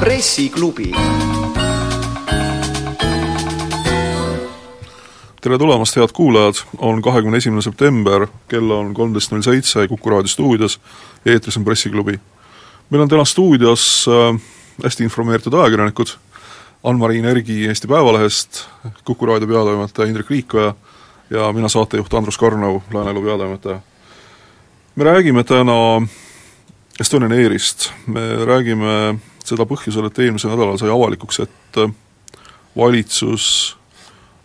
pressiklubi 0.00 0.92
tere 5.40 5.58
tulemast, 5.58 5.96
head 5.96 6.12
kuulajad, 6.12 6.54
on 6.78 7.02
kahekümne 7.02 7.38
esimene 7.38 7.62
september, 7.62 8.26
kell 8.48 8.70
on 8.74 8.94
kolmteist 8.94 9.32
null 9.32 9.44
seitse 9.46 9.86
Kuku 9.88 10.10
raadio 10.10 10.28
stuudios, 10.28 10.80
eetris 11.26 11.56
on 11.56 11.64
Pressiklubi. 11.64 12.18
meil 12.90 13.02
on 13.02 13.08
täna 13.08 13.24
stuudios 13.24 14.06
äh, 14.08 14.40
hästi 14.84 15.04
informeeritud 15.04 15.54
ajakirjanikud, 15.54 16.16
Ann-Mariin 16.84 17.24
Ergi 17.24 17.66
Eesti 17.66 17.88
Päevalehest, 17.88 18.64
Kuku 19.04 19.26
raadio 19.26 19.48
peatoimetaja 19.48 20.08
Indrek 20.08 20.30
Liikoja 20.30 20.74
ja 21.30 21.52
mina, 21.52 21.68
saatejuht 21.68 22.14
Andrus 22.14 22.38
Karnau, 22.38 22.80
Lääne 22.94 23.10
Elu 23.10 23.22
peatoimetaja. 23.22 23.80
me 24.96 25.04
räägime 25.04 25.44
täna 25.44 26.06
Estonian 27.00 27.32
Airist, 27.32 27.90
me 28.06 28.20
räägime 28.44 29.18
seda 29.44 29.66
põhjusel, 29.66 30.06
et 30.06 30.18
eelmisel 30.18 30.50
nädalal 30.50 30.78
sai 30.78 30.90
avalikuks, 30.90 31.40
et 31.40 31.78
valitsus 32.76 33.76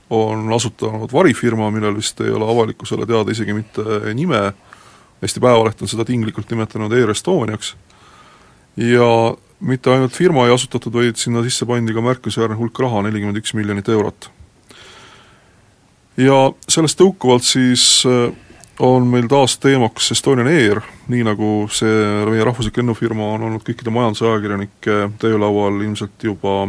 on 0.10 0.54
asutanud 0.54 1.14
varifirma, 1.14 1.72
millel 1.72 1.96
vist 1.96 2.22
ei 2.22 2.30
ole 2.32 2.46
avalikkusele 2.52 3.06
teada 3.06 3.32
isegi 3.32 3.54
mitte 3.54 4.14
nime, 4.14 4.54
Eesti 5.22 5.40
Päevaleht 5.40 5.82
on 5.82 5.88
seda 5.88 6.06
tinglikult 6.06 6.50
nimetanud 6.52 6.94
Air 6.94 7.10
Estoniaks, 7.10 7.76
ja 8.78 9.10
mitte 9.60 9.92
ainult 9.92 10.16
firma 10.16 10.48
ei 10.48 10.54
asutatud, 10.54 10.94
vaid 10.94 11.20
sinna 11.20 11.44
sisse 11.46 11.66
pandi 11.66 11.94
ka 11.94 12.02
märkimisväärne 12.04 12.58
hulk 12.60 12.80
raha, 12.80 13.04
nelikümmend 13.08 13.40
üks 13.42 13.54
miljonit 13.58 13.90
eurot. 13.90 14.30
ja 16.18 16.40
sellest 16.70 17.00
tõukuvalt 17.00 17.46
siis 17.48 18.04
äh, 18.06 18.34
on 18.80 19.08
meil 19.08 19.28
taas 19.30 19.58
teemaks 19.58 20.12
Estonian 20.12 20.48
Air, 20.48 20.82
nii 21.08 21.24
nagu 21.26 21.52
see 21.74 22.08
meie 22.30 22.46
rahvuslik 22.46 22.78
lennufirma 22.78 23.34
on 23.36 23.48
olnud 23.50 23.66
kõikide 23.66 23.94
majandusajakirjanike 23.94 24.98
töölaual 25.22 25.82
ilmselt 25.82 26.24
juba 26.24 26.68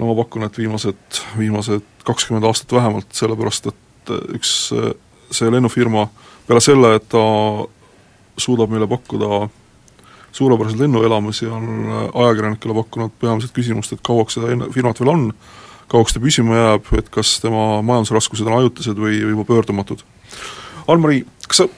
no 0.00 0.08
ma 0.08 0.16
pakun, 0.22 0.46
et 0.48 0.58
viimased, 0.58 1.22
viimased 1.38 1.86
kakskümmend 2.08 2.46
aastat 2.48 2.72
vähemalt, 2.72 3.12
sellepärast 3.12 3.70
et 3.72 4.12
üks 4.36 4.54
see 5.30 5.52
lennufirma 5.52 6.08
peale 6.46 6.62
selle, 6.64 6.94
et 6.96 7.08
ta 7.12 7.22
suudab 8.40 8.72
meile 8.72 8.88
pakkuda 8.90 9.48
suurepäraseid 10.32 10.80
lennuelamusi, 10.84 11.46
on 11.46 11.66
ajakirjanikele 12.14 12.76
pakkunud 12.76 13.16
peamiselt 13.20 13.54
küsimust, 13.56 13.94
et 13.94 14.04
kauaks 14.06 14.38
seda 14.38 14.70
firmat 14.74 15.00
veel 15.00 15.12
on, 15.12 15.26
kauaks 15.90 16.14
ta 16.14 16.22
püsima 16.22 16.58
jääb, 16.58 16.92
et 16.98 17.10
kas 17.12 17.38
tema 17.42 17.80
majandusraskused 17.86 18.46
on 18.46 18.60
ajutised 18.60 18.98
või, 18.98 19.18
või 19.24 19.34
juba 19.34 19.46
pöördumatud. 19.48 20.04
Ann-Mari, 20.90 21.24
kas 21.48 21.64
sa 21.64 21.68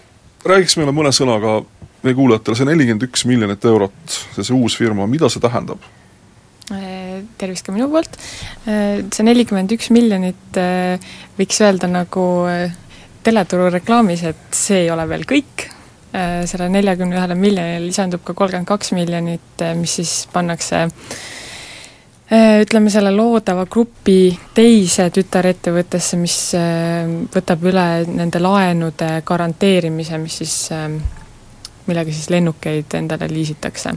räägiks 0.48 0.76
meile 0.80 0.94
mõne 0.94 1.12
sõnaga 1.14 1.60
meie 2.02 2.18
kuulajatele, 2.18 2.58
see 2.58 2.68
nelikümmend 2.68 3.06
üks 3.06 3.26
miljonit 3.30 3.64
eurot, 3.68 3.98
see, 4.10 4.44
see 4.44 4.54
uus 4.56 4.76
firma, 4.78 5.08
mida 5.10 5.30
see 5.32 5.42
tähendab? 5.42 5.82
tervist 7.36 7.66
ka 7.66 7.72
minu 7.74 7.88
poolt, 7.92 8.14
see 8.64 9.24
nelikümmend 9.26 9.74
üks 9.74 9.90
miljonit 9.92 10.56
võiks 11.36 11.58
öelda 11.60 11.90
nagu 11.90 12.24
teleturu 13.26 13.66
reklaamis, 13.74 14.22
et 14.30 14.56
see 14.56 14.84
ei 14.86 14.90
ole 14.94 15.04
veel 15.10 15.26
kõik, 15.28 15.66
selle 16.12 16.68
neljakümne 16.68 17.16
ühele 17.16 17.36
miljonile 17.38 17.86
lisandub 17.86 18.20
ka 18.24 18.34
kolmkümmend 18.36 18.68
kaks 18.68 18.92
miljonit, 18.92 19.62
mis 19.78 19.94
siis 20.00 20.10
pannakse 20.32 20.82
ütleme, 22.32 22.92
selle 22.92 23.12
loodava 23.12 23.64
grupi 23.68 24.32
teise 24.56 25.06
tütarettevõttesse, 25.12 26.18
mis 26.20 26.36
võtab 27.32 27.64
üle 27.68 27.86
nende 28.08 28.40
laenude 28.40 29.08
garanteerimise, 29.24 30.20
mis 30.20 30.36
siis, 30.42 30.56
millega 31.88 32.12
siis 32.12 32.28
lennukeid 32.32 33.00
endale 33.00 33.28
liisitakse. 33.32 33.96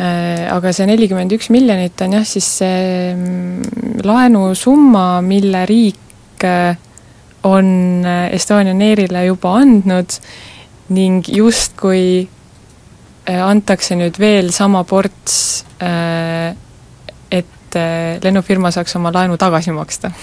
Äh, 0.00 0.46
aga 0.48 0.70
see 0.72 0.86
nelikümmend 0.88 1.32
üks 1.36 1.50
miljonit 1.52 2.00
on 2.00 2.14
jah, 2.16 2.22
siis 2.24 2.46
see 2.62 3.10
mm, 3.12 3.98
laenusumma, 4.06 5.20
mille 5.20 5.60
riik 5.68 6.44
äh, 6.46 6.78
on 7.44 7.68
äh, 8.06 8.30
Estonian 8.32 8.80
Airile 8.80 9.26
juba 9.26 9.58
andnud 9.58 10.16
ning 10.90 11.28
justkui 11.28 12.28
antakse 13.30 13.94
nüüd 13.94 14.18
veel 14.18 14.50
sama 14.50 14.82
ports, 14.84 15.64
et 17.30 17.78
lennufirma 18.24 18.72
saaks 18.74 18.96
oma 18.98 19.12
laenu 19.14 19.36
tagasi 19.38 19.74
maksta 19.76 20.10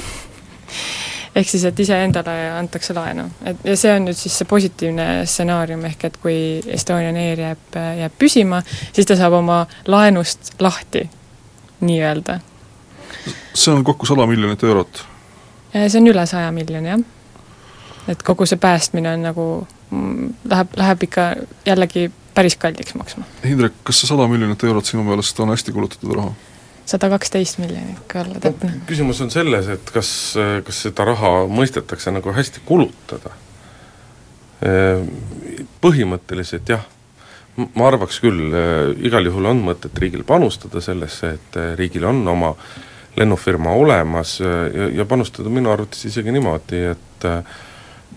ehk 1.37 1.49
siis, 1.49 1.65
et 1.69 1.79
iseendale 1.79 2.35
antakse 2.57 2.93
laenu. 2.93 3.27
et 3.45 3.65
ja 3.65 3.75
see 3.77 3.93
on 3.93 4.07
nüüd 4.07 4.17
siis 4.17 4.37
see 4.39 4.47
positiivne 4.49 5.07
stsenaarium, 5.25 5.83
ehk 5.89 6.07
et 6.09 6.17
kui 6.21 6.37
Estonian 6.73 7.17
Air 7.19 7.43
jääb, 7.43 7.77
jääb 8.01 8.17
püsima, 8.19 8.61
siis 8.93 9.07
ta 9.07 9.17
saab 9.19 9.37
oma 9.39 9.61
laenust 9.87 10.55
lahti, 10.63 11.05
nii-öelda. 11.81 12.39
see 13.53 13.73
on 13.73 13.83
kokku 13.83 14.09
sada 14.09 14.27
miljonit 14.27 14.63
eurot? 14.63 15.03
see 15.73 16.01
on 16.01 16.11
üle 16.13 16.25
saja 16.25 16.51
miljoni, 16.51 16.93
jah. 16.95 17.05
et 18.07 18.23
kogu 18.23 18.45
see 18.49 18.57
päästmine 18.61 19.13
on 19.13 19.27
nagu, 19.29 19.47
läheb, 19.91 20.75
läheb 20.77 21.03
ikka 21.07 21.27
jällegi 21.65 22.11
päris 22.37 22.57
kalliks 22.59 22.95
maksma. 22.97 23.25
Hindrek, 23.45 23.79
kas 23.87 24.01
see 24.01 24.09
sada 24.09 24.27
miljonit 24.29 24.63
eurot 24.63 24.85
sinu 24.85 25.05
meelest 25.07 25.39
on 25.43 25.53
hästi 25.55 25.75
kulutatud 25.75 26.15
raha? 26.17 26.35
sada 26.87 27.09
kaksteist 27.11 27.57
miljonit, 27.59 27.99
kui 28.07 28.21
olla 28.21 28.39
täpne. 28.39 28.71
küsimus 28.87 29.19
on 29.23 29.31
selles, 29.31 29.67
et 29.73 29.89
kas, 29.91 30.09
kas 30.63 30.83
seda 30.87 31.07
raha 31.09 31.31
mõistetakse 31.51 32.13
nagu 32.15 32.31
hästi 32.31 32.63
kulutada. 32.65 33.33
Põhimõtteliselt 35.83 36.71
jah, 36.71 36.85
ma 37.75 37.89
arvaks 37.89 38.21
küll, 38.23 38.55
igal 39.03 39.27
juhul 39.27 39.51
on 39.51 39.65
mõtet 39.67 39.99
riigil 39.99 40.23
panustada 40.27 40.81
sellesse, 40.81 41.33
et 41.35 41.59
riigil 41.75 42.07
on 42.07 42.23
oma 42.31 42.53
lennufirma 43.17 43.73
olemas 43.75 44.37
ja, 44.39 44.87
ja 45.01 45.05
panustada 45.09 45.51
minu 45.51 45.73
arvates 45.73 46.07
isegi 46.07 46.31
niimoodi, 46.31 46.83
et 46.93 47.27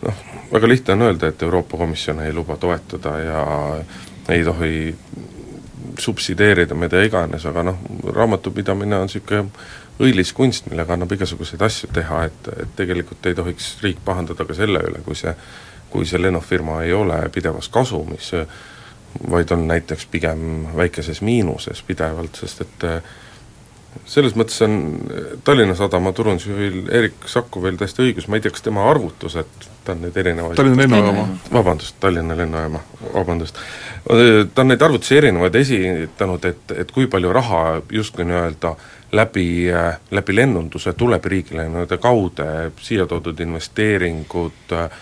noh, 0.03 0.25
väga 0.53 0.69
lihtne 0.69 0.95
on 0.95 1.03
öelda, 1.09 1.29
et 1.29 1.43
Euroopa 1.43 1.77
Komisjon 1.77 2.23
ei 2.25 2.33
luba 2.33 2.57
toetada 2.57 3.19
ja 3.19 3.45
ei 4.29 4.45
tohi 4.45 4.95
subsideerida, 5.99 6.75
mida 6.75 7.03
iganes, 7.03 7.47
aga 7.47 7.63
noh, 7.71 7.81
raamatupidamine 8.15 8.97
on 8.97 9.09
niisugune 9.09 9.51
õilis 10.01 10.33
kunst, 10.33 10.71
millega 10.71 10.95
annab 10.97 11.13
igasuguseid 11.13 11.63
asju 11.63 11.91
teha, 11.93 12.23
et, 12.31 12.53
et 12.63 12.77
tegelikult 12.77 13.27
ei 13.27 13.37
tohiks 13.37 13.75
riik 13.83 13.99
pahandada 14.05 14.47
ka 14.49 14.57
selle 14.57 14.81
üle, 14.89 15.03
kui 15.05 15.19
see 15.19 15.35
kui 15.91 16.07
see 16.07 16.23
lennufirma 16.23 16.83
ei 16.87 16.93
ole 16.95 17.19
pidevas 17.35 17.69
kasumis, 17.69 18.31
vaid 19.31 19.51
on 19.51 19.67
näiteks 19.69 20.07
pigem 20.07 20.67
väikeses 20.77 21.23
miinuses 21.23 21.83
pidevalt, 21.83 22.39
sest 22.39 22.61
et 22.61 22.87
selles 24.11 24.35
mõttes 24.39 24.61
on 24.65 24.77
Tallinna 25.45 25.75
Sadama 25.79 26.13
turundusjuhil 26.15 26.89
Erik 26.95 27.27
Sakkovil 27.31 27.79
täiesti 27.79 28.05
õigus, 28.07 28.29
ma 28.29 28.39
ei 28.39 28.45
tea, 28.45 28.55
kas 28.55 28.65
tema 28.67 28.87
arvutused, 28.91 29.67
ta 29.85 29.95
on 29.95 30.05
neid 30.05 30.17
erinevaid 30.21 30.59
Tallinna 30.59 30.85
lennujaama. 30.85 31.27
vabandust, 31.53 31.97
Tallinna 32.01 32.37
lennujaama, 32.39 32.83
vabandust. 33.15 33.61
ta 34.55 34.63
on 34.63 34.73
neid 34.73 34.83
arvutusi 34.83 35.19
erinevaid 35.19 35.61
esitanud, 35.63 36.49
et, 36.51 36.75
et 36.85 36.95
kui 36.95 37.11
palju 37.11 37.33
raha 37.35 37.63
justkui 37.91 38.27
nii-öelda 38.31 38.75
läbi, 39.19 39.47
läbi 40.11 40.37
lennunduse 40.37 40.93
tuleb 40.99 41.25
riigile 41.25 41.69
nii-öelda 41.69 41.99
kaude, 42.03 42.51
siia 42.83 43.07
toodud 43.11 43.41
investeeringud 43.47 44.77
äh,, 44.79 45.01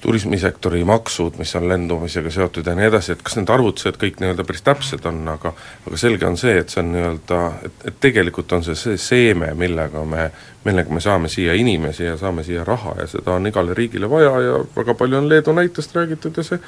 turismisektori 0.00 0.84
maksud, 0.84 1.36
mis 1.38 1.52
on 1.56 1.68
lendumisega 1.68 2.30
seotud 2.32 2.66
ja 2.66 2.74
nii 2.76 2.86
edasi, 2.88 3.12
et 3.12 3.22
kas 3.24 3.36
need 3.36 3.50
arvutused 3.52 3.98
kõik 4.00 4.20
nii-öelda 4.20 4.46
päris 4.48 4.64
täpsed 4.64 5.04
on, 5.10 5.18
aga 5.28 5.52
aga 5.86 6.00
selge 6.00 6.26
on 6.28 6.38
see, 6.40 6.54
et 6.62 6.72
see 6.72 6.80
on 6.80 6.92
nii-öelda, 6.94 7.40
et, 7.68 7.82
et 7.90 7.98
tegelikult 8.00 8.52
on 8.56 8.64
see 8.64 8.78
see 8.80 9.00
seeme, 9.00 9.52
millega 9.60 10.04
me, 10.08 10.30
millega 10.64 10.96
me 10.96 11.04
saame 11.04 11.28
siia 11.32 11.56
inimesi 11.58 12.06
ja 12.08 12.16
saame 12.20 12.44
siia 12.46 12.64
raha 12.64 12.96
ja 13.02 13.08
seda 13.12 13.36
on 13.36 13.50
igale 13.50 13.76
riigile 13.76 14.08
vaja 14.10 14.32
ja 14.46 14.54
väga 14.76 14.96
palju 14.96 15.20
on 15.20 15.28
Leedu 15.28 15.52
näitest 15.56 15.96
räägitud 15.96 16.40
ja 16.40 16.46
see, 16.48 16.60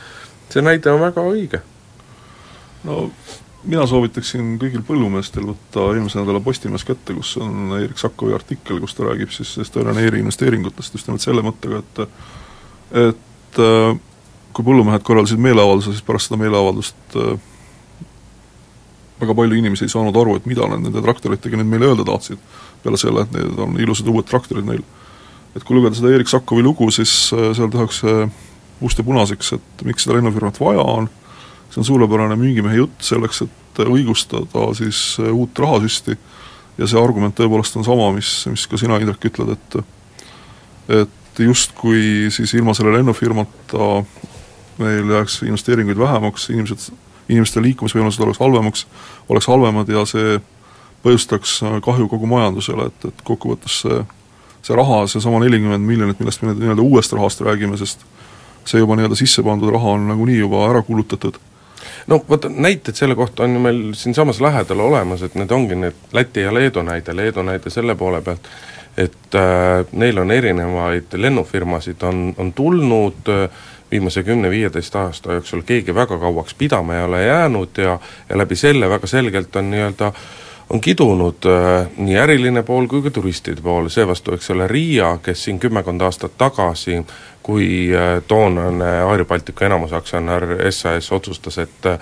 see 0.52 0.64
näide 0.64 0.92
on 0.92 1.00
väga 1.00 1.24
õige. 1.32 1.62
no 2.84 3.08
mina 3.64 3.86
soovitaksin 3.86 4.56
kõigil 4.60 4.84
põllumeestel 4.84 5.46
võtta 5.46 5.88
eelmise 5.94 6.20
nädala 6.20 6.40
Postimees 6.44 6.84
kätte, 6.84 7.14
kus 7.16 7.36
on 7.40 7.78
Erik 7.78 7.98
Sakovi 8.00 8.34
artikkel, 8.36 8.80
kus 8.82 8.96
ta 8.98 9.08
räägib 9.08 9.32
siis 9.32 9.56
Estonian 9.62 9.96
Airi 10.02 10.20
investeeringutest 10.20 11.00
just 11.00 11.08
nimelt 11.08 11.24
selle 11.24 11.44
mõttega, 11.46 11.80
et 11.80 12.06
et 12.92 13.60
äh, 13.60 13.94
kui 14.52 14.66
põllumehed 14.66 15.04
korraldasid 15.06 15.40
meeleavalduse, 15.42 15.94
siis 15.94 16.04
pärast 16.06 16.28
seda 16.28 16.40
meeleavaldust 16.42 17.16
äh, 17.16 17.38
väga 19.22 19.36
palju 19.38 19.58
inimesi 19.58 19.86
ei 19.86 19.92
saanud 19.92 20.16
aru, 20.18 20.36
et 20.36 20.48
mida 20.50 20.66
nad 20.68 20.82
nende 20.82 21.02
traktoritega 21.04 21.60
nüüd 21.60 21.70
meile 21.70 21.92
öelda 21.92 22.06
tahtsid, 22.08 22.42
peale 22.82 23.00
selle, 23.00 23.24
et 23.24 23.36
need 23.36 23.62
on 23.62 23.78
ilusad 23.80 24.10
uued 24.10 24.28
traktorid 24.28 24.66
neil. 24.68 24.82
et 25.56 25.64
kui 25.68 25.76
lugeda 25.76 25.96
seda 25.96 26.12
Erik 26.14 26.30
Sakkovi 26.32 26.62
lugu, 26.64 26.90
siis 26.90 27.30
äh, 27.36 27.50
seal 27.56 27.72
tehakse 27.72 28.28
must 28.80 28.98
ja 28.98 29.04
punaseks, 29.06 29.52
et 29.58 29.84
miks 29.86 30.04
seda 30.04 30.16
lennufirmat 30.18 30.60
vaja 30.60 30.84
on, 30.96 31.08
see 31.70 31.80
on 31.80 31.88
suurepärane 31.88 32.36
müügimehe 32.40 32.80
jutt 32.82 33.04
selleks, 33.04 33.44
et 33.46 33.82
õigustada 33.86 34.66
siis 34.76 35.16
uut 35.30 35.58
rahasüsti, 35.58 36.16
ja 36.78 36.88
see 36.88 37.00
argument 37.00 37.36
tõepoolest 37.36 37.76
on 37.78 37.86
sama, 37.86 38.10
mis, 38.16 38.30
mis 38.50 38.66
ka 38.68 38.80
sina, 38.80 38.98
Indrek, 39.00 39.28
ütled, 39.30 39.56
et 39.56 39.82
et 40.92 41.21
justkui 41.38 42.30
siis 42.30 42.54
ilma 42.54 42.74
selle 42.74 42.92
lennufirmata 42.96 44.04
meil 44.78 45.10
jääks 45.10 45.42
investeeringuid 45.46 45.98
vähemaks, 45.98 46.50
inimesed, 46.50 46.90
inimeste 47.28 47.62
liikumisvõimalused 47.62 48.24
oleks 48.24 48.40
halvemaks, 48.40 48.86
oleks 49.28 49.46
halvemad 49.46 49.88
ja 49.88 50.04
see 50.08 50.40
põhjustaks 51.02 51.60
kahju 51.84 52.08
kogu 52.08 52.28
majandusele, 52.30 52.90
et, 52.92 53.08
et 53.08 53.24
kokkuvõttes 53.26 53.80
see 53.84 54.02
see 54.62 54.76
raha, 54.78 55.06
seesama 55.10 55.40
nelikümmend 55.42 55.86
miljonit, 55.86 56.20
millest 56.20 56.42
me 56.42 56.54
nii-öelda 56.54 56.82
uuest 56.82 57.12
rahast 57.12 57.40
räägime, 57.42 57.76
sest 57.78 58.04
see 58.64 58.82
juba 58.82 58.96
nii-öelda 58.98 59.18
sisse 59.18 59.42
pandud 59.42 59.72
raha 59.74 59.96
on 59.96 60.06
nagunii 60.12 60.38
juba 60.38 60.68
ära 60.70 60.82
kulutatud. 60.86 61.38
No 62.06 62.20
vot, 62.28 62.46
näited 62.50 62.98
selle 62.98 63.14
kohta 63.18 63.42
on 63.42 63.56
ju 63.56 63.62
meil 63.62 63.80
siinsamas 63.98 64.40
lähedal 64.40 64.80
olemas, 64.80 65.22
et 65.22 65.34
need 65.34 65.50
ongi 65.50 65.78
need 65.78 65.98
Läti 66.14 66.46
ja 66.46 66.54
Leedu 66.54 66.82
näide, 66.86 67.16
Leedu 67.16 67.42
näide 67.42 67.70
selle 67.70 67.94
poole 67.98 68.22
pealt, 68.22 68.46
et 68.96 69.34
äh, 69.34 69.84
neil 69.92 70.18
on 70.18 70.30
erinevaid 70.30 71.14
lennufirmasid, 71.16 72.02
on, 72.02 72.34
on 72.38 72.52
tulnud 72.52 73.28
äh, 73.28 73.48
viimase 73.90 74.22
kümne-viieteist 74.22 74.96
aasta 74.96 75.32
jooksul 75.32 75.62
keegi 75.68 75.94
väga 75.94 76.18
kauaks 76.18 76.54
pidama 76.54 76.96
ei 76.96 77.04
ole 77.04 77.24
jäänud 77.24 77.78
ja 77.78 77.98
ja 78.28 78.38
läbi 78.38 78.56
selle 78.56 78.88
väga 78.88 79.06
selgelt 79.06 79.56
on 79.56 79.70
nii-öelda 79.70 80.12
on 80.72 80.80
kidunud 80.80 81.46
äh, 81.46 81.86
nii 81.96 82.16
äriline 82.16 82.62
pool 82.62 82.86
kui 82.88 83.02
ka 83.04 83.10
turistide 83.10 83.60
pool, 83.60 83.88
seevastu 83.92 84.32
eks 84.32 84.50
ole, 84.54 84.66
Riia, 84.68 85.18
kes 85.22 85.44
siin 85.44 85.58
kümmekond 85.60 86.00
aastat 86.00 86.38
tagasi 86.38 87.02
kui 87.42 87.90
äh, 87.92 88.22
toonane 88.28 88.92
Air 89.02 89.24
Baltica 89.28 89.66
enamusaktsionär 89.66 90.46
SAS 90.70 91.12
otsustas, 91.12 91.58
et 91.58 91.86
äh, 91.86 91.98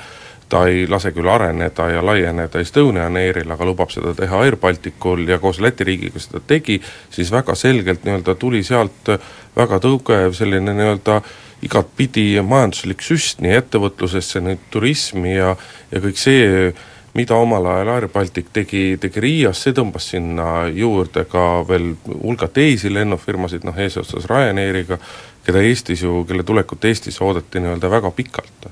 ta 0.50 0.64
ei 0.66 0.86
lase 0.90 1.12
küll 1.14 1.28
areneda 1.30 1.86
ja 1.90 2.02
laieneda 2.04 2.60
Estonian 2.60 3.16
Airil, 3.16 3.50
aga 3.50 3.66
lubab 3.68 3.92
seda 3.94 4.14
teha 4.18 4.42
Air 4.44 4.56
Balticul 4.60 5.22
ja 5.28 5.38
koos 5.38 5.60
Läti 5.62 5.86
riigiga 5.86 6.18
seda 6.18 6.42
tegi, 6.46 6.80
siis 7.10 7.30
väga 7.32 7.54
selgelt 7.54 8.04
nii-öelda 8.04 8.34
tuli 8.34 8.62
sealt 8.66 9.12
väga 9.56 9.78
tugev 9.80 10.34
selline 10.36 10.74
nii-öelda 10.74 11.20
igatpidi 11.62 12.40
majanduslik 12.42 13.04
süst 13.04 13.44
nii 13.44 13.52
ettevõtlusesse, 13.58 14.40
nüüd 14.42 14.64
turismi 14.72 15.36
ja 15.36 15.54
ja 15.90 16.00
kõik 16.02 16.18
see 16.18 16.72
mida 17.14 17.34
omal 17.34 17.66
ajal 17.66 17.88
Air 17.94 18.08
Baltic 18.08 18.50
tegi, 18.54 18.96
tegi 19.00 19.22
Riias, 19.22 19.62
see 19.64 19.74
tõmbas 19.76 20.10
sinna 20.12 20.66
juurde 20.74 21.24
ka 21.30 21.62
veel 21.68 21.92
hulga 22.06 22.48
teisi 22.54 22.92
lennufirmasid, 22.94 23.66
noh 23.66 23.78
eesotsas 23.78 24.28
Ryanairiga, 24.30 24.98
keda 25.46 25.62
Eestis 25.66 26.04
ju, 26.06 26.22
kelle 26.28 26.46
tulekut 26.46 26.84
Eestis 26.90 27.18
oodati 27.22 27.62
nii-öelda 27.62 27.90
väga 27.90 28.14
pikalt. 28.14 28.70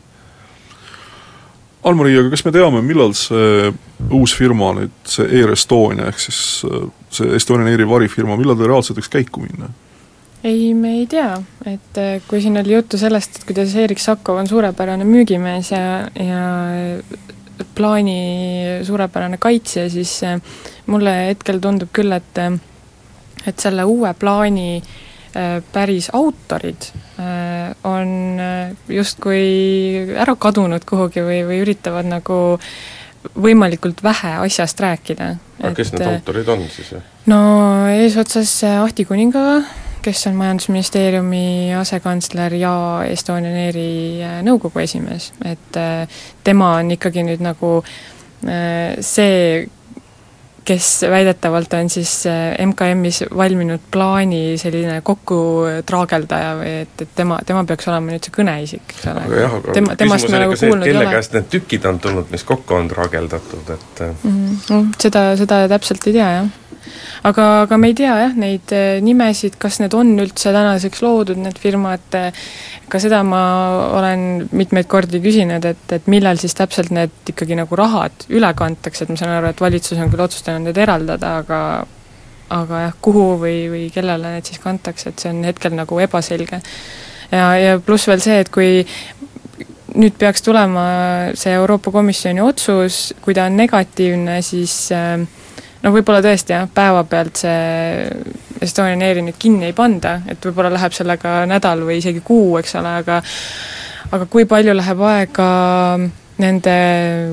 Almari, 1.86 2.16
aga 2.18 2.32
kas 2.32 2.42
me 2.42 2.52
teame, 2.54 2.80
millal 2.82 3.12
see 3.14 3.68
uus 4.14 4.34
firma 4.34 4.72
nüüd, 4.74 4.94
see 5.06 5.26
Air 5.38 5.52
Estonia, 5.54 6.08
ehk 6.10 6.22
siis 6.22 6.40
äh, 6.66 6.88
see 7.14 7.36
Estonian 7.38 7.70
Airi 7.70 7.86
varifirma, 7.88 8.38
millal 8.40 8.58
ta 8.58 8.66
reaalselt 8.66 8.98
võiks 8.98 9.12
käiku 9.12 9.44
minna? 9.44 9.70
ei, 10.46 10.72
me 10.74 10.96
ei 11.00 11.06
tea, 11.10 11.32
et 11.66 11.98
äh, 11.98 12.18
kui 12.26 12.42
siin 12.42 12.58
oli 12.60 12.74
juttu 12.74 12.98
sellest, 12.98 13.40
et 13.40 13.48
kuidas 13.48 13.74
Erik 13.78 14.02
Sakov 14.02 14.38
on 14.42 14.50
suurepärane 14.50 15.06
müügimees 15.06 15.72
ja, 15.74 15.86
ja 16.14 16.42
plaani 17.74 18.18
suurepärane 18.86 19.38
kaitsja, 19.42 19.88
siis 19.90 20.16
äh, 20.26 20.38
mulle 20.86 21.14
hetkel 21.30 21.62
tundub 21.62 21.94
küll, 21.94 22.14
et 22.14 22.42
äh, 22.42 22.58
et 23.46 23.62
selle 23.62 23.84
uue 23.86 24.10
plaani 24.18 24.70
äh, 24.76 24.96
päris 25.72 26.08
autorid 26.16 26.88
on 27.84 28.12
justkui 28.88 30.14
ära 30.16 30.34
kadunud 30.40 30.86
kuhugi 30.88 31.22
või, 31.24 31.42
või 31.48 31.58
üritavad 31.64 32.08
nagu 32.08 32.38
võimalikult 33.36 34.02
vähe 34.02 34.34
asjast 34.44 34.80
rääkida. 34.80 35.34
aga 35.62 35.74
kes 35.74 35.92
need 35.92 36.06
autorid 36.06 36.48
on 36.48 36.64
siis? 36.72 36.94
no 37.26 37.40
eesotsas 37.90 38.52
Ahti 38.70 39.04
Kuningaga, 39.04 39.62
kes 40.02 40.26
on 40.30 40.38
Majandusministeeriumi 40.38 41.74
asekantsler 41.78 42.54
ja 42.54 42.74
Estonian 43.08 43.56
Airi 43.66 44.22
äh, 44.22 44.38
nõukogu 44.46 44.82
esimees, 44.82 45.32
et 45.44 45.76
äh, 45.76 46.20
tema 46.44 46.76
on 46.78 46.92
ikkagi 46.94 47.24
nüüd 47.26 47.42
nagu 47.44 47.78
äh, 47.82 48.96
see, 49.04 49.66
kes 50.68 50.88
väidetavalt 51.10 51.74
on 51.78 51.88
siis 51.92 52.12
MKM-is 52.64 53.22
valminud 53.36 53.88
plaani 53.92 54.58
selline 54.60 55.00
kokkutraageldaja 55.06 56.54
või 56.60 56.74
et, 56.82 57.04
et 57.04 57.14
tema, 57.16 57.40
tema 57.46 57.64
peaks 57.68 57.88
olema 57.88 58.12
nüüd 58.12 58.28
see 58.28 58.36
kõneisik, 58.36 58.94
eks 58.94 59.10
ole. 59.12 59.24
aga 59.24 59.42
jah, 59.42 59.58
aga 59.60 59.76
tema, 59.78 59.96
küsimus 59.98 60.28
oli 60.28 60.52
ka 60.52 60.60
see, 60.60 60.72
et 60.76 60.86
kelle 60.90 61.10
käest 61.16 61.36
need 61.38 61.50
tükid 61.56 61.90
on 61.90 62.00
tulnud, 62.04 62.30
mis 62.34 62.46
kokku 62.48 62.78
on 62.78 62.88
traageldatud, 62.92 63.74
et 63.76 64.02
mm 64.04 64.32
-hmm. 64.68 64.88
seda, 65.00 65.28
seda 65.40 65.62
täpselt 65.72 66.06
ei 66.06 66.18
tea, 66.20 66.32
jah 66.40 66.67
aga, 67.28 67.46
aga 67.64 67.78
me 67.80 67.90
ei 67.90 67.96
tea 67.98 68.14
jah, 68.22 68.36
neid 68.38 68.72
eh, 68.76 69.00
nimesid, 69.04 69.58
kas 69.60 69.80
need 69.82 69.94
on 69.98 70.14
üldse 70.22 70.52
tänaseks 70.54 71.02
loodud, 71.04 71.40
need 71.42 71.58
firmad, 71.60 72.06
eh, 72.18 72.48
ka 72.88 73.00
seda 73.02 73.22
ma 73.26 73.42
olen 73.98 74.48
mitmeid 74.56 74.88
kordi 74.90 75.20
küsinud, 75.24 75.64
et, 75.68 75.84
et 75.92 76.08
millal 76.10 76.40
siis 76.40 76.56
täpselt 76.58 76.92
need 76.94 77.34
ikkagi 77.34 77.58
nagu 77.58 77.78
rahad 77.78 78.28
üle 78.32 78.52
kantakse, 78.56 79.04
et 79.04 79.12
ma 79.12 79.20
saan 79.20 79.36
aru, 79.36 79.52
et 79.52 79.62
valitsus 79.66 80.00
on 80.00 80.10
küll 80.12 80.26
otsustanud 80.28 80.68
need 80.68 80.82
eraldada, 80.86 81.38
aga 81.44 81.62
aga 82.48 82.86
jah, 82.86 82.96
kuhu 83.04 83.26
või, 83.42 83.56
või 83.68 83.84
kellele 83.92 84.38
need 84.38 84.48
siis 84.48 84.60
kantakse, 84.62 85.10
et 85.10 85.20
see 85.20 85.32
on 85.34 85.42
hetkel 85.44 85.74
nagu 85.76 86.00
ebaselge. 86.00 86.60
ja, 87.30 87.48
ja 87.60 87.78
pluss 87.84 88.08
veel 88.08 88.22
see, 88.24 88.38
et 88.40 88.48
kui 88.52 88.86
nüüd 89.98 90.16
peaks 90.20 90.44
tulema 90.44 90.84
see 91.38 91.52
Euroopa 91.56 91.92
Komisjoni 91.92 92.42
otsus, 92.44 93.14
kui 93.24 93.36
ta 93.36 93.46
on 93.48 93.56
negatiivne, 93.58 94.40
siis 94.44 94.74
äh, 94.92 95.20
no 95.82 95.94
võib-olla 95.94 96.22
tõesti 96.24 96.54
jah, 96.56 96.68
päevapealt 96.74 97.42
see 97.44 97.56
Estonian 98.64 99.02
Airi 99.06 99.22
nüüd 99.26 99.38
kinni 99.38 99.70
ei 99.70 99.76
panda, 99.76 100.18
et 100.28 100.42
võib-olla 100.44 100.72
läheb 100.74 100.94
sellega 100.96 101.42
nädal 101.50 101.84
või 101.86 102.00
isegi 102.02 102.22
kuu, 102.24 102.56
eks 102.60 102.74
ole, 102.80 102.96
aga 103.02 103.20
aga 104.14 104.24
kui 104.30 104.48
palju 104.48 104.74
läheb 104.76 105.04
aega 105.04 105.50
nende 106.38 106.74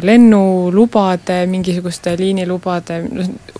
lennulubade, 0.01 1.43
mingisuguste 1.49 2.15
liinilubade, 2.17 2.97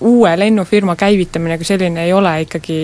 uue 0.10 0.32
lennufirma 0.42 0.96
käivitamine 0.98 1.60
kui 1.62 1.68
selline 1.70 2.08
ei 2.08 2.14
ole 2.18 2.34
ikkagi 2.48 2.80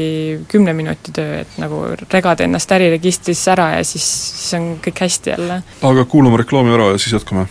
kümne 0.51 0.75
minuti 0.77 1.13
töö, 1.15 1.39
et 1.41 1.57
nagu 1.61 1.81
regada 2.11 2.45
ennast 2.45 2.75
äriregistrisse 2.77 3.55
ära 3.55 3.71
ja 3.79 3.87
siis, 3.87 4.05
siis 4.35 4.59
on 4.59 4.75
kõik 4.85 5.01
hästi 5.07 5.33
jälle. 5.33 5.61
aga 5.81 6.05
kuulame 6.05 6.43
reklaami 6.43 6.77
ära 6.77 6.93
ja 6.93 7.01
siis 7.01 7.17
jätkame 7.17 7.47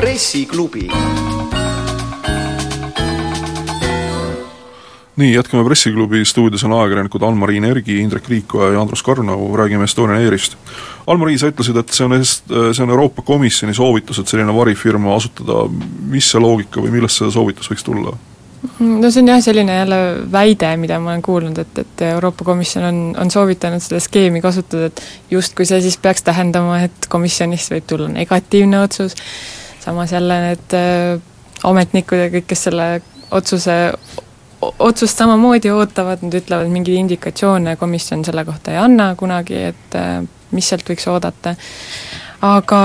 pressiklubi. 0.00 0.88
nii, 5.16 5.34
jätkame 5.34 5.64
Pressiklubi, 5.64 6.24
stuudios 6.24 6.64
on 6.64 6.72
ajakirjanikud 6.72 7.22
Aln-Mariin 7.22 7.64
Ergi, 7.64 7.98
Indrek 8.00 8.28
Riikoja 8.28 8.72
ja 8.72 8.80
Andrus 8.80 9.02
Karnau, 9.02 9.56
räägime 9.56 9.84
Estonian 9.84 10.18
Airist. 10.18 10.56
Aln-Marii, 11.06 11.36
sa 11.38 11.50
ütlesid, 11.52 11.76
et 11.76 11.92
see 11.92 12.06
on, 12.06 12.16
see 12.24 12.86
on 12.86 12.94
Euroopa 12.94 13.22
Komisjoni 13.22 13.76
soovitus, 13.76 14.22
et 14.22 14.32
selline 14.32 14.54
varifirma 14.56 15.12
asutada, 15.18 15.66
mis 16.08 16.30
see 16.32 16.40
loogika 16.40 16.80
või 16.80 16.96
millest 16.96 17.20
see 17.20 17.28
soovitus 17.36 17.68
võiks 17.68 17.84
tulla? 17.84 18.16
no 18.80 19.12
see 19.12 19.20
on 19.20 19.28
jah, 19.34 19.44
selline 19.44 19.76
jälle 19.82 20.00
väide, 20.32 20.72
mida 20.80 20.96
ma 21.00 21.12
olen 21.12 21.22
kuulnud, 21.28 21.60
et, 21.60 21.84
et 21.84 22.08
Euroopa 22.14 22.44
Komisjon 22.48 22.88
on, 22.88 22.98
on 23.20 23.30
soovitanud 23.32 23.84
seda 23.84 24.00
skeemi 24.00 24.40
kasutada, 24.40 24.88
et 24.88 25.04
justkui 25.36 25.68
see 25.68 25.84
siis 25.84 26.00
peaks 26.00 26.24
tähendama, 26.24 26.80
et 26.88 27.08
komisjonist 27.12 27.76
võib 27.76 27.88
tulla 27.92 28.08
negatiivne 28.16 28.80
otsus, 28.80 29.16
samas 29.84 30.12
jälle 30.12 30.40
need 30.44 30.74
äh, 30.76 31.20
ametnikud 31.64 32.20
ja 32.20 32.30
kõik, 32.32 32.48
kes 32.50 32.66
selle 32.68 32.88
otsuse, 33.30 33.76
otsust 34.60 35.20
samamoodi 35.20 35.72
ootavad, 35.72 36.24
nad 36.24 36.36
ütlevad, 36.40 36.70
mingeid 36.72 37.00
indikatsioone 37.04 37.76
komisjon 37.80 38.24
selle 38.26 38.44
kohta 38.48 38.74
ei 38.74 38.80
anna 38.80 39.12
kunagi, 39.18 39.62
et 39.72 39.98
äh, 39.98 40.18
mis 40.56 40.68
sealt 40.68 40.88
võiks 40.88 41.06
oodata. 41.10 41.54
aga, 42.44 42.80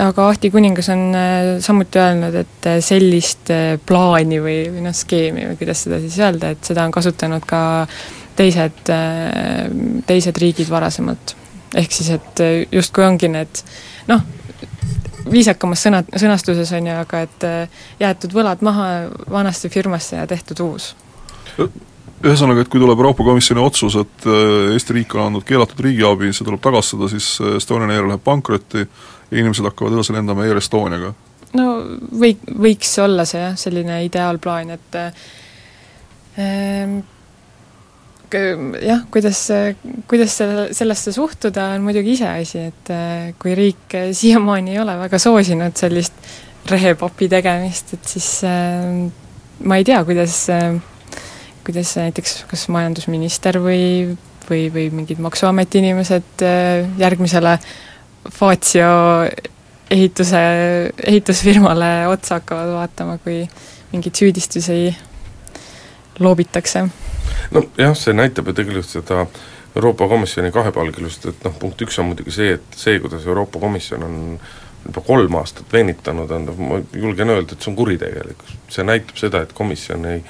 aga 0.00 0.26
Ahti 0.28 0.50
kuningas 0.50 0.88
on 0.92 1.04
äh, 1.16 1.52
samuti 1.64 2.00
öelnud, 2.00 2.40
et 2.42 2.70
sellist 2.84 3.52
plaani 3.86 4.40
või, 4.40 4.58
või 4.72 4.88
noh, 4.88 4.96
skeemi 4.96 5.46
või 5.50 5.60
kuidas 5.60 5.86
seda 5.86 6.00
siis 6.02 6.18
öelda, 6.20 6.52
et 6.52 6.64
seda 6.72 6.84
on 6.84 6.94
kasutanud 6.94 7.46
ka 7.46 7.62
teised, 8.36 8.88
teised 10.08 10.38
riigid 10.40 10.70
varasemalt. 10.72 11.36
ehk 11.76 11.92
siis, 11.92 12.08
et 12.16 12.40
justkui 12.72 13.04
ongi 13.04 13.28
need 13.32 13.60
noh, 14.08 14.24
viisakamas 15.30 15.84
sõna, 15.86 16.02
sõnastuses 16.18 16.72
on 16.76 16.90
ju, 16.90 16.98
aga 17.04 17.22
et 17.26 17.46
äh, 17.46 17.80
jäetud 18.00 18.34
võlad 18.36 18.62
maha 18.64 18.88
vanasse 19.30 19.70
firmasse 19.72 20.16
ja 20.16 20.26
tehtud 20.30 20.62
uus. 20.64 20.92
ühesõnaga, 22.22 22.62
et 22.62 22.70
kui 22.70 22.80
tuleb 22.80 22.98
Euroopa 22.98 23.24
Komisjoni 23.26 23.62
otsus, 23.62 23.96
et 24.00 24.26
äh, 24.26 24.72
Eesti 24.74 24.96
riik 24.98 25.14
on 25.16 25.28
andnud 25.28 25.46
keelatud 25.46 25.80
riigiabi, 25.84 26.32
see 26.32 26.46
tuleb 26.46 26.62
tagastada, 26.62 27.10
siis 27.12 27.34
äh, 27.40 27.56
Estonian 27.60 27.90
Air 27.90 28.08
läheb 28.08 28.24
pankrotti 28.24 28.84
ja 28.84 29.38
inimesed 29.38 29.66
hakkavad 29.68 29.96
edasi 29.98 30.16
lendama 30.16 30.46
Air 30.46 30.60
Estoniaga? 30.62 31.14
no 31.58 31.68
või, 32.18 32.36
võiks 32.68 32.92
olla 33.02 33.26
see 33.28 33.42
jah, 33.42 33.56
selline 33.60 34.02
ideaalplaan, 34.06 34.76
et 34.78 35.00
äh, 35.00 35.26
jah, 38.34 39.02
kuidas, 39.12 39.40
kuidas 40.10 40.36
selle, 40.40 40.68
sellesse 40.76 41.12
suhtuda, 41.14 41.72
on 41.76 41.84
muidugi 41.86 42.16
iseasi, 42.16 42.64
et 42.72 42.92
kui 43.42 43.54
riik 43.58 43.98
siiamaani 44.16 44.76
ei 44.76 44.80
ole 44.82 44.96
väga 45.04 45.20
soosinud 45.22 45.76
sellist 45.78 46.32
rehepapi 46.70 47.28
tegemist, 47.32 47.94
et 47.96 48.10
siis 48.14 48.28
ma 49.62 49.78
ei 49.78 49.86
tea, 49.86 50.02
kuidas, 50.06 50.36
kuidas 51.66 51.94
näiteks 51.98 52.42
kas 52.50 52.66
majandusminister 52.72 53.58
või, 53.62 53.84
või, 54.48 54.66
või 54.74 54.88
mingid 54.94 55.22
Maksuameti 55.22 55.82
inimesed 55.82 56.46
järgmisele 57.02 57.56
Fazio 58.30 58.92
ehituse, 59.92 60.42
ehitusfirmale 61.06 61.92
otsa 62.08 62.38
hakkavad 62.40 62.74
vaatama, 62.76 63.18
kui 63.22 63.42
mingeid 63.92 64.16
süüdistusi 64.16 64.92
loobitakse. 66.22 66.86
Nojah, 67.54 67.96
see 67.98 68.14
näitab 68.16 68.50
ju 68.50 68.56
tegelikult 68.60 68.90
seda 68.90 69.26
Euroopa 69.76 70.08
Komisjoni 70.08 70.52
kahepalgelist, 70.52 71.26
et 71.30 71.44
noh, 71.46 71.54
punkt 71.58 71.80
üks 71.82 71.98
on 72.00 72.10
muidugi 72.10 72.34
see, 72.34 72.56
et 72.58 72.76
see, 72.76 72.98
kuidas 73.00 73.26
Euroopa 73.26 73.60
Komisjon 73.62 74.04
on 74.04 74.16
juba 74.82 75.00
kolm 75.06 75.36
aastat 75.38 75.72
venitanud, 75.72 76.30
on, 76.30 76.48
ma 76.58 76.80
julgen 76.92 77.30
öelda, 77.32 77.54
et 77.54 77.62
see 77.62 77.70
on 77.72 77.78
kuritegelik. 77.78 78.42
see 78.72 78.84
näitab 78.84 79.20
seda, 79.20 79.42
et 79.46 79.52
komisjon 79.56 80.08
ei 80.10 80.24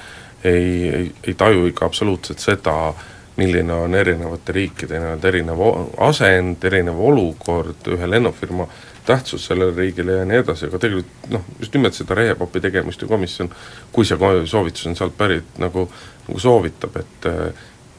ei, 0.45 0.89
ei, 0.89 1.15
ei 1.27 1.35
taju 1.35 1.67
ikka 1.67 1.87
absoluutselt 1.87 2.39
seda, 2.39 2.95
milline 3.37 3.73
on 3.73 3.95
erinevate 3.95 4.53
riikide 4.53 4.99
nii-öelda 5.01 5.29
erinev 5.29 5.61
asend, 6.05 6.65
erinev 6.69 6.99
olukord, 7.01 7.87
ühe 7.95 8.09
lennufirma 8.11 8.67
tähtsus 9.07 9.47
sellele 9.49 9.75
riigile 9.77 10.19
ja 10.19 10.27
nii 10.29 10.43
edasi, 10.43 10.69
aga 10.69 10.79
tegelikult 10.83 11.31
noh, 11.33 11.47
just 11.61 11.75
nimelt 11.75 11.97
seda 11.97 12.15
rehepapi 12.19 12.61
tegemist 12.63 13.03
ju 13.03 13.09
komisjon, 13.11 13.49
kui 13.93 14.07
see 14.07 14.19
soovitus 14.51 14.87
on 14.91 14.99
sealt 14.99 15.17
pärit, 15.19 15.49
nagu, 15.63 15.89
nagu 16.29 16.39
soovitab, 16.39 16.97
et 16.97 17.31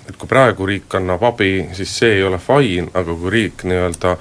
et 0.03 0.17
kui 0.19 0.27
praegu 0.27 0.65
riik 0.67 0.95
annab 0.99 1.23
abi, 1.23 1.69
siis 1.73 1.91
see 1.99 2.17
ei 2.17 2.23
ole 2.27 2.39
fine, 2.43 2.89
aga 2.93 3.13
kui 3.15 3.31
riik 3.31 3.63
nii-öelda 3.63 4.17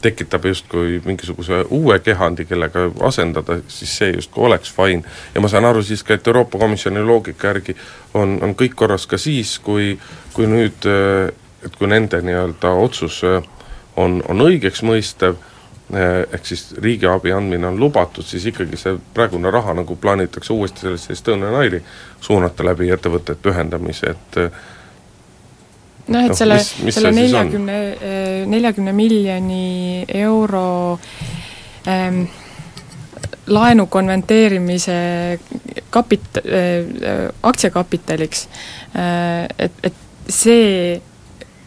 tekitab 0.00 0.46
justkui 0.48 1.00
mingisuguse 1.04 1.64
uue 1.76 1.98
kehandi, 2.00 2.46
kellega 2.48 2.86
asendada, 3.04 3.58
siis 3.68 3.92
see 3.98 4.14
justkui 4.14 4.46
oleks 4.48 4.72
fine. 4.72 5.02
ja 5.34 5.40
ma 5.40 5.48
saan 5.48 5.64
aru 5.64 5.82
siis 5.82 6.02
ka, 6.02 6.14
et 6.14 6.26
Euroopa 6.26 6.58
Komisjoni 6.58 7.02
loogika 7.04 7.50
järgi 7.52 7.76
on, 8.14 8.38
on 8.42 8.54
kõik 8.56 8.74
korras 8.74 9.06
ka 9.06 9.18
siis, 9.18 9.58
kui, 9.58 9.98
kui 10.32 10.48
nüüd, 10.48 10.88
et 11.64 11.76
kui 11.76 11.88
nende 11.88 12.22
nii-öelda 12.24 12.72
otsus 12.80 13.20
on, 13.96 14.22
on 14.28 14.46
õigeks 14.48 14.82
mõistev 14.88 15.36
ehk 16.32 16.46
siis 16.46 16.74
riigiabi 16.78 17.32
andmine 17.32 17.66
on 17.66 17.80
lubatud, 17.80 18.24
siis 18.24 18.46
ikkagi 18.46 18.78
see 18.78 18.98
praegune 19.14 19.50
raha 19.50 19.74
nagu 19.74 19.96
plaanitakse 19.96 20.52
uuesti 20.52 20.86
sellesse 20.86 21.12
Estonian 21.12 21.54
Airi 21.54 21.82
suunata 22.20 22.64
läbi 22.64 22.90
ettevõtete 22.94 23.50
ühendamise, 23.50 24.12
et 24.14 24.38
noh, 26.06 26.20
et 26.24 26.30
no, 26.30 26.36
selle, 26.36 26.58
selle 26.62 27.12
neljakümne, 27.14 27.78
eh, 27.94 28.46
neljakümne 28.50 28.92
miljoni 28.94 30.04
euro 30.22 30.98
ähm, 31.88 32.22
laenu 33.50 33.86
konventeerimise 33.86 34.98
kapit- 35.90 36.42
äh,, 36.44 37.32
aktsiakapitaliks. 37.42 38.48
Äh,, 38.94 39.48
et, 39.58 39.72
et 39.82 39.94
see 40.28 41.00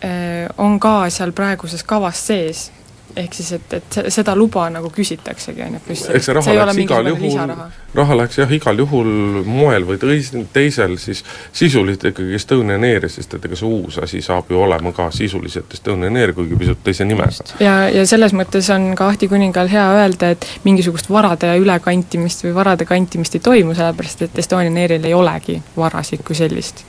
äh, 0.03 0.47
on 0.57 0.79
ka 0.79 1.09
seal 1.11 1.35
praeguses 1.35 1.83
kavas 1.83 2.27
sees 2.27 2.69
ehk 3.15 3.35
siis, 3.37 3.51
et, 3.57 3.73
et 3.77 3.97
seda 4.13 4.35
luba 4.35 4.65
nagu 4.73 4.89
küsitaksegi, 4.93 5.61
on 5.65 5.77
ju, 5.77 5.81
Brüsselis. 5.85 6.15
eks 6.17 6.29
see 6.29 6.35
raha 6.37 6.45
see 6.47 6.59
läks 6.59 6.79
igal 6.83 7.09
juhul, 7.11 7.51
raha 7.99 8.17
läks 8.17 8.39
jah, 8.39 8.53
igal 8.57 8.79
juhul 8.83 9.11
moel 9.45 9.85
või 9.87 9.99
teis-, 10.01 10.31
teisel 10.53 10.95
siis 11.01 11.23
sisuliselt 11.53 12.07
ikkagi 12.11 12.37
Estonian 12.39 12.85
Air, 12.87 13.07
sest 13.11 13.37
et 13.37 13.45
ega 13.49 13.59
see 13.59 13.69
uus 13.69 13.99
asi 14.03 14.21
saab 14.25 14.49
ju 14.51 14.61
olema 14.63 14.93
ka 14.95 15.09
sisuliselt 15.13 15.73
Estonian 15.73 16.17
Air, 16.17 16.33
kuigi 16.37 16.57
pisut 16.59 16.81
teise 16.83 17.05
nimega. 17.05 17.49
ja, 17.63 17.75
ja 17.93 18.07
selles 18.09 18.33
mõttes 18.37 18.69
on 18.73 18.93
ka 18.97 19.11
Ahti 19.13 19.29
kuningal 19.31 19.69
hea 19.69 19.85
öelda, 19.99 20.33
et 20.33 20.47
mingisugust 20.63 21.11
varade 21.13 21.53
ülekantimist 21.61 22.47
või 22.47 22.55
varade 22.57 22.89
kantimist 22.89 23.37
ei 23.37 23.45
toimu, 23.45 23.77
sellepärast 23.77 24.25
et 24.27 24.41
Estonian 24.41 24.77
Airil 24.81 25.05
ei 25.05 25.13
olegi 25.13 25.61
varasid 25.77 26.25
kui 26.25 26.37
sellist 26.37 26.85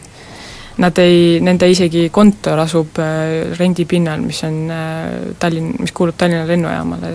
nad 0.77 0.99
ei, 0.99 1.39
nende 1.45 1.69
isegi 1.71 2.09
kontor 2.15 2.59
asub 2.65 2.99
äh, 3.03 3.55
rendipinnal, 3.59 4.23
mis 4.25 4.43
on 4.47 4.57
äh, 4.73 5.37
Tallinn, 5.39 5.75
mis 5.79 5.95
kuulub 5.95 6.17
Tallinna 6.19 6.47
lennujaamale, 6.49 7.13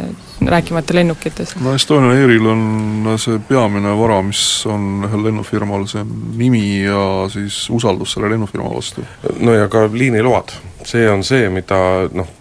rääkimata 0.47 0.95
lennukitest. 0.95 1.59
no 1.63 1.73
Estonian 1.75 2.15
Airil 2.15 2.47
on 2.47 3.11
see 3.19 3.39
peamine 3.49 3.91
vara, 3.99 4.21
mis 4.23 4.43
on 4.69 5.05
ühel 5.09 5.27
lennufirmal, 5.27 5.85
see 5.91 6.05
on 6.05 6.15
nimi 6.39 6.63
ja 6.85 7.03
siis 7.31 7.65
usaldus 7.75 8.15
selle 8.15 8.31
lennufirma 8.31 8.71
vastu. 8.75 9.03
no 9.39 9.53
ja 9.53 9.67
ka 9.67 9.89
liiniload, 9.91 10.55
see 10.87 11.09
on 11.11 11.23
see, 11.27 11.49
mida 11.51 11.81
noh, 12.15 12.35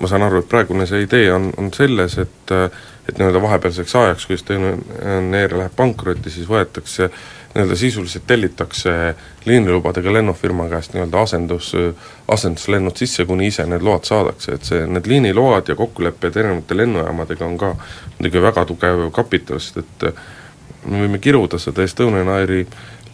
ma 0.00 0.12
saan 0.12 0.28
aru, 0.28 0.44
et 0.44 0.48
praegune 0.48 0.86
see 0.86 1.06
idee 1.06 1.32
on, 1.32 1.52
on 1.56 1.72
selles, 1.74 2.18
et 2.20 2.56
et 3.08 3.16
nii-öelda 3.18 3.40
vahepealseks 3.42 3.94
ajaks, 3.96 4.26
kui 4.28 4.36
Estonian 4.36 5.34
Air 5.34 5.56
läheb 5.56 5.72
pankrotti, 5.74 6.30
siis 6.30 6.46
võetakse 6.46 7.08
äh, 7.08 7.22
nii-öelda 7.54 7.76
sisuliselt 7.76 8.26
tellitakse 8.26 9.14
liinilubadega 9.44 10.12
lennufirma 10.12 10.68
käest 10.68 10.94
nii-öelda 10.94 11.22
asendus, 11.26 11.72
asenduslennud 12.28 12.96
sisse, 12.96 13.24
kuni 13.26 13.48
ise 13.50 13.66
need 13.66 13.82
load 13.82 14.06
saadakse, 14.06 14.54
et 14.54 14.68
see, 14.68 14.84
need 14.86 15.08
liiniload 15.10 15.68
ja 15.68 15.76
kokkulepped 15.78 16.36
erinevate 16.36 16.76
lennujaamadega 16.76 17.46
on 17.46 17.58
ka 17.58 17.74
muidugi 18.18 18.42
väga 18.42 18.64
tugev 18.70 19.08
kapital, 19.14 19.58
sest 19.58 19.82
et 19.82 20.06
me 20.86 21.04
võime 21.04 21.18
kiruda 21.18 21.58
seda 21.58 21.82
Estonian 21.82 22.30
Airi 22.36 22.62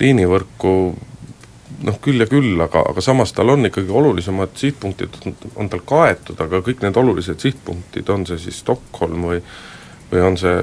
liinivõrku 0.01 0.75
noh, 1.85 1.97
küll 2.03 2.21
ja 2.21 2.27
küll, 2.31 2.55
aga, 2.63 2.83
aga 2.91 3.05
samas 3.05 3.33
tal 3.37 3.55
on 3.55 3.69
ikkagi 3.69 3.93
olulisemad 3.93 4.53
sihtpunktid, 4.59 5.17
on 5.57 5.73
tal 5.73 5.83
kaetud, 5.89 6.39
aga 6.41 6.61
kõik 6.65 6.85
need 6.85 7.01
olulised 7.01 7.41
sihtpunktid, 7.43 8.13
on 8.13 8.27
see 8.29 8.39
siis 8.47 8.61
Stockholm 8.65 9.27
või 9.31 9.41
või 10.11 10.23
on 10.23 10.37
see 10.39 10.57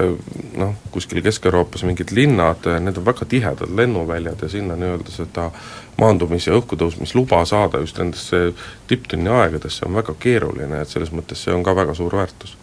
noh, 0.56 0.72
kuskil 0.92 1.20
Kesk-Euroopas 1.24 1.84
mingid 1.84 2.14
linnad, 2.16 2.64
need 2.80 2.98
on 3.00 3.04
väga 3.04 3.26
tihedad 3.28 3.72
lennuväljad 3.76 4.42
ja 4.42 4.48
sinna 4.48 4.76
nii-öelda 4.80 5.12
seda 5.12 5.50
maandumis- 6.00 6.48
ja 6.48 6.56
õhkutõusmisluba 6.56 7.42
saada 7.48 7.82
just 7.84 7.98
nendesse 8.00 8.54
tipptunni 8.88 9.28
aegadesse 9.28 9.84
on 9.86 9.98
väga 10.00 10.16
keeruline, 10.18 10.80
et 10.80 10.88
selles 10.88 11.12
mõttes 11.12 11.44
see 11.44 11.52
on 11.54 11.64
ka 11.64 11.76
väga 11.76 11.94
suur 11.94 12.16
väärtus. 12.16 12.56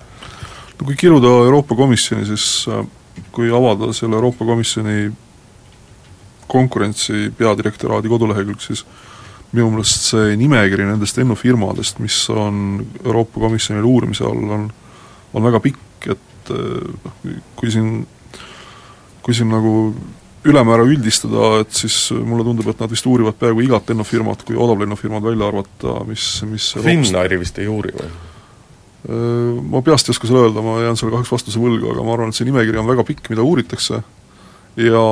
no 0.80 0.86
kui 0.86 0.96
kiruda 0.96 1.28
Euroopa 1.46 1.76
Komisjoni, 1.76 2.26
siis 2.26 2.66
äh, 2.68 2.86
kui 3.32 3.52
avada 3.52 3.94
selle 3.94 4.16
Euroopa 4.16 4.46
Komisjoni 4.46 5.12
konkurentsi 6.48 7.32
peadirektoraadi 7.38 8.10
kodulehekülg, 8.10 8.60
siis 8.60 8.86
minu 9.52 9.70
meelest 9.70 10.10
see 10.12 10.36
nimekiri 10.36 10.84
nendest 10.88 11.18
lennufirmadest, 11.18 12.00
mis 12.00 12.30
on 12.30 12.86
Euroopa 13.06 13.40
Komisjonil 13.40 13.86
uurimise 13.86 14.26
all, 14.26 14.50
on 14.50 14.72
on 15.34 15.44
väga 15.44 15.62
pikk, 15.64 16.10
et 16.12 16.31
et 16.51 17.05
noh, 17.05 17.38
kui 17.60 17.72
siin, 17.74 18.01
kui 19.22 19.38
siin 19.38 19.51
nagu 19.51 19.93
ülemäära 20.48 20.86
üldistada, 20.89 21.62
et 21.62 21.74
siis 21.75 22.10
mulle 22.25 22.46
tundub, 22.46 22.72
et 22.72 22.79
nad 22.81 22.89
vist 22.91 23.05
uurivad 23.05 23.38
peaaegu 23.38 23.62
igat 23.65 23.91
lennufirmat, 23.91 24.43
kui 24.48 24.58
odavlennufirmad 24.58 25.24
välja 25.25 25.50
arvata, 25.51 26.00
mis, 26.08 26.25
mis 26.50 26.72
Finnairi 26.81 27.38
vist 27.41 27.60
ei 27.62 27.70
uuri 27.70 27.93
või? 27.98 28.10
Eh, 29.01 29.60
ma 29.74 29.81
peast 29.86 30.10
ei 30.10 30.15
oska 30.15 30.29
seda 30.29 30.43
öelda, 30.46 30.63
ma 30.65 30.79
jään 30.81 30.98
selle 30.98 31.13
kahjuks 31.13 31.34
vastuse 31.34 31.62
võlgu, 31.62 31.93
aga 31.93 32.05
ma 32.05 32.15
arvan, 32.15 32.34
et 32.34 32.38
see 32.38 32.50
nimekiri 32.50 32.81
on 32.81 32.89
väga 32.89 33.05
pikk, 33.05 33.29
mida 33.34 33.46
uuritakse 33.46 34.01
ja, 34.77 35.05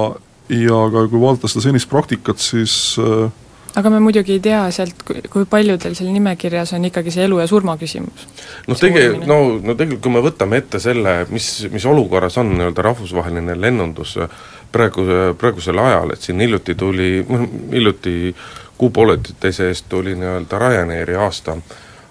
ja 0.53 0.81
ka 0.93 1.05
kui 1.09 1.21
vaadata 1.21 1.49
seda 1.49 1.65
senist 1.65 1.89
praktikat, 1.89 2.41
siis 2.41 2.73
äh, 3.01 3.29
aga 3.75 3.89
me 3.89 3.99
muidugi 3.99 4.35
ei 4.37 4.41
tea 4.43 4.61
sealt, 4.73 5.03
kui 5.03 5.45
paljudel 5.49 5.95
seal 5.97 6.09
nimekirjas 6.13 6.73
on 6.77 6.87
ikkagi 6.89 7.13
see 7.13 7.25
elu 7.27 7.39
ja 7.41 7.47
surma 7.49 7.75
küsimus. 7.77 8.25
noh, 8.67 8.79
tege-, 8.79 9.11
no, 9.29 9.39
no 9.61 9.75
tegelikult 9.75 10.03
kui 10.05 10.15
me 10.15 10.23
võtame 10.25 10.61
ette 10.61 10.81
selle, 10.81 11.15
mis, 11.33 11.49
mis 11.73 11.85
olukorras 11.89 12.39
on 12.41 12.53
nii-öelda 12.55 12.85
rahvusvaheline 12.89 13.57
lennundus 13.59 14.17
praegu, 14.71 15.05
praegusel 15.39 15.79
ajal, 15.83 16.15
et 16.15 16.25
siin 16.25 16.41
hiljuti 16.41 16.75
tuli, 16.79 17.11
hiljuti 17.75 18.35
kuu-pooleteise 18.79 19.69
eest 19.69 19.89
tuli 19.91 20.15
nii-öelda 20.17 20.61
Ryanairi 20.65 21.17
aasta, 21.19 21.57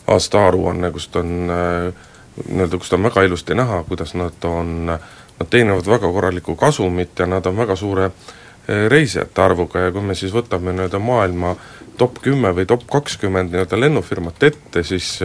aastaaruanne, 0.07 0.93
kust 0.95 1.17
on 1.17 1.37
nii-öelda, 1.49 2.77
kust 2.79 2.93
on 2.95 3.09
väga 3.09 3.27
ilusti 3.27 3.57
näha, 3.59 3.83
kuidas 3.89 4.15
nad 4.19 4.45
on, 4.47 4.93
nad 4.93 5.49
teenivad 5.51 5.87
väga 5.91 6.13
korralikku 6.13 6.57
kasumit 6.57 7.19
ja 7.19 7.27
nad 7.27 7.47
on 7.47 7.57
väga 7.57 7.77
suure 7.77 8.11
äh, 8.11 8.37
reisijate 8.69 9.43
arvuga 9.43 9.87
ja 9.87 9.93
kui 9.93 10.05
me 10.05 10.15
siis 10.19 10.33
võtame 10.35 10.75
nii-öelda 10.77 11.01
maailma 11.01 11.55
top 11.99 12.21
kümme 12.23 12.53
või 12.55 12.67
top 12.69 12.85
kakskümmend 12.91 13.51
nii-öelda 13.53 13.81
lennufirmat 13.81 14.43
ette, 14.47 14.83
siis 14.87 15.17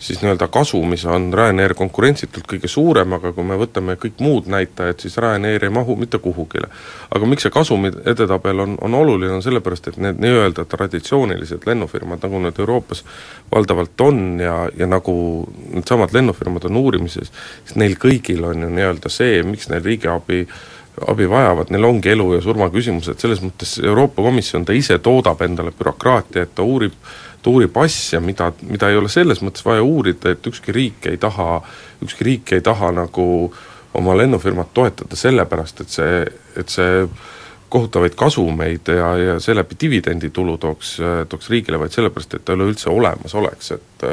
siis 0.00 0.22
nii-öelda 0.22 0.48
kasumis 0.48 1.04
on 1.04 1.28
Ryanair 1.36 1.74
konkurentsitult 1.76 2.46
kõige 2.48 2.68
suurem, 2.72 3.12
aga 3.12 3.34
kui 3.36 3.44
me 3.44 3.56
võtame 3.60 3.98
kõik 4.00 4.22
muud 4.24 4.48
näitajad, 4.48 4.96
siis 5.02 5.18
Ryanair 5.20 5.64
ei 5.66 5.72
mahu 5.72 5.96
mitte 5.96 6.18
kuhugile. 6.18 6.70
aga 7.10 7.26
miks 7.26 7.44
see 7.44 7.52
kasumi 7.52 7.92
edetabel 8.04 8.64
on, 8.64 8.78
on 8.80 8.94
oluline, 8.94 9.32
on 9.36 9.44
sellepärast, 9.44 9.88
et 9.88 10.00
need 10.00 10.20
nii-öelda 10.24 10.64
traditsioonilised 10.64 11.68
lennufirmad, 11.68 12.24
nagu 12.24 12.40
need 12.40 12.58
Euroopas 12.58 13.04
valdavalt 13.52 14.00
on 14.00 14.40
ja, 14.40 14.56
ja 14.76 14.86
nagu 14.86 15.14
needsamad 15.74 16.16
lennufirmad 16.16 16.64
on 16.64 16.80
uurimises, 16.80 17.32
siis 17.64 17.76
neil 17.76 17.96
kõigil 18.00 18.44
on 18.48 18.64
ju 18.64 18.72
nii-öelda 18.72 19.12
see, 19.12 19.42
miks 19.44 19.68
neil 19.68 19.84
riigiabi 19.84 20.46
äh, 20.46 20.60
abi 21.08 21.26
vajavad, 21.30 21.70
neil 21.72 21.84
ongi 21.88 22.12
elu 22.12 22.26
ja 22.34 22.42
surma 22.44 22.68
küsimused, 22.72 23.18
selles 23.22 23.40
mõttes 23.44 23.78
Euroopa 23.82 24.22
Komisjon, 24.22 24.64
ta 24.68 24.76
ise 24.76 24.98
toodab 25.02 25.40
endale 25.46 25.72
bürokraatiat, 25.76 26.52
ta 26.54 26.66
uurib, 26.66 26.94
ta 27.42 27.50
uurib 27.50 27.76
asja, 27.80 28.20
mida, 28.20 28.50
mida 28.68 28.90
ei 28.90 28.98
ole 29.00 29.08
selles 29.12 29.40
mõttes 29.44 29.64
vaja 29.66 29.84
uurida, 29.86 30.34
et 30.34 30.46
ükski 30.46 30.74
riik 30.76 31.10
ei 31.10 31.20
taha, 31.20 31.60
ükski 32.04 32.26
riik 32.28 32.54
ei 32.56 32.64
taha 32.64 32.92
nagu 32.96 33.26
oma 33.96 34.16
lennufirmat 34.18 34.74
toetada 34.74 35.18
sellepärast, 35.18 35.84
et 35.84 35.94
see, 35.94 36.20
et 36.60 36.70
see 36.70 37.06
kohutavaid 37.70 38.14
kasumeid 38.18 38.90
ja, 38.90 39.10
ja 39.18 39.40
seeläbi 39.40 39.78
dividenditulu 39.80 40.56
tooks, 40.58 40.96
tooks 41.30 41.50
riigile, 41.50 41.78
vaid 41.80 41.94
sellepärast, 41.94 42.36
et 42.36 42.44
ta 42.44 42.54
üleüldse 42.58 42.90
olemas 42.90 43.34
oleks, 43.38 43.72
et 43.78 44.06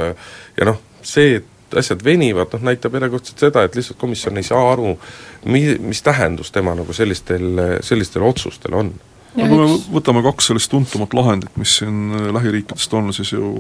ja 0.58 0.70
noh, 0.70 0.82
see, 1.02 1.38
et 1.42 1.54
asjad 1.76 2.04
venivad, 2.06 2.54
noh 2.54 2.66
näitab 2.70 2.96
järjekordselt 2.98 3.44
seda, 3.48 3.64
et 3.68 3.76
lihtsalt 3.76 4.00
komisjon 4.00 4.40
ei 4.40 4.48
saa 4.48 4.64
aru, 4.72 4.96
mi-, 5.46 5.78
mis 5.84 6.02
tähendus 6.06 6.52
tema 6.56 6.76
nagu 6.78 6.94
sellistel, 6.94 7.80
sellistel 7.86 8.24
otsustel 8.28 8.78
on. 8.78 8.94
no 9.36 9.48
kui 9.48 9.60
me 9.60 9.68
võtame 10.00 10.24
kaks 10.26 10.52
sellist 10.52 10.72
tuntumat 10.72 11.14
lahendit, 11.18 11.58
mis 11.60 11.78
siin 11.82 12.14
lähiriikidest 12.34 12.94
on, 12.98 13.14
siis 13.14 13.34
ju 13.36 13.52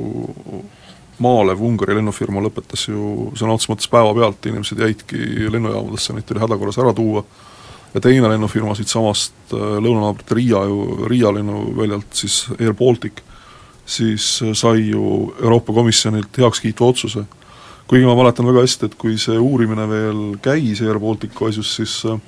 Maalev, 1.23 1.61
Ungari 1.65 1.95
lennufirma 1.97 2.41
lõpetas 2.45 2.83
ju 2.87 3.31
sõna 3.37 3.55
otseses 3.55 3.71
mõttes 3.71 3.89
päevapealt, 3.89 4.45
inimesed 4.45 4.81
jäidki 4.85 5.49
lennujaamadesse, 5.49 6.13
neid 6.13 6.27
tuli 6.29 6.43
hädakorras 6.43 6.77
ära 6.77 6.93
tuua, 6.93 7.23
ja 7.93 8.01
teine 8.01 8.29
lennufirma 8.29 8.75
siitsamast 8.77 9.53
äh, 9.53 9.77
lõunanaabrite 9.81 10.37
Riia 10.37 10.61
ju, 10.69 11.07
Riia 11.09 11.31
lennuväljalt 11.33 12.19
siis 12.19 12.43
Air 12.59 12.75
Baltic, 12.77 13.23
siis 13.85 14.37
äh, 14.43 14.53
sai 14.57 14.89
ju 14.91 15.33
Euroopa 15.41 15.73
Komisjonilt 15.73 16.37
heakskiitva 16.37 16.91
otsuse. 16.93 17.25
Kuigi 17.87 18.05
ma 18.05 18.15
mäletan 18.19 18.47
väga 18.47 18.65
hästi, 18.65 18.89
et 18.89 18.97
kui 18.99 19.17
see 19.21 19.37
uurimine 19.39 19.87
veel 19.89 20.21
käis 20.43 20.81
Air 20.83 20.99
Balticu 20.99 21.47
asjus, 21.47 21.73
siis 21.79 21.97
äh, 22.09 22.19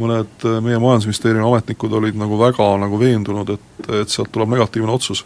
mõned 0.00 0.48
meie 0.64 0.80
Majandusministeeriumi 0.82 1.46
ametnikud 1.46 1.92
olid 2.00 2.18
nagu 2.18 2.38
väga 2.40 2.72
nagu 2.82 2.98
veendunud, 2.98 3.54
et, 3.54 3.88
et 4.02 4.10
sealt 4.10 4.32
tuleb 4.34 4.54
negatiivne 4.56 4.92
otsus. 4.92 5.24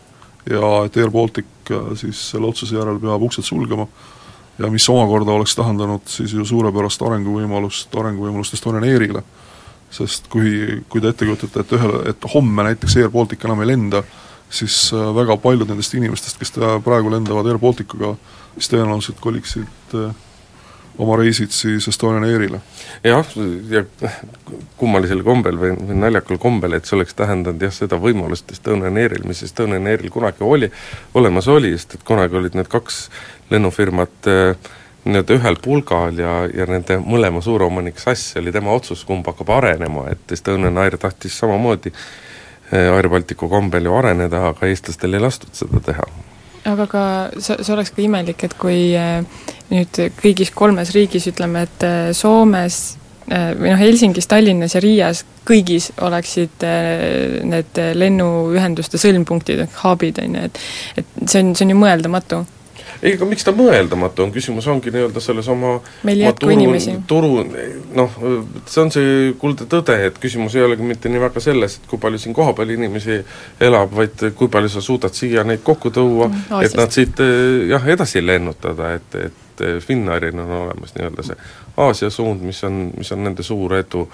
ja 0.48 0.84
et 0.84 0.96
Air 0.96 1.10
Baltic 1.10 1.72
siis 2.00 2.30
selle 2.30 2.48
otsuse 2.48 2.76
järel 2.76 3.00
peab 3.00 3.22
uksed 3.22 3.44
sulgema 3.44 3.86
ja 4.58 4.70
mis 4.70 4.88
omakorda 4.88 5.32
oleks 5.32 5.56
tähendanud 5.56 6.06
siis 6.06 6.32
ju 6.32 6.44
suurepärast 6.44 7.02
arenguvõimalust, 7.02 7.94
arenguvõimalust 7.94 8.54
Estonian 8.54 8.84
Airile. 8.84 9.22
sest 9.90 10.26
kui, 10.28 10.82
kui 10.88 11.00
te 11.00 11.08
ette 11.08 11.24
kujutate, 11.24 11.60
et 11.60 11.70
ühel, 11.72 11.92
et 12.10 12.24
homme 12.34 12.64
näiteks 12.66 12.96
Air 13.00 13.08
Baltic 13.08 13.44
enam 13.44 13.62
ei 13.64 13.70
lenda, 13.70 14.02
siis 14.50 14.92
äh, 14.92 15.10
väga 15.14 15.36
paljud 15.36 15.68
nendest 15.68 15.94
inimestest, 15.94 16.38
kes 16.40 16.54
praegu 16.84 17.12
lendavad 17.12 17.46
Air 17.48 17.60
Balticuga, 17.62 18.14
siis 18.56 18.72
tõenäoliselt 18.72 19.20
koliksid 19.20 19.94
äh, 19.94 20.14
oma 20.98 21.16
reisid 21.16 21.50
siis 21.54 21.88
Estonian 21.88 22.24
Airile. 22.24 22.60
jah, 23.04 23.26
ja 23.70 23.84
kummalisel 24.76 25.22
kombel 25.22 25.58
või, 25.60 25.74
või 25.78 25.98
naljakal 26.00 26.40
kombel, 26.42 26.74
et 26.74 26.88
see 26.88 26.96
oleks 26.98 27.14
tähendanud 27.18 27.62
jah, 27.62 27.74
seda 27.74 28.00
võimalust 28.02 28.50
Estonian 28.52 28.96
Airil, 28.96 29.26
mis 29.28 29.42
Estonian 29.46 29.86
Airil 29.86 30.10
kunagi 30.10 30.44
oli, 30.44 30.70
olemas 31.14 31.48
oli, 31.48 31.72
sest 31.76 31.98
et 31.98 32.06
kunagi 32.08 32.36
olid 32.40 32.58
need 32.58 32.70
kaks 32.72 33.06
lennufirmat 33.50 34.30
äh, 34.32 34.70
nii-öelda 35.08 35.38
ühel 35.38 35.60
pulgal 35.62 36.18
ja, 36.18 36.40
ja 36.50 36.66
nende 36.68 36.98
mõlema 37.00 37.40
suuromanik 37.44 38.00
SAS 38.02 38.32
oli 38.40 38.52
tema 38.52 38.74
otsus, 38.74 39.04
kumb 39.08 39.26
hakkab 39.30 39.54
arenema, 39.60 40.08
et 40.12 40.34
Estonian 40.34 40.82
Air 40.82 40.98
tahtis 40.98 41.38
samamoodi 41.38 41.94
äh, 41.94 42.08
Air 42.72 43.08
Balticu 43.08 43.48
kombel 43.48 43.88
ju 43.88 43.94
areneda, 43.96 44.48
aga 44.52 44.68
eestlastel 44.68 45.16
ei 45.16 45.22
lastud 45.24 45.54
seda 45.56 45.80
teha. 45.84 46.06
aga 46.68 46.86
ka 46.90 47.02
see, 47.38 47.56
see 47.64 47.74
oleks 47.74 47.94
ka 47.96 48.02
imelik, 48.04 48.44
et 48.44 48.56
kui 48.60 48.92
äh, 48.98 49.22
nüüd 49.72 50.00
kõigis 50.20 50.52
kolmes 50.54 50.92
riigis 50.96 51.30
ütleme, 51.30 51.64
et 51.68 51.86
Soomes 52.16 52.96
või 53.28 53.68
noh, 53.68 53.76
Helsingis, 53.76 54.24
Tallinnas 54.24 54.72
ja 54.72 54.80
Riias 54.80 55.18
kõigis 55.44 55.90
oleksid 56.00 56.64
need 57.44 57.80
lennuühenduste 58.00 58.96
sõlmpunktid 59.00 59.66
ehk 59.66 59.74
hub'id, 59.82 60.20
on 60.24 60.38
ju, 60.38 60.44
et 60.48 61.02
et 61.02 61.26
see 61.26 61.42
on, 61.44 61.50
see 61.52 61.66
on 61.66 61.74
ju 61.74 61.76
mõeldamatu 61.76 62.38
ei, 63.02 63.14
aga 63.14 63.26
miks 63.28 63.46
ta 63.46 63.52
mõeldamatu 63.54 64.24
on, 64.24 64.32
küsimus 64.34 64.66
ongi 64.70 64.92
nii-öelda 64.94 65.22
selles 65.22 65.48
oma 65.52 65.76
meil 66.06 66.22
ei 66.22 66.26
jätku 66.26 66.50
inimesi. 66.52 66.96
turu, 67.10 67.44
noh, 67.98 68.16
see 68.66 68.82
on 68.82 68.92
see 68.94 69.12
kuldne 69.38 69.68
tõde, 69.70 69.96
et 70.08 70.18
küsimus 70.22 70.56
ei 70.58 70.66
olegi 70.66 70.86
mitte 70.86 71.12
nii 71.12 71.22
väga 71.22 71.42
selles, 71.42 71.78
et 71.78 71.88
kui 71.90 72.00
palju 72.02 72.20
siin 72.22 72.36
kohapeal 72.36 72.74
inimesi 72.74 73.20
elab, 73.68 73.94
vaid 73.94 74.26
kui 74.38 74.50
palju 74.52 74.72
sa 74.74 74.84
suudad 74.84 75.14
siia 75.14 75.46
neid 75.46 75.62
kokku 75.66 75.92
tuua 75.94 76.28
mm,, 76.30 76.58
et 76.66 76.76
nad 76.78 76.94
siit 76.94 77.22
jah, 77.70 77.88
edasi 77.94 78.24
lennutada, 78.24 78.94
et, 78.98 79.18
et 79.28 79.64
Finnairil 79.82 80.38
on 80.38 80.52
olemas 80.64 80.94
nii-öelda 80.94 81.26
see 81.26 81.38
Aasia 81.78 82.10
suund, 82.10 82.42
mis 82.46 82.60
on, 82.66 82.88
mis 82.98 83.10
on 83.14 83.24
nende 83.26 83.46
suur 83.46 83.74
edu, 83.78 84.06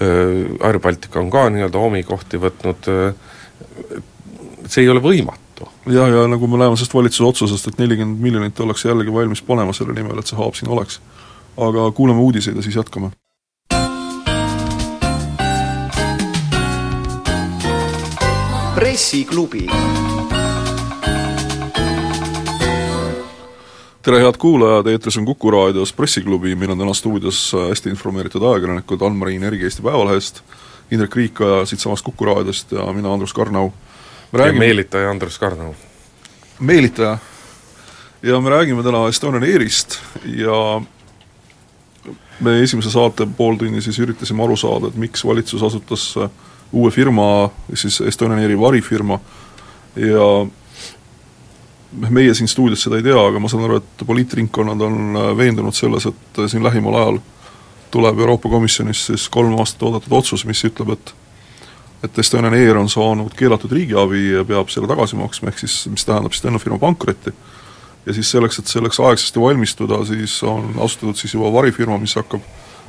Air 0.00 0.78
Baltica 0.84 1.20
on 1.20 1.30
ka 1.32 1.46
nii-öelda 1.52 1.80
omi 1.80 2.02
kohti 2.04 2.40
võtnud, 2.40 2.88
see 4.68 4.84
ei 4.84 4.92
ole 4.92 5.00
võimatu 5.04 5.45
tõttu. 5.56 5.92
jah, 5.92 6.08
ja 6.08 6.26
nagu 6.28 6.46
me 6.46 6.58
näeme 6.58 6.76
sellest 6.76 6.94
valitsuse 6.94 7.28
otsusest, 7.28 7.68
et 7.68 7.78
nelikümmend 7.78 8.20
miljonit 8.20 8.60
ollakse 8.60 8.88
jällegi 8.88 9.12
valmis 9.12 9.42
panema 9.42 9.72
selle 9.72 9.94
nimel, 9.94 10.18
et 10.18 10.26
see 10.26 10.38
haab 10.38 10.54
siin 10.54 10.70
oleks. 10.70 11.00
aga 11.56 11.90
kuulame 11.92 12.20
uudiseid 12.20 12.56
ja 12.56 12.62
siis 12.62 12.76
jätkame. 12.76 13.10
pressiklubi 18.76 19.66
tere, 24.02 24.20
head 24.20 24.36
kuulajad, 24.38 24.86
eetris 24.86 25.16
on 25.18 25.24
Kuku 25.24 25.50
raadios 25.50 25.92
Pressiklubi, 25.92 26.54
meil 26.54 26.70
on 26.70 26.78
täna 26.78 26.94
stuudios 26.94 27.56
hästi 27.68 27.90
informeeritud 27.90 28.42
ajakirjanikud 28.42 29.02
Ann-Marin 29.02 29.42
Ergi 29.42 29.64
Eesti 29.66 29.82
Päevalehest, 29.82 30.42
Indrek 30.90 31.16
Riikoja 31.16 31.64
siitsamast 31.66 32.04
Kuku 32.04 32.24
raadiost 32.24 32.72
ja 32.72 32.84
mina, 32.92 33.12
Andrus 33.12 33.34
Karnau 33.34 33.72
räägime... 34.32 34.54
ja 34.54 34.58
meelitaja 34.58 35.10
Andrus 35.10 35.38
Karnau. 35.38 35.74
meelitaja. 36.60 37.18
ja 38.22 38.40
me 38.40 38.50
räägime 38.50 38.82
täna 38.82 39.08
Estonian 39.08 39.42
Airist 39.42 39.98
ja 40.24 40.82
me 42.40 42.62
esimese 42.62 42.90
saate 42.90 43.26
pooltunni 43.36 43.80
siis 43.82 43.98
üritasime 43.98 44.44
aru 44.44 44.56
saada, 44.56 44.88
et 44.88 44.96
miks 44.96 45.24
valitsus 45.24 45.62
asutas 45.62 46.14
uue 46.72 46.90
firma, 46.90 47.50
siis 47.74 48.00
Estonian 48.00 48.40
Airi 48.40 48.58
varifirma 48.60 49.20
ja 49.96 50.46
meie 52.08 52.34
siin 52.34 52.48
stuudios 52.48 52.82
seda 52.82 52.98
ei 52.98 53.06
tea, 53.06 53.16
aga 53.16 53.40
ma 53.40 53.48
saan 53.48 53.64
aru, 53.64 53.78
et 53.80 54.06
poliitringkonnad 54.06 54.80
on 54.84 55.20
veendunud 55.38 55.74
selles, 55.74 56.06
et 56.10 56.42
siin 56.50 56.64
lähimal 56.64 56.98
ajal 57.00 57.20
tuleb 57.90 58.18
Euroopa 58.20 58.48
Komisjonis 58.48 59.06
siis 59.06 59.28
kolm 59.32 59.54
aastat 59.60 59.86
oodatud 59.86 60.12
otsus, 60.18 60.44
mis 60.44 60.64
ütleb, 60.66 60.92
et 60.96 61.14
et 62.06 62.18
Estonian 62.18 62.54
Air 62.54 62.78
on 62.78 62.88
saanud 62.90 63.34
keelatud 63.36 63.72
riigiabi 63.72 64.22
ja 64.30 64.44
peab 64.46 64.70
selle 64.72 64.88
tagasi 64.90 65.18
maksma, 65.18 65.50
ehk 65.50 65.62
siis 65.64 65.76
mis 65.90 66.06
tähendab 66.06 66.34
siis 66.34 66.44
lennufirma 66.46 66.78
pankrotti. 66.78 67.32
ja 68.06 68.14
siis 68.14 68.30
selleks, 68.30 68.58
et 68.58 68.70
selleks 68.70 69.00
aegsasti 69.00 69.40
valmistuda, 69.40 70.04
siis 70.06 70.38
on 70.46 70.74
asutatud 70.78 71.18
siis 71.18 71.34
juba 71.34 71.50
varifirma, 71.52 71.98
mis 71.98 72.14
hakkab 72.14 72.42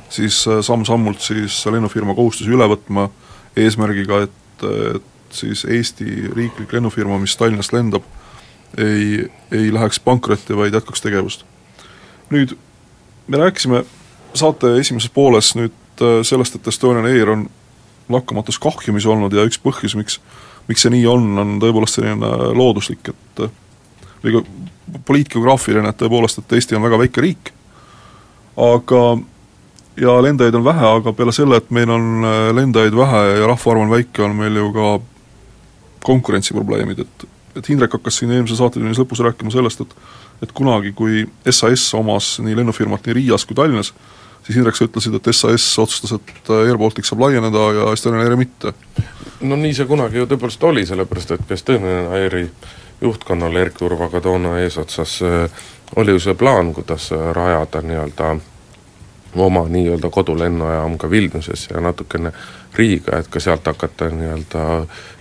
siis 0.08 0.44
äh, 0.48 0.62
samm-sammult 0.62 1.20
siis 1.20 1.66
lennufirma 1.66 2.14
kohustusi 2.14 2.54
üle 2.54 2.68
võtma, 2.70 3.08
eesmärgiga, 3.56 4.22
et, 4.28 4.64
et 4.94 5.34
siis 5.34 5.64
Eesti 5.64 6.30
riiklik 6.36 6.72
lennufirma, 6.72 7.18
mis 7.18 7.36
Tallinnast 7.36 7.74
lendab, 7.74 8.06
ei, 8.78 9.26
ei 9.52 9.72
läheks 9.74 10.00
pankrotti, 10.00 10.56
vaid 10.56 10.74
jätkaks 10.74 11.02
tegevust. 11.04 11.44
nüüd 12.30 12.54
me 13.26 13.36
rääkisime 13.40 13.84
saate 14.34 14.76
esimeses 14.78 15.10
pooles 15.10 15.54
nüüd 15.56 16.04
äh, 16.04 16.20
sellest, 16.22 16.54
et 16.54 16.68
Estonian 16.68 17.08
Air 17.08 17.34
on 17.34 17.48
lakkamatus 18.12 18.58
kahjumis 18.62 19.06
olnud 19.06 19.34
ja 19.34 19.46
üks 19.48 19.60
põhjus, 19.62 19.96
miks 19.98 20.20
miks 20.68 20.84
see 20.84 20.92
nii 20.92 21.06
on, 21.08 21.30
on 21.40 21.56
tõepoolest 21.62 21.98
selline 21.98 22.28
looduslik, 22.56 23.08
et 23.08 23.42
või 24.24 24.34
ka 24.34 24.42
poliitgeograafiline, 25.08 25.88
et 25.88 26.00
tõepoolest, 26.00 26.42
et 26.42 26.54
Eesti 26.58 26.76
on 26.76 26.84
väga 26.84 26.98
väike 27.00 27.24
riik, 27.24 27.52
aga 28.58 29.02
ja 29.98 30.18
lendajaid 30.22 30.58
on 30.58 30.66
vähe, 30.66 30.92
aga 31.00 31.14
peale 31.16 31.34
selle, 31.34 31.58
et 31.58 31.72
meil 31.74 31.90
on 31.90 32.28
lendajaid 32.56 32.96
vähe 32.96 33.24
ja 33.40 33.48
rahvaarv 33.50 33.86
on 33.86 33.92
väike, 33.94 34.22
on 34.26 34.36
meil 34.38 34.60
ju 34.60 34.70
ka 34.76 34.92
konkurentsiprobleemid, 36.08 37.04
et 37.06 37.28
et 37.58 37.68
Hindrek 37.72 37.96
hakkas 37.96 38.20
siin 38.20 38.30
eelmise 38.30 38.54
saatetunnis 38.54 39.00
lõpus 39.00 39.18
rääkima 39.24 39.50
sellest, 39.50 39.80
et 39.82 39.94
et 40.44 40.52
kunagi, 40.54 40.92
kui 40.94 41.24
SAS 41.50 41.88
omas 41.98 42.36
nii 42.38 42.54
lennufirmat 42.60 43.08
nii 43.08 43.16
Riias 43.16 43.42
kui 43.48 43.56
Tallinnas, 43.58 43.88
siis 44.48 44.58
Indrek, 44.58 44.76
sa 44.76 44.88
ütlesid, 44.88 45.14
et 45.14 45.30
SAS 45.36 45.68
otsustas, 45.78 46.16
et 46.16 46.50
Air 46.56 46.78
Baltic 46.80 47.04
saab 47.04 47.20
laieneda 47.26 47.64
ja 47.76 47.92
Estonian 47.92 48.24
Air 48.24 48.36
mitte. 48.40 48.72
no 49.40 49.56
nii 49.56 49.74
see 49.76 49.86
kunagi 49.86 50.18
ju 50.18 50.26
tõepoolest 50.26 50.64
oli, 50.64 50.86
sellepärast 50.88 51.36
et 51.36 51.50
Estonian 51.52 52.08
Airi 52.16 52.48
juhtkonnal 53.00 53.56
Erk 53.60 53.76
Turvaga 53.78 54.20
toona 54.20 54.56
eesotsas 54.64 55.20
äh, 55.22 55.66
oli 55.96 56.16
ju 56.16 56.20
see 56.20 56.34
plaan, 56.34 56.72
kuidas 56.74 57.12
äh, 57.12 57.28
rajada 57.36 57.84
nii-öelda 57.84 58.38
oma 59.36 59.66
nii-öelda 59.68 60.10
kodulennujaam 60.10 60.98
ka 60.98 61.10
Vilniuses 61.10 61.68
ja 61.70 61.80
natukene 61.84 62.32
Riiga, 62.74 63.18
et 63.18 63.28
ka 63.28 63.40
sealt 63.40 63.66
hakata 63.66 64.08
nii-öelda 64.08 64.64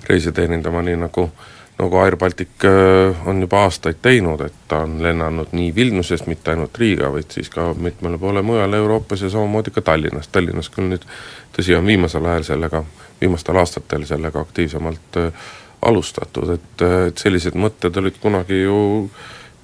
reise 0.09 0.31
teenindama, 0.31 0.81
nii 0.81 0.95
nagu 1.03 1.29
nagu 1.77 1.97
Air 1.97 2.17
Baltic 2.17 2.65
äh, 2.65 3.27
on 3.27 3.41
juba 3.41 3.61
aastaid 3.67 3.99
teinud, 4.01 4.41
et 4.41 4.53
ta 4.67 4.81
on 4.85 4.97
lennanud 5.03 5.53
nii 5.53 5.75
Vilniusest, 5.75 6.27
mitte 6.27 6.51
ainult 6.51 6.77
Riiga, 6.77 7.11
vaid 7.13 7.29
siis 7.33 7.49
ka 7.53 7.69
mitmele 7.77 8.17
poole 8.17 8.41
mujale 8.41 8.77
Euroopas 8.77 9.21
ja 9.21 9.29
samamoodi 9.29 9.71
ka 9.75 9.81
Tallinnast, 9.81 10.31
Tallinnas 10.31 10.71
küll 10.73 10.89
nüüd 10.89 11.05
tõsi, 11.53 11.75
on 11.77 11.85
viimasel 11.85 12.25
ajal 12.25 12.47
sellega, 12.49 12.83
viimastel 13.21 13.61
aastatel 13.61 14.05
sellega 14.09 14.41
aktiivsemalt 14.41 15.21
äh, 15.21 15.47
alustatud, 15.85 16.55
et, 16.57 16.85
et 17.09 17.21
sellised 17.21 17.57
mõtted 17.57 17.97
olid 18.01 18.17
kunagi 18.21 18.63
ju 18.63 18.77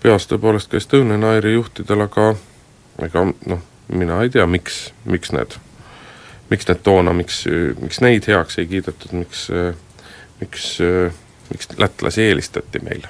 peas 0.03 0.27
tõepoolest 0.29 0.69
ka 0.69 0.77
Estonian 0.77 1.25
Airi 1.25 1.55
juhtidel, 1.55 2.05
aga 2.05 2.33
ega 3.01 3.25
noh, 3.49 3.65
mina 3.89 4.21
ei 4.21 4.29
tea, 4.29 4.45
miks, 4.45 4.91
miks 5.09 5.33
need, 5.33 5.57
miks 6.51 6.69
need 6.69 6.85
toona, 6.85 7.15
miks, 7.17 7.41
miks 7.81 8.03
neid 8.05 8.29
heaks 8.29 8.59
ei 8.61 8.69
kiidetud, 8.69 9.17
miks, 9.17 9.47
miks 10.41 10.69
miks 11.53 11.69
lätlasi 11.77 12.27
eelistati 12.29 12.81
meile. 12.83 13.07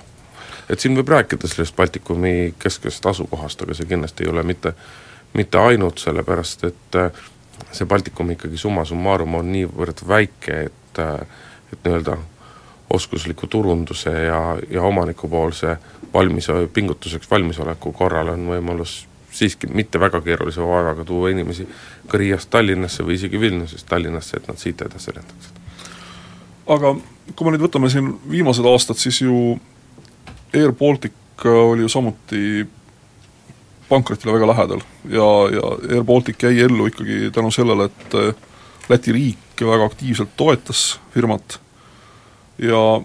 et 0.69 0.79
siin 0.79 0.95
võib 0.97 1.09
rääkida 1.11 1.47
sellest 1.47 1.75
Baltikumi 1.75 2.53
kesksest 2.59 3.05
asukohast, 3.05 3.61
aga 3.61 3.73
see 3.73 3.89
kindlasti 3.89 4.23
ei 4.23 4.29
ole 4.31 4.43
mitte, 4.43 4.73
mitte 5.33 5.59
ainult 5.59 5.99
sellepärast, 6.03 6.63
et 6.69 6.99
äh, 6.99 7.23
see 7.71 7.87
Baltikum 7.89 8.29
ikkagi 8.35 8.57
summa 8.57 8.85
summarum 8.85 9.35
on 9.41 9.51
niivõrd 9.51 10.05
väike, 10.07 10.61
et 10.69 11.01
äh, 11.01 11.25
et 11.73 11.79
nii-öelda 11.85 12.17
oskusliku 12.93 13.47
turunduse 13.47 14.09
ja, 14.09 14.57
ja 14.69 14.81
omanikupoolse 14.81 15.77
valmis, 16.13 16.47
pingutuseks 16.73 17.31
valmisoleku 17.31 17.91
korral 17.91 18.29
on 18.35 18.45
võimalus 18.47 19.07
siiski 19.33 19.67
mitte 19.67 19.99
väga 19.99 20.21
keerulise 20.21 20.61
vaevaga 20.61 21.05
tuua 21.05 21.31
inimesi 21.33 21.65
ka 22.07 22.21
Riiast 22.21 22.51
Tallinnasse 22.53 23.05
või 23.05 23.17
isegi 23.17 23.39
Vilniusest 23.39 23.89
Tallinnasse, 23.89 24.37
et 24.37 24.47
nad 24.47 24.61
siit 24.61 24.81
edasi 24.85 25.15
lendaksid. 25.15 25.62
Aga 26.67 26.93
kui 27.35 27.47
me 27.47 27.53
nüüd 27.53 27.65
võtame 27.65 27.89
siin 27.91 28.13
viimased 28.29 28.65
aastad, 28.67 28.99
siis 28.99 29.21
ju 29.23 29.57
Air 30.53 30.73
Baltic 30.77 31.45
oli 31.49 31.85
ju 31.85 31.91
samuti 31.91 32.63
pankrotile 33.89 34.35
väga 34.35 34.49
lähedal. 34.51 34.83
Ja, 35.09 35.29
ja 35.53 35.71
Air 35.89 36.03
Baltic 36.07 36.43
jäi 36.43 36.59
ellu 36.65 36.87
ikkagi 36.91 37.31
tänu 37.33 37.51
sellele, 37.51 37.89
et 37.91 38.19
Läti 38.91 39.13
riik 39.15 39.61
väga 39.63 39.85
aktiivselt 39.87 40.33
toetas 40.35 40.97
firmat. 41.13 41.55
Ja 42.59 42.99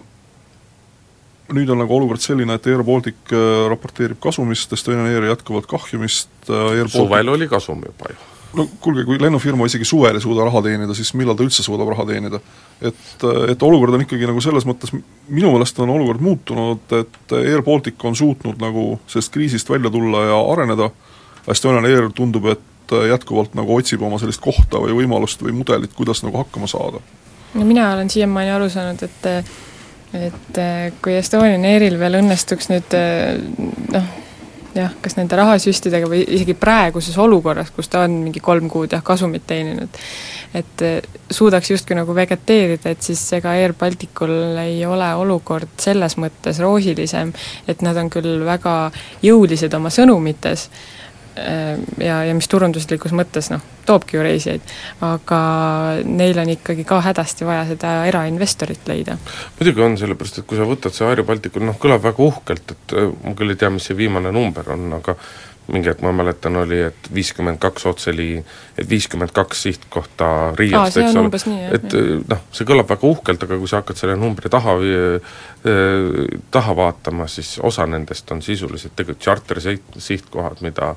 nüüd 1.55 1.71
on 1.71 1.79
nagu 1.79 1.95
olukord 1.95 2.19
selline, 2.19 2.57
et 2.59 2.67
Air 2.67 2.83
Baltic 2.83 3.31
raporteerib 3.71 4.19
kasumist, 4.21 4.75
Estonian 4.75 5.07
Air 5.07 5.29
jätkuvalt 5.31 5.69
kahjumist, 5.71 6.33
Baltic... 6.49 6.91
suvel 6.91 7.31
oli 7.31 7.47
kasum 7.47 7.87
juba 7.87 8.11
ju 8.11 8.19
no 8.57 8.65
kuulge, 8.81 9.05
kui 9.05 9.19
lennufirma 9.21 9.67
isegi 9.69 9.85
suvel 9.85 10.17
ei 10.17 10.23
suuda 10.23 10.45
raha 10.47 10.61
teenida, 10.65 10.95
siis 10.97 11.11
millal 11.17 11.37
ta 11.37 11.45
üldse 11.45 11.65
suudab 11.65 11.91
raha 11.93 12.05
teenida? 12.09 12.41
et, 12.81 13.25
et 13.51 13.63
olukord 13.63 13.97
on 13.97 14.05
ikkagi 14.05 14.27
nagu 14.29 14.41
selles 14.43 14.65
mõttes, 14.69 14.93
minu 15.27 15.51
meelest 15.53 15.79
on 15.83 15.91
olukord 15.93 16.23
muutunud, 16.23 16.97
et 16.97 17.37
Air 17.41 17.63
Baltic 17.65 18.05
on 18.07 18.17
suutnud 18.17 18.61
nagu 18.61 18.91
sellest 19.07 19.33
kriisist 19.33 19.69
välja 19.69 19.91
tulla 19.93 20.25
ja 20.31 20.41
areneda, 20.53 20.89
Estonian 21.49 21.87
Air 21.89 22.09
tundub, 22.15 22.49
et 22.53 22.95
jätkuvalt 23.09 23.53
nagu 23.57 23.75
otsib 23.75 24.01
oma 24.05 24.17
sellist 24.21 24.41
kohta 24.41 24.81
või 24.81 24.95
võimalust 25.03 25.43
või 25.45 25.53
mudelit, 25.59 25.93
kuidas 25.97 26.23
nagu 26.25 26.41
hakkama 26.41 26.69
saada. 26.69 27.01
no 27.53 27.65
mina 27.65 27.91
olen 27.93 28.09
siiamaani 28.09 28.55
aru 28.55 28.69
saanud, 28.69 29.03
et 29.03 29.29
et 30.09 30.57
kui 31.03 31.13
Estonian 31.13 31.65
Airil 31.69 31.99
veel 32.01 32.17
õnnestuks 32.23 32.71
nüüd 32.71 32.95
noh, 33.93 34.09
jah, 34.79 34.93
kas 35.03 35.15
nende 35.17 35.37
rahasüstidega 35.39 36.09
või 36.09 36.23
isegi 36.23 36.55
praeguses 36.57 37.17
olukorras, 37.21 37.71
kus 37.75 37.91
ta 37.91 38.03
on 38.07 38.19
mingi 38.25 38.41
kolm 38.43 38.69
kuud 38.71 38.95
jah, 38.95 39.03
kasumit 39.05 39.45
teeninud, 39.49 39.99
et 40.57 40.83
eh, 40.85 40.99
suudaks 41.31 41.71
justkui 41.71 41.97
nagu 41.97 42.15
vegeteerida, 42.15 42.93
et 42.93 43.05
siis 43.05 43.21
ega 43.37 43.53
Air 43.59 43.75
Balticul 43.79 44.57
ei 44.63 44.79
ole 44.87 45.09
olukord 45.19 45.71
selles 45.81 46.17
mõttes 46.21 46.61
roosilisem, 46.63 47.33
et 47.67 47.83
nad 47.85 47.97
on 47.99 48.09
küll 48.13 48.45
väga 48.47 48.77
jõulised 49.25 49.73
oma 49.77 49.91
sõnumites, 49.93 50.69
ja, 52.03 52.21
ja 52.27 52.35
mis 52.37 52.47
turunduslikus 52.51 53.13
mõttes 53.15 53.49
noh, 53.53 53.63
toobki 53.87 54.17
ju 54.17 54.23
reisijaid, 54.25 54.73
aga 55.05 55.39
neil 56.05 56.39
on 56.41 56.53
ikkagi 56.53 56.85
ka 56.87 57.01
hädasti 57.05 57.47
vaja 57.47 57.65
seda 57.71 57.93
erainvestorit 58.09 58.87
leida. 58.89 59.17
muidugi 59.59 59.85
on, 59.85 59.97
sellepärast 60.01 60.41
et 60.41 60.49
kui 60.49 60.59
sa 60.59 60.67
võtad 60.69 60.95
see 60.95 61.07
Air 61.09 61.23
Balticu, 61.27 61.63
noh 61.63 61.79
kõlab 61.81 62.03
väga 62.05 62.25
uhkelt, 62.25 62.75
et 62.75 62.97
äh, 62.97 63.11
ma 63.23 63.35
küll 63.37 63.55
ei 63.55 63.59
tea, 63.59 63.71
mis 63.73 63.89
see 63.89 63.97
viimane 63.97 64.33
number 64.35 64.73
on, 64.75 64.89
aga 64.99 65.17
mingi 65.69 65.91
hetk 65.91 66.03
ma 66.05 66.11
mäletan, 66.15 66.57
oli, 66.61 66.81
et 66.89 67.09
viiskümmend 67.13 67.59
kaks 67.61 67.85
otseliin, 67.89 68.43
et 68.77 68.89
viiskümmend 68.89 69.33
kaks 69.35 69.63
sihtkohta 69.67 70.29
Riiast, 70.57 70.99
eks 71.01 71.17
ole, 71.19 71.31
et 71.77 71.95
noh, 72.29 72.43
see 72.55 72.67
kõlab 72.69 72.89
väga 72.89 73.07
uhkelt, 73.09 73.45
aga 73.47 73.59
kui 73.61 73.71
sa 73.71 73.81
hakkad 73.83 74.01
selle 74.01 74.17
numbri 74.19 74.51
taha 74.51 74.75
äh, 74.81 75.31
taha 76.51 76.75
vaatama, 76.75 77.27
siis 77.31 77.57
osa 77.63 77.87
nendest 77.89 78.31
on 78.35 78.43
sisuliselt 78.45 78.95
tegelikult 78.95 79.25
charter 79.25 79.61
sihtkohad, 79.61 80.63
mida 80.65 80.93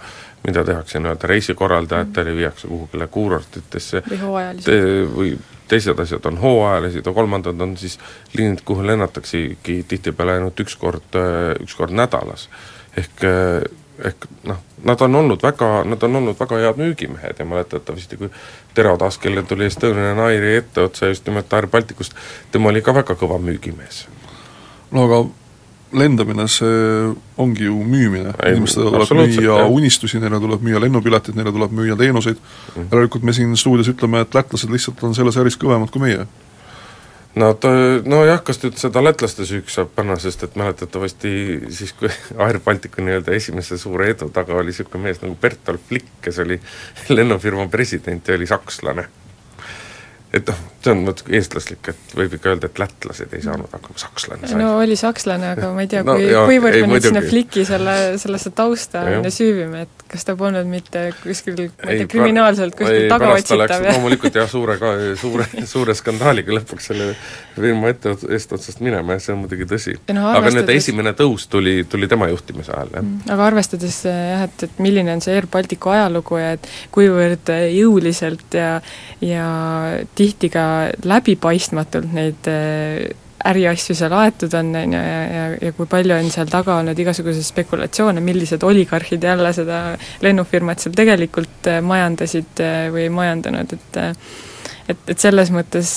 mida 0.46 0.64
tehakse 0.64 0.98
nii-öelda 0.98 1.26
reisikorraldajatele, 1.26 2.36
viiakse 2.36 2.68
kuhugile 2.68 3.06
kuurortitesse. 3.06 4.02
Hooajalisi 4.22 4.78
või 5.14 5.36
teised 5.68 5.98
asjad 6.02 6.26
on 6.28 6.40
hooajalised 6.42 7.06
ja 7.06 7.12
kolmandad 7.12 7.60
on 7.60 7.76
siis 7.76 7.98
liinid, 8.36 8.64
kuhu 8.64 8.86
lennataksegi 8.86 9.82
tihtipeale 9.88 10.38
ainult 10.38 10.60
üks 10.64 10.76
kord, 10.76 11.20
üks 11.62 11.76
kord 11.78 11.94
nädalas. 11.96 12.48
ehk 12.96 13.22
ehk 13.98 14.26
noh, 14.48 14.58
nad 14.84 15.00
on 15.00 15.14
olnud 15.14 15.42
väga, 15.42 15.84
nad 15.84 16.02
on 16.02 16.16
olnud 16.16 16.38
väga 16.40 16.58
head 16.62 16.80
müügimehed 16.80 17.38
ja 17.38 17.44
mäletatavasti, 17.44 18.16
kui 18.16 18.30
Tero 18.74 18.96
Taas, 18.98 19.18
kellel 19.18 19.44
tuli 19.48 19.68
Estonian 19.68 20.18
Airi 20.18 20.56
etteotsa 20.56 21.12
just 21.12 21.26
nimelt 21.26 21.52
Air 21.52 21.66
Balticust, 21.66 22.16
tema 22.52 22.72
oli 22.72 22.82
ka 22.82 22.94
väga 22.94 23.16
kõva 23.20 23.38
müügimees. 23.38 24.06
no 24.90 25.04
aga 25.04 25.22
lendamine, 25.92 26.46
see 26.48 27.12
ongi 27.36 27.66
ju 27.68 27.76
müümine, 27.84 28.32
inimestele 28.48 28.90
tuleb 28.90 29.12
müüa 29.18 29.42
jah. 29.42 29.70
unistusi, 29.70 30.20
neile 30.20 30.40
tuleb 30.40 30.64
müüa 30.64 30.80
lennupileteid, 30.80 31.36
neile 31.36 31.52
tuleb 31.52 31.74
müüa 31.76 31.96
teenuseid 32.00 32.40
mm., 32.40 32.88
järelikult 32.92 33.26
me 33.28 33.34
siin 33.36 33.52
stuudios 33.56 33.92
ütleme, 33.92 34.24
et 34.24 34.34
lätlased 34.34 34.72
lihtsalt 34.72 35.04
on 35.04 35.14
selles 35.14 35.36
äris 35.36 35.58
kõvemad 35.60 35.92
kui 35.92 36.06
meie 36.06 36.24
Nad, 37.32 37.64
nojah, 38.04 38.42
kas 38.44 38.58
nüüd 38.60 38.76
seda 38.76 39.00
lätlaste 39.00 39.46
süüks 39.48 39.78
saab 39.78 39.94
panna, 39.96 40.18
sest 40.20 40.42
et 40.44 40.56
mäletatavasti 40.60 41.30
siis, 41.72 41.94
kui 41.96 42.10
Air 42.44 42.58
Balticu 42.64 43.00
nii-öelda 43.04 43.32
esimese 43.32 43.78
suure 43.80 44.10
edu 44.12 44.28
taga 44.34 44.58
oli 44.60 44.68
niisugune 44.68 45.06
mees 45.06 45.22
nagu 45.22 45.38
Bertolt 45.40 45.80
Flick, 45.88 46.10
kes 46.24 46.42
oli 46.44 46.60
lennufirma 47.08 47.70
president 47.72 48.28
ja 48.28 48.36
oli 48.36 48.50
sakslane. 48.50 49.06
et 50.32 50.48
noh, 50.48 50.60
see 50.82 50.92
on 50.92 51.04
vot 51.06 51.22
eestlaslik, 51.30 51.90
et 51.92 52.14
võib 52.16 52.36
ikka 52.36 52.52
öelda, 52.52 52.68
et 52.70 52.80
lätlased 52.82 53.34
ei 53.36 53.42
saanud 53.44 53.70
hakkama, 53.72 53.98
sakslane 54.00 54.50
sai. 54.50 54.58
no 54.60 54.72
oli 54.80 54.96
sakslane, 54.98 55.52
aga 55.56 55.70
ma 55.74 55.84
ei 55.84 55.90
tea 55.90 56.02
no,, 56.06 56.16
kui, 56.18 56.28
kuivõrd 56.52 56.78
me 56.82 56.90
nüüd 56.96 57.06
sinna 57.06 57.22
Flicki 57.24 57.64
selle, 57.68 57.96
sellesse 58.22 58.52
tausta 58.56 59.04
ja 59.12 59.32
süüvime, 59.32 59.84
et 59.86 60.04
kas 60.12 60.26
ta 60.28 60.36
polnud 60.38 60.68
mitte 60.68 61.04
kuskil, 61.22 61.56
ma 61.56 61.94
ei 61.94 62.02
tea, 62.02 62.10
kriminaalselt 62.14 62.76
kuskil 62.78 63.06
tagaotsitav 63.12 63.86
ja 63.86 63.94
loomulikult 63.96 64.38
jah, 64.40 64.50
suure 64.50 64.76
ka, 64.80 64.92
suure, 65.22 65.48
suure 65.70 65.96
skandaaliga 65.98 66.56
lõpuks 66.58 66.90
selle 66.92 67.12
firma 67.56 67.92
ette, 67.92 68.16
eestotsast 68.32 68.82
minema 68.84 69.18
ja 69.18 69.24
see 69.24 69.36
on 69.36 69.42
muidugi 69.44 69.68
tõsi 69.70 69.96
no,. 70.14 70.26
aga 70.32 70.52
nüüd 70.54 70.74
esimene 70.74 71.14
tõus 71.18 71.46
tuli, 71.52 71.82
tuli 71.88 72.10
tema 72.10 72.30
juhtimise 72.32 72.74
ajal, 72.74 72.92
jah. 72.96 73.06
Mm, 73.06 73.32
aga 73.36 73.48
arvestades 73.52 74.02
jah, 74.08 74.46
et, 74.48 74.66
et 74.68 74.82
milline 74.82 75.14
on 75.14 75.22
see 75.24 75.36
Air 75.36 75.48
Balticu 75.52 75.92
ajalugu 75.94 76.40
ja 76.40 76.54
et 76.56 76.68
kuivõrd 76.94 77.54
jõuliselt 77.72 78.58
ja 78.58 78.72
ja 79.22 79.46
tihti 80.18 80.48
ka 80.52 80.71
läbipaistmatult 81.08 82.12
neid 82.14 82.48
äh, 82.50 83.10
äriasju 83.44 83.96
seal 83.98 84.14
aetud 84.14 84.54
on, 84.54 84.70
on 84.78 84.94
ju, 84.94 85.00
ja, 85.02 85.22
ja, 85.34 85.44
ja 85.66 85.72
kui 85.76 85.88
palju 85.90 86.14
on 86.14 86.30
seal 86.30 86.50
taga 86.50 86.76
olnud 86.80 86.98
igasuguseid 86.98 87.46
spekulatsioone, 87.46 88.22
millised 88.24 88.62
oligarhid 88.66 89.24
jälle 89.26 89.52
seda 89.56 89.82
lennufirmat 90.22 90.82
seal 90.82 90.94
tegelikult 90.98 91.70
äh, 91.70 91.80
majandasid 91.84 92.62
äh, 92.62 92.84
või 92.94 93.06
ei 93.08 93.14
majandanud, 93.14 93.78
et 93.78 94.02
et, 94.90 95.08
et 95.14 95.18
selles 95.18 95.50
mõttes 95.54 95.88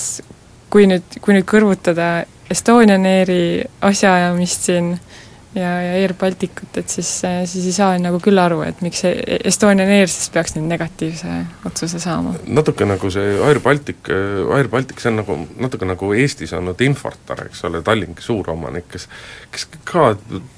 kui 0.74 0.86
nüüd, 0.90 1.20
kui 1.22 1.36
nüüd 1.38 1.48
kõrvutada 1.50 2.26
Estonian 2.52 3.06
Airi 3.10 3.64
asjaajamist 3.82 4.68
siin 4.70 4.92
äh, 4.94 5.16
ja, 5.56 5.72
ja 5.82 5.94
Air 6.00 6.14
Balticut, 6.20 6.78
et 6.78 6.92
siis, 6.92 7.10
siis 7.50 7.70
ei 7.70 7.76
saa 7.76 7.96
nagu 8.02 8.20
küll 8.24 8.40
aru, 8.42 8.62
et 8.68 8.82
miks 8.86 9.04
see 9.06 9.40
Estonian 9.48 9.92
Air 9.98 10.12
siis 10.12 10.30
peaks 10.34 10.56
nüüd 10.58 10.68
negatiivse 10.70 11.38
otsuse 11.68 12.02
saama. 12.04 12.36
natuke 12.48 12.88
nagu 12.88 13.12
see 13.14 13.38
Air 13.48 13.62
Baltic, 13.64 14.12
Air 14.12 14.70
Baltic, 14.72 15.02
see 15.02 15.14
on 15.14 15.22
nagu, 15.22 15.40
natuke 15.62 15.88
nagu 15.88 16.12
Eestis 16.18 16.54
olnud 16.58 16.82
Infortar, 16.86 17.46
eks 17.48 17.64
ole, 17.70 17.82
Tallinki 17.86 18.26
suuromanik, 18.26 18.90
kes 18.92 19.08
kes 19.56 19.68
ka 19.88 20.10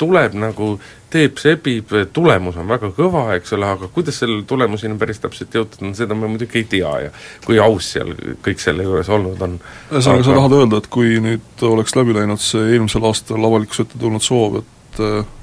tuleb 0.01 0.35
nagu, 0.39 0.73
teeb, 1.13 1.37
sebib, 1.39 1.93
tulemus 2.15 2.57
on 2.59 2.67
väga 2.69 2.89
kõva, 2.97 3.23
eks 3.37 3.53
ole, 3.55 3.69
aga 3.77 3.89
kuidas 3.93 4.19
selle 4.21 4.41
tulemuseni 4.49 4.97
päris 4.99 5.21
täpselt 5.23 5.55
jõutud 5.55 5.85
on, 5.85 5.95
seda 5.97 6.17
me 6.17 6.29
muidugi 6.31 6.61
ei 6.61 6.67
tea 6.71 6.93
ja 7.05 7.13
kui 7.45 7.59
aus 7.63 7.93
seal 7.95 8.11
kõik 8.45 8.61
selle 8.63 8.85
juures 8.87 9.09
olnud 9.13 9.41
on. 9.47 9.57
ühesõnaga 9.91 10.23
aga... 10.23 10.27
sa 10.27 10.37
tahad 10.41 10.57
öelda, 10.59 10.81
et 10.81 10.91
kui 10.97 11.17
nüüd 11.23 11.65
oleks 11.69 11.95
läbi 11.97 12.17
läinud 12.17 12.43
see 12.43 12.73
eelmisel 12.73 13.07
aastal 13.07 13.49
avalikkuse 13.49 13.87
ette 13.87 14.01
tulnud 14.01 14.25
soov, 14.25 14.61
et 14.63 15.01
äh, 15.03 15.33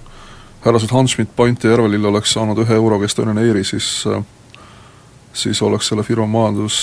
härrased 0.66 0.92
Hans 0.96 1.16
Schmidt, 1.16 1.34
Pant 1.36 1.64
ja 1.64 1.74
Järvelill 1.74 2.12
oleks 2.12 2.34
saanud 2.36 2.60
ühe 2.64 2.76
euroga 2.76 3.08
Estonian 3.08 3.40
Airi, 3.40 3.64
siis 3.68 3.88
äh, 4.10 4.20
siis 5.34 5.60
oleks 5.62 5.88
selle 5.90 6.04
firma 6.06 6.26
majandus, 6.30 6.78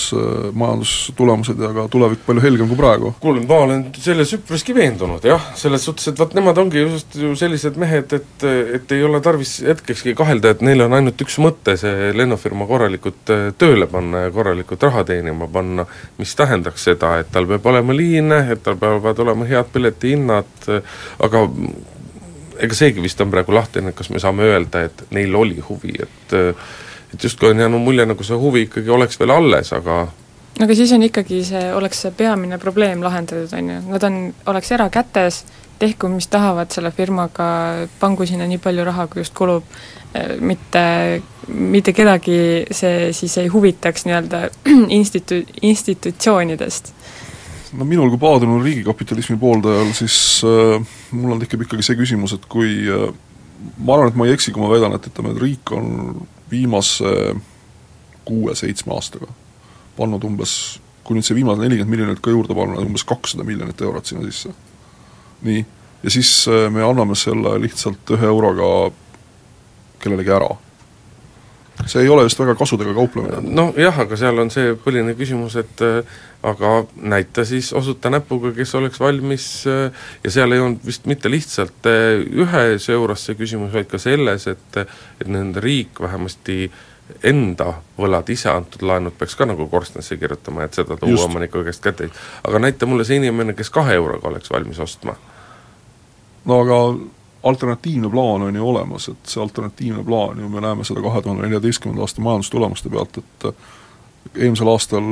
majandustulemused 0.54 1.60
ja 1.62 1.72
ka 1.76 1.86
tulevik 1.92 2.24
palju 2.26 2.44
helgem 2.44 2.70
kui 2.70 2.80
praegu. 2.80 3.14
kuule, 3.24 3.44
ma 3.48 3.60
olen 3.66 3.86
selles 3.98 4.34
üpriski 4.36 4.76
veendunud 4.76 5.26
jah, 5.26 5.52
selles 5.58 5.86
suhtes, 5.88 6.10
et 6.12 6.20
vot 6.20 6.34
nemad 6.38 6.58
ongi 6.62 6.84
just 6.84 7.16
ju 7.20 7.34
sellised 7.40 7.80
mehed, 7.82 8.14
et 8.18 8.48
et 8.82 8.92
ei 8.96 9.04
ole 9.08 9.22
tarvis 9.24 9.58
hetkekski 9.66 10.16
kahelda, 10.18 10.52
et 10.52 10.66
neil 10.66 10.84
on 10.86 10.98
ainult 10.98 11.22
üks 11.24 11.38
mõte, 11.44 11.78
see 11.80 12.12
lennufirma 12.18 12.68
korralikult 12.70 13.32
äh, 13.34 13.48
tööle 13.58 13.88
panna 13.92 14.26
ja 14.26 14.34
korralikult 14.36 14.84
raha 14.90 15.06
teenima 15.08 15.48
panna, 15.52 15.88
mis 16.20 16.36
tähendaks 16.36 16.90
seda, 16.90 17.18
et 17.22 17.32
tal 17.32 17.48
peab 17.50 17.66
olema 17.72 17.96
liine, 17.96 18.44
et 18.52 18.64
tal 18.66 18.78
peavad 18.82 19.24
olema 19.24 19.48
head 19.48 19.72
piletihinnad, 19.74 20.70
aga 21.24 21.48
ega 22.62 22.78
seegi 22.78 23.02
vist 23.04 23.22
on 23.24 23.32
praegu 23.34 23.56
lahtine, 23.56 23.94
kas 23.98 24.12
me 24.14 24.22
saame 24.22 24.46
öelda, 24.52 24.86
et 24.88 25.06
neil 25.16 25.36
oli 25.36 25.60
huvi, 25.70 25.96
et 26.04 26.36
et 27.14 27.24
justkui 27.24 27.52
on 27.52 27.60
jäänud 27.60 27.84
mulje, 27.84 28.06
nagu 28.06 28.24
see 28.24 28.38
huvi 28.40 28.66
ikkagi 28.68 28.90
oleks 28.90 29.20
veel 29.20 29.36
alles, 29.36 29.74
aga 29.74 30.04
no 30.60 30.68
aga 30.68 30.76
siis 30.78 30.92
on 30.96 31.04
ikkagi 31.08 31.44
see, 31.48 31.64
oleks 31.76 32.06
see 32.06 32.14
peamine 32.18 32.60
probleem 32.62 33.04
lahendatud, 33.04 33.52
on 33.58 33.74
ju, 33.74 33.82
nad 33.94 34.08
on, 34.08 34.22
oleks 34.52 34.72
erakätes, 34.72 35.44
tehku 35.82 36.10
mis 36.12 36.28
tahavad 36.30 36.72
selle 36.74 36.92
firmaga, 36.94 37.48
pangu 38.00 38.28
sinna 38.30 38.46
nii 38.50 38.62
palju 38.62 38.86
raha, 38.86 39.08
kui 39.10 39.24
just 39.24 39.34
kulub, 39.38 39.66
mitte, 40.44 40.84
mitte 41.48 41.94
kedagi 41.96 42.38
see 42.76 43.10
siis 43.16 43.38
ei 43.42 43.50
huvitaks 43.52 44.06
nii-öelda 44.06 44.44
institu-, 45.00 45.46
institutsioonidest. 45.62 46.94
No 47.80 47.88
minul 47.88 48.12
kui 48.12 48.20
paadunud 48.20 48.66
riigikapitalismi 48.66 49.38
pooldajal, 49.40 49.94
siis 49.96 50.16
äh, 50.44 50.94
mul 51.16 51.38
on, 51.38 51.40
tekib 51.40 51.64
ikkagi 51.66 51.86
see 51.88 51.96
küsimus, 51.96 52.36
et 52.36 52.46
kui 52.52 52.74
äh, 52.92 53.08
ma 53.80 53.96
arvan, 53.96 54.12
et 54.12 54.20
ma 54.20 54.28
ei 54.28 54.36
eksi, 54.36 54.52
kui 54.52 54.64
ma 54.64 54.70
väidan, 54.74 54.98
et 54.98 55.08
ütleme, 55.08 55.32
et 55.32 55.40
riik 55.42 55.72
on 55.78 55.88
viimase 56.52 57.36
kuue-seitsme 58.26 58.94
aastaga. 58.94 59.28
Pannud 59.98 60.24
umbes, 60.28 60.56
kui 61.04 61.18
nüüd 61.18 61.28
see 61.28 61.38
viimane 61.38 61.64
nelikümmend 61.64 61.96
miljonit 61.96 62.24
ka 62.24 62.34
juurde 62.34 62.56
panna, 62.58 62.82
umbes 62.84 63.06
kakssada 63.08 63.46
miljonit 63.48 63.82
eurot 63.82 64.06
sinna 64.06 64.28
sisse. 64.30 64.54
nii, 65.42 65.66
ja 66.04 66.12
siis 66.14 66.48
äh, 66.48 66.68
me 66.70 66.84
anname 66.86 67.16
selle 67.18 67.56
lihtsalt 67.62 68.12
ühe 68.14 68.28
euroga 68.30 68.68
kellelegi 70.02 70.34
ära 70.36 70.52
see 71.86 72.04
ei 72.04 72.10
ole 72.10 72.24
just 72.24 72.40
väga 72.40 72.56
kasudega 72.56 72.94
kauplemine. 72.94 73.42
nojah, 73.42 74.00
aga 74.04 74.18
seal 74.20 74.40
on 74.44 74.52
see 74.54 74.76
põhiline 74.84 75.16
küsimus, 75.18 75.56
et 75.60 75.82
äh, 75.86 76.20
aga 76.44 76.74
näita 76.96 77.46
siis, 77.46 77.72
osuta 77.74 78.12
näpuga, 78.14 78.52
kes 78.56 78.76
oleks 78.76 79.00
valmis 79.00 79.48
äh, 79.70 80.06
ja 80.24 80.32
seal 80.32 80.52
ei 80.52 80.62
olnud 80.62 80.86
vist 80.86 81.08
mitte 81.10 81.32
lihtsalt 81.32 81.90
äh, 81.90 82.22
ühes 82.22 82.90
euros 82.94 83.26
see 83.26 83.38
küsimus, 83.40 83.74
vaid 83.74 83.90
ka 83.92 84.02
selles, 84.02 84.48
et 84.52 84.82
et 84.84 85.28
nende 85.28 85.64
riik 85.64 86.02
vähemasti 86.02 86.66
enda 87.28 87.74
võlad, 88.00 88.30
ise 88.32 88.50
antud 88.52 88.84
laenud 88.88 89.16
peaks 89.20 89.36
ka 89.36 89.46
nagu 89.50 89.68
korstnasse 89.72 90.16
kirjutama, 90.20 90.66
et 90.66 90.78
seda 90.78 90.96
tuua 91.00 91.26
omaniku 91.26 91.64
käest 91.66 91.84
kätte. 91.84 92.10
aga 92.48 92.60
näita 92.60 92.86
mulle 92.86 93.06
see 93.08 93.20
inimene, 93.20 93.54
kes 93.58 93.70
kahe 93.70 93.98
euroga 94.00 94.30
oleks 94.30 94.52
valmis 94.52 94.80
ostma. 94.80 95.16
no 96.46 96.62
aga 96.62 96.78
alternatiivne 97.44 98.10
plaan 98.10 98.42
on 98.42 98.56
ju 98.56 98.70
olemas, 98.70 99.10
et 99.10 99.30
see 99.34 99.42
alternatiivne 99.42 100.04
plaan 100.06 100.40
ju, 100.40 100.50
me 100.50 100.62
näeme 100.62 100.86
seda 100.86 101.02
kahe 101.02 101.22
tuhande 101.22 101.48
neljateistkümnenda 101.48 102.06
aasta 102.06 102.22
majandustulemuste 102.22 102.90
pealt, 102.90 103.18
et 103.18 103.48
eelmisel 104.36 104.70
aastal 104.70 105.08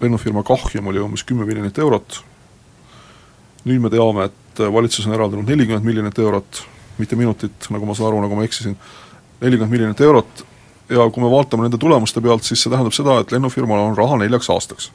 lennufirma 0.00 0.42
kahjum 0.46 0.92
oli 0.92 1.00
umbes 1.00 1.24
kümme 1.24 1.48
miljonit 1.48 1.78
eurot, 1.78 2.20
nüüd 3.64 3.80
me 3.80 3.92
teame, 3.92 4.28
et 4.28 4.62
valitsus 4.72 5.08
on 5.08 5.16
eraldanud 5.16 5.48
nelikümmend 5.48 5.88
miljonit 5.88 6.18
eurot, 6.18 6.62
mitte 6.98 7.16
minutit, 7.16 7.70
nagu 7.72 7.88
ma 7.88 7.96
saan 7.96 8.10
aru, 8.10 8.20
nagu 8.26 8.36
ma 8.36 8.44
eksisin, 8.44 8.76
nelikümmend 9.40 9.72
miljonit 9.72 10.04
eurot 10.04 10.44
ja 10.90 11.06
kui 11.10 11.22
me 11.22 11.30
vaatame 11.30 11.64
nende 11.64 11.78
tulemuste 11.80 12.20
pealt, 12.20 12.44
siis 12.44 12.62
see 12.62 12.72
tähendab 12.72 12.94
seda, 12.94 13.20
et 13.22 13.32
lennufirmal 13.32 13.80
on 13.88 13.96
raha 13.96 14.18
neljaks 14.20 14.50
aastaks. 14.50 14.90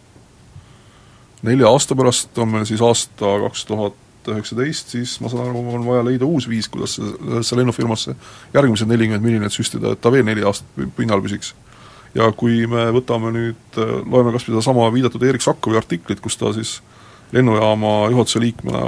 nelja 1.46 1.70
aasta 1.70 1.96
pärast 1.96 2.38
on 2.42 2.50
meil 2.50 2.66
siis 2.66 2.82
aasta 2.82 3.38
kaks 3.46 3.66
tuhat 3.66 4.05
tuhat 4.26 4.40
üheksateist, 4.40 4.92
siis 4.96 5.16
ma 5.22 5.30
saan 5.32 5.50
aru, 5.50 5.62
on 5.78 5.86
vaja 5.86 6.04
leida 6.08 6.28
uus 6.28 6.50
viis, 6.50 6.68
kuidas 6.72 6.98
sellesse 6.98 7.58
lennufirmasse 7.60 8.16
järgmised 8.54 8.90
nelikümmend 8.90 9.26
miljonit 9.26 9.56
süstida, 9.56 9.94
et 9.94 10.02
ta 10.02 10.12
veel 10.14 10.26
neli 10.28 10.46
aastat 10.46 10.84
pinnal 10.98 11.24
püsiks. 11.24 11.54
ja 12.16 12.32
kui 12.32 12.66
me 12.72 12.88
võtame 12.96 13.32
nüüd, 13.36 13.80
loeme 14.08 14.32
kas 14.36 14.46
või 14.48 14.56
sedasama 14.56 14.92
viidatud 14.94 15.24
Erik 15.24 15.44
Sakkovi 15.44 15.78
artiklit, 15.78 16.22
kus 16.24 16.38
ta 16.40 16.54
siis 16.56 16.80
lennujaama 17.36 18.10
juhatuse 18.14 18.40
liikmena 18.40 18.84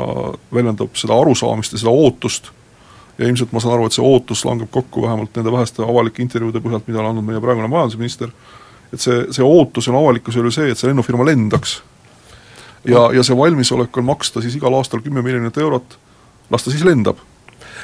väljendab 0.53 0.95
seda 0.95 1.17
arusaamist 1.17 1.73
ja 1.73 1.81
seda 1.81 1.91
ootust, 1.91 2.51
ja 3.17 3.27
ilmselt 3.27 3.51
ma 3.51 3.59
saan 3.59 3.75
aru, 3.75 3.87
et 3.87 3.97
see 3.97 4.05
ootus 4.05 4.45
langeb 4.45 4.69
kokku 4.71 5.03
vähemalt 5.03 5.35
nende 5.35 5.51
väheste 5.51 5.83
avalike 5.83 6.21
intervjuude 6.23 6.61
põhjalt, 6.63 6.87
mida 6.87 7.01
on 7.01 7.11
andnud 7.11 7.27
meie 7.27 7.41
praegune 7.43 7.69
majandusminister, 7.71 8.31
et 8.93 9.03
see, 9.03 9.25
see 9.35 9.45
ootus 9.45 9.89
on 9.91 9.99
avalikkusel 9.99 10.47
ju 10.47 10.53
see, 10.53 10.71
et 10.71 10.79
see 10.79 10.89
lennufirma 10.91 11.25
lendaks 11.27 11.81
ja, 12.87 13.07
ja 13.13 13.23
see 13.23 13.37
valmisolek 13.37 13.97
on 13.97 14.07
maksta 14.11 14.43
siis 14.43 14.57
igal 14.59 14.77
aastal 14.77 15.03
kümme 15.05 15.23
miljonit 15.25 15.57
eurot, 15.57 15.97
las 16.51 16.63
ta 16.63 16.73
siis 16.73 16.85
lendab. 16.87 17.19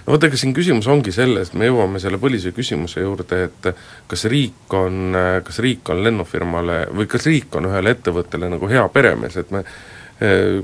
No 0.04 0.16
vot, 0.16 0.24
ega 0.26 0.38
siin 0.40 0.54
küsimus 0.56 0.88
ongi 0.90 1.14
selles, 1.16 1.54
me 1.54 1.68
jõuame 1.70 2.00
selle 2.02 2.18
põlise 2.20 2.52
küsimuse 2.56 3.04
juurde, 3.04 3.44
et 3.48 3.68
kas 4.10 4.26
riik 4.32 4.74
on, 4.76 5.16
kas 5.46 5.60
riik 5.64 5.90
on 5.94 6.02
lennufirmale 6.04 6.86
või 6.92 7.08
kas 7.10 7.28
riik 7.30 7.56
on 7.56 7.70
ühele 7.70 7.94
ettevõttele 7.94 8.50
nagu 8.52 8.70
hea 8.72 8.88
peremees, 8.94 9.38
et 9.40 9.52
me 9.54 9.64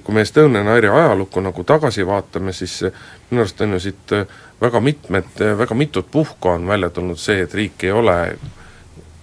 kui 0.04 0.13
me 0.15 0.21
Estonian 0.21 0.67
Airi 0.71 0.88
ajalukku 0.88 1.41
nagu 1.43 1.63
tagasi 1.67 2.06
vaatame, 2.08 2.54
siis 2.54 2.78
minu 3.30 3.41
arust 3.41 3.62
on 3.62 3.73
ju 3.75 3.80
siit 3.84 4.13
väga 4.62 4.80
mitmed, 4.80 5.41
väga 5.58 5.75
mitut 5.75 6.08
puhku 6.12 6.54
on 6.54 6.67
välja 6.67 6.89
tulnud 6.89 7.19
see, 7.19 7.41
et 7.43 7.54
riik 7.54 7.84
ei 7.84 7.91
ole 7.91 8.15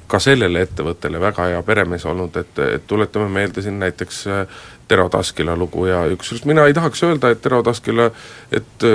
ka 0.06 0.18
sellele 0.22 0.62
ettevõttele 0.66 1.20
väga 1.20 1.48
hea 1.50 1.62
peremees 1.66 2.04
olnud, 2.06 2.36
et, 2.36 2.58
et 2.58 2.86
tuletame 2.86 3.28
meelde 3.32 3.62
siin 3.62 3.78
näiteks 3.78 4.24
Tero 4.88 5.08
Taskila 5.10 5.56
lugu 5.58 5.88
ja 5.88 6.04
ükskord 6.12 6.46
mina 6.46 6.66
ei 6.66 6.74
tahaks 6.74 7.02
öelda, 7.02 7.32
et 7.34 7.42
Tero 7.42 7.62
Taskila, 7.66 8.10
et 8.54 8.86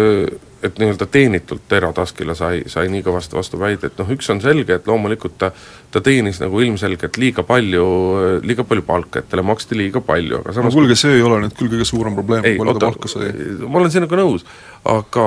et 0.62 0.77
nii-öelda 0.77 1.06
teenitult 1.10 1.63
Tero 1.67 1.89
Taskila 1.93 2.36
sai, 2.38 2.62
sai 2.69 2.89
nii 2.93 3.01
kõvasti 3.06 3.34
vastu 3.34 3.60
väide, 3.60 3.89
et 3.89 3.97
noh, 3.97 4.10
üks 4.13 4.30
on 4.30 4.41
selge, 4.43 4.75
et 4.77 4.88
loomulikult 4.88 5.38
ta 5.41 5.49
ta 5.91 5.99
teenis 6.04 6.39
nagu 6.39 6.60
ilmselgelt 6.63 7.17
liiga 7.19 7.43
palju, 7.43 7.86
liiga 8.47 8.63
palju 8.67 8.84
palka, 8.88 9.19
et 9.19 9.30
talle 9.32 9.43
maksti 9.43 9.75
liiga 9.75 10.01
palju, 10.06 10.39
aga 10.39 10.54
samas 10.56 10.71
no 10.71 10.80
kuulge, 10.80 10.95
see 10.99 11.17
ei 11.17 11.23
ole 11.25 11.41
nüüd 11.43 11.56
küll 11.58 11.71
kõige 11.73 11.88
suurem 11.88 12.15
probleem, 12.15 12.45
kui 12.45 12.62
palju 12.62 12.75
ta 12.77 12.91
palka 12.91 13.12
sai. 13.12 13.32
ma 13.65 13.82
olen 13.82 13.93
sinuga 13.93 14.19
nõus, 14.21 14.45
aga, 14.93 15.25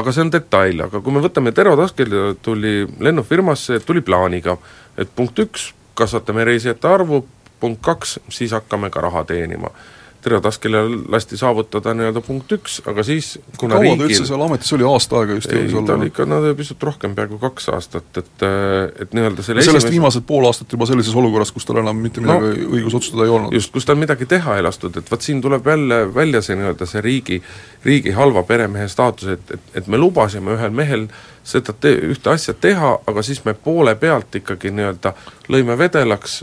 aga 0.00 0.14
see 0.14 0.24
on 0.24 0.32
detail, 0.32 0.84
aga 0.86 1.02
kui 1.04 1.16
me 1.16 1.24
võtame 1.24 1.52
Tero 1.56 1.74
Taskila 1.80 2.30
tuli 2.44 2.78
lennufirmasse, 3.04 3.82
tuli 3.84 4.04
plaaniga, 4.06 4.56
et 4.96 5.12
punkt 5.18 5.44
üks, 5.44 5.72
kasvatame 5.98 6.46
reisijate 6.46 6.88
arvu, 6.88 7.24
punkt 7.60 7.82
kaks, 7.84 8.18
siis 8.28 8.52
hakkame 8.56 8.90
ka 8.90 9.00
raha 9.04 9.24
teenima. 9.28 9.70
Terje 10.18 10.40
Taskile 10.42 10.80
lasti 11.08 11.36
saavutada 11.38 11.92
nii-öelda 11.94 12.20
punkt 12.26 12.50
üks, 12.56 12.80
aga 12.90 13.04
siis 13.06 13.36
kuna 13.54 13.76
kaua 13.76 13.84
riigil... 13.84 14.00
ta 14.00 14.06
üldse 14.08 14.24
seal 14.26 14.42
ametis 14.42 14.72
oli, 14.74 14.86
aasta 14.88 15.20
aega 15.20 15.36
just 15.36 15.52
jõudis 15.54 15.76
olla? 15.78 15.86
ta 15.86 15.94
oli 15.94 16.08
ikka 16.10 16.26
no 16.26 16.40
pisut 16.58 16.82
rohkem, 16.88 17.14
peaaegu 17.14 17.38
kaks 17.38 17.70
aastat, 17.76 18.08
et 18.18 18.44
et 19.04 19.14
nii-öelda 19.14 19.44
selle 19.46 19.62
sellest 19.62 19.84
esimese... 19.84 19.92
viimased 19.94 20.26
pool 20.26 20.48
aastat 20.50 20.74
juba 20.74 20.90
sellises 20.90 21.14
olukorras, 21.22 21.54
kus 21.54 21.68
tal 21.70 21.78
enam 21.84 22.02
mitte 22.02 22.24
midagi 22.24 22.50
no, 22.50 22.66
õigus 22.80 22.98
otsustada 22.98 23.28
ei 23.28 23.34
olnud. 23.36 23.54
just, 23.60 23.70
kus 23.78 23.86
tal 23.86 24.00
midagi 24.02 24.26
teha 24.34 24.58
ei 24.58 24.66
lastud, 24.66 24.98
et 24.98 25.14
vot 25.14 25.22
siin 25.22 25.44
tuleb 25.44 25.70
jälle 25.70 26.02
välja 26.18 26.42
see 26.42 26.58
nii-öelda 26.58 26.90
see 26.90 27.06
riigi, 27.06 27.40
riigi 27.86 28.18
halva 28.18 28.42
peremehe 28.50 28.90
staatus, 28.90 29.36
et, 29.38 29.54
et, 29.54 29.72
et 29.78 29.86
me 29.86 30.02
lubasime 30.02 30.58
ühel 30.58 30.74
mehel 30.74 31.06
seda 31.46 31.78
te-, 31.78 31.94
ühte 32.10 32.34
asja 32.34 32.58
teha, 32.58 32.96
aga 33.06 33.22
siis 33.22 33.44
me 33.46 33.54
poole 33.54 33.94
pealt 33.94 34.34
ikkagi 34.42 34.74
nii-öelda 34.74 35.14
lõime 35.54 35.78
vedelaks 35.78 36.40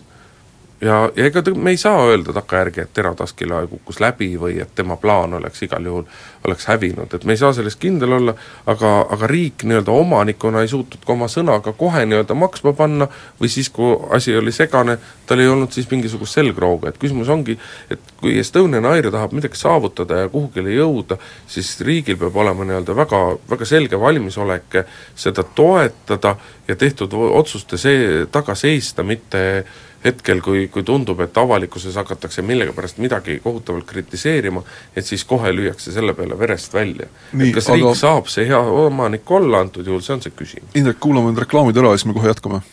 ja, 0.86 1.12
ja 1.16 1.26
ega 1.26 1.42
me 1.56 1.74
ei 1.74 1.78
saa 1.78 2.06
öelda 2.06 2.34
takkajärgi, 2.34 2.82
et 2.82 2.94
Tero 2.94 3.16
Taskila 3.16 3.64
kukkus 3.68 4.00
läbi 4.00 4.30
või 4.40 4.60
et 4.62 4.76
tema 4.76 4.98
plaan 5.02 5.34
oleks 5.34 5.64
igal 5.66 5.86
juhul, 5.86 6.04
oleks 6.46 6.68
hävinud, 6.70 7.14
et 7.14 7.26
me 7.26 7.34
ei 7.34 7.42
saa 7.42 7.54
selles 7.58 7.76
kindel 7.82 8.14
olla, 8.20 8.36
aga, 8.70 8.92
aga 9.16 9.30
riik 9.30 9.66
nii-öelda 9.66 9.92
omanikuna 9.92 10.62
ei 10.62 10.70
suutnud 10.70 11.06
ka 11.06 11.14
oma 11.16 11.30
sõnaga 11.32 11.74
kohe 11.78 12.06
nii-öelda 12.06 12.38
maksma 12.38 12.76
panna 12.78 13.08
või 13.42 13.50
siis, 13.52 13.70
kui 13.74 13.96
asi 14.16 14.36
oli 14.38 14.54
segane, 14.56 14.98
tal 15.26 15.42
ei 15.42 15.50
olnud 15.50 15.74
siis 15.74 15.90
mingisugust 15.92 16.38
selgroogu, 16.38 16.90
et 16.90 17.00
küsimus 17.02 17.32
ongi, 17.34 17.58
et 17.90 18.14
kui 18.22 18.38
Estonian 18.40 18.86
Air 18.92 19.10
tahab 19.14 19.34
midagi 19.38 19.58
saavutada 19.60 20.26
ja 20.26 20.30
kuhugile 20.30 20.76
jõuda, 20.76 21.18
siis 21.48 21.74
riigil 21.86 22.20
peab 22.22 22.38
olema 22.44 22.68
nii-öelda 22.68 22.98
väga, 22.98 23.24
väga 23.50 23.70
selge 23.70 24.00
valmisolek 24.00 24.82
seda 25.16 25.44
toetada 25.56 26.36
ja 26.68 26.76
tehtud 26.76 27.14
otsuste 27.16 27.78
see, 27.78 28.26
taga 28.32 28.56
seista, 28.60 29.04
mitte 29.04 29.42
hetkel, 30.06 30.42
kui, 30.46 30.68
kui 30.72 30.84
tundub, 30.86 31.20
et 31.26 31.38
avalikkuses 31.38 31.96
hakatakse 31.98 32.44
millegipärast 32.46 33.02
midagi 33.02 33.40
kohutavalt 33.44 33.88
kritiseerima, 33.90 34.62
et 34.96 35.06
siis 35.06 35.26
kohe 35.26 35.52
lüüakse 35.54 35.94
selle 35.96 36.14
peale 36.14 36.38
verest 36.40 36.74
välja. 36.74 37.10
et 37.34 37.54
kas 37.56 37.70
aga... 37.70 37.78
riik 37.80 38.00
saab 38.00 38.30
see 38.32 38.48
hea 38.50 38.62
omanik 38.86 39.32
olla 39.32 39.64
antud 39.66 39.88
juhul, 39.88 40.04
see 40.06 40.16
on 40.18 40.26
see 40.26 40.36
küsimus. 40.36 40.74
Indrek, 40.78 41.02
kuulame 41.02 41.34
nüüd 41.34 41.42
reklaamid 41.46 41.78
ära 41.82 41.94
ja 41.94 42.02
siis 42.02 42.10
me 42.12 42.18
kohe 42.18 42.34
jätkame. 42.34 42.64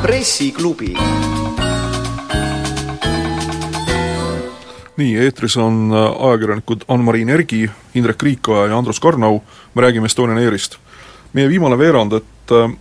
pressiklubi 0.00 0.94
nii, 5.00 5.12
eetris 5.22 5.54
on 5.60 5.92
ajakirjanikud 5.94 6.84
Ann-Mari 6.92 7.24
Nergi, 7.28 7.62
Indrek 7.96 8.22
Riikoja 8.22 8.66
ja 8.68 8.78
Andrus 8.78 9.00
Karnau, 9.00 9.40
me 9.74 9.82
räägime 9.82 10.10
Estonian 10.10 10.38
Airist 10.38 10.76
meie 11.36 11.50
viimane 11.50 11.78
veerand, 11.78 12.16
et 12.20 12.54
äh, 12.56 12.72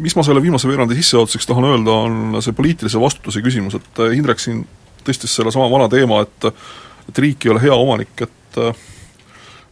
mis 0.00 0.16
ma 0.16 0.24
selle 0.26 0.42
viimase 0.44 0.68
veerandi 0.68 0.96
sissejuhatuseks 0.98 1.48
tahan 1.48 1.68
öelda, 1.70 1.96
on 2.08 2.42
see 2.44 2.56
poliitilise 2.56 3.00
vastutuse 3.00 3.42
küsimus, 3.44 3.76
et 3.78 4.04
Indrek 4.16 4.40
siin 4.42 4.62
tõstis 5.06 5.34
sellesama 5.38 5.68
vana 5.72 5.88
teema, 5.92 6.22
et 6.26 6.52
et 7.08 7.18
riik 7.24 7.46
ei 7.46 7.52
ole 7.54 7.60
hea 7.62 7.72
omanik, 7.72 8.20
et 8.20 8.58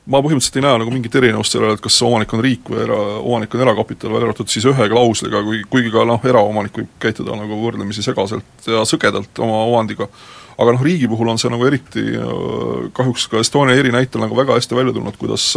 ma 0.06 0.20
põhimõtteliselt 0.22 0.56
ei 0.60 0.64
näe 0.64 0.78
nagu 0.80 0.92
mingit 0.94 1.16
erinevust 1.18 1.56
sellele, 1.56 1.76
et 1.76 1.82
kas 1.82 1.98
omanik 2.06 2.32
on 2.36 2.42
riik 2.44 2.70
või 2.70 2.82
era, 2.84 2.96
omanik 3.18 3.54
on 3.56 3.64
erakapital, 3.64 4.12
välja 4.14 4.28
arvatud 4.28 4.52
siis 4.52 4.66
ühe 4.70 4.88
klausliga, 4.92 5.42
kui, 5.46 5.62
kuigi 5.70 5.90
ka 5.94 6.06
noh, 6.08 6.22
eraomanik 6.30 6.78
võib 6.78 6.92
käituda 7.02 7.36
nagu 7.38 7.58
võrdlemisi 7.60 8.04
segaselt 8.06 8.70
ja 8.70 8.84
sõgedalt 8.88 9.42
oma 9.42 9.64
omandiga, 9.66 10.06
aga 10.56 10.76
noh, 10.76 10.84
riigi 10.86 11.10
puhul 11.10 11.32
on 11.32 11.42
see 11.42 11.50
nagu 11.52 11.66
eriti 11.66 12.04
kahjuks 12.96 13.26
ka 13.32 13.42
Estonia 13.42 13.76
eri 13.76 13.92
näitel 13.94 14.22
nagu 14.22 14.38
väga 14.38 14.56
hästi 14.56 14.78
välja 14.78 14.94
tulnud, 14.94 15.18
kuidas 15.18 15.48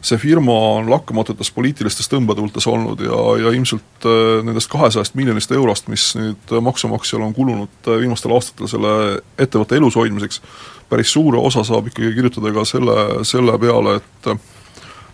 see 0.00 0.18
firma 0.20 0.54
on 0.78 0.90
lakkamatutes 0.90 1.50
poliitilistes 1.50 2.06
tõmbetuultes 2.12 2.66
olnud 2.70 3.00
ja, 3.02 3.18
ja 3.42 3.50
ilmselt 3.50 4.06
nendest 4.46 4.70
kahesajast 4.70 5.16
miljonist 5.18 5.52
eurost, 5.52 5.88
mis 5.90 6.12
nüüd 6.18 6.52
maksumaksjal 6.62 7.24
on 7.26 7.34
kulunud 7.34 7.90
viimastel 7.90 8.34
aastatel 8.36 8.70
selle 8.70 8.92
ettevõtte 9.38 9.78
elus 9.80 9.98
hoidmiseks, 9.98 10.42
päris 10.88 11.10
suure 11.12 11.42
osa 11.42 11.64
saab 11.66 11.90
ikkagi 11.90 12.14
kirjutada 12.14 12.54
ka 12.54 12.64
selle, 12.68 13.24
selle 13.26 13.58
peale, 13.58 13.98
et 13.98 14.32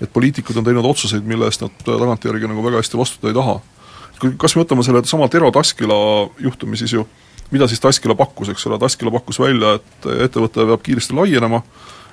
et 0.02 0.10
poliitikud 0.12 0.56
on 0.58 0.64
teinud 0.66 0.84
otsuseid, 0.84 1.24
mille 1.24 1.46
eest 1.48 1.62
nad 1.62 1.74
tagantjärgi 1.86 2.48
nagu 2.50 2.64
väga 2.64 2.82
hästi 2.82 2.98
vastutada 2.98 3.30
ei 3.30 3.36
taha. 3.38 3.60
kui 4.20 4.32
kas 4.38 4.56
me 4.56 4.64
võtame 4.64 4.84
selle 4.84 5.04
sama 5.08 5.28
Tero 5.28 5.50
Taskila 5.54 5.94
juhtumi, 6.42 6.76
siis 6.76 6.92
ju 6.92 7.06
mida 7.50 7.68
siis 7.70 7.80
Taskila 7.80 8.14
pakkus, 8.18 8.50
eks 8.50 8.66
ole, 8.66 8.78
Taskila 8.78 9.12
pakkus 9.14 9.38
välja, 9.42 9.76
et 9.78 10.08
ettevõte 10.26 10.66
peab 10.66 10.82
kiiresti 10.82 11.14
laienema, 11.16 11.60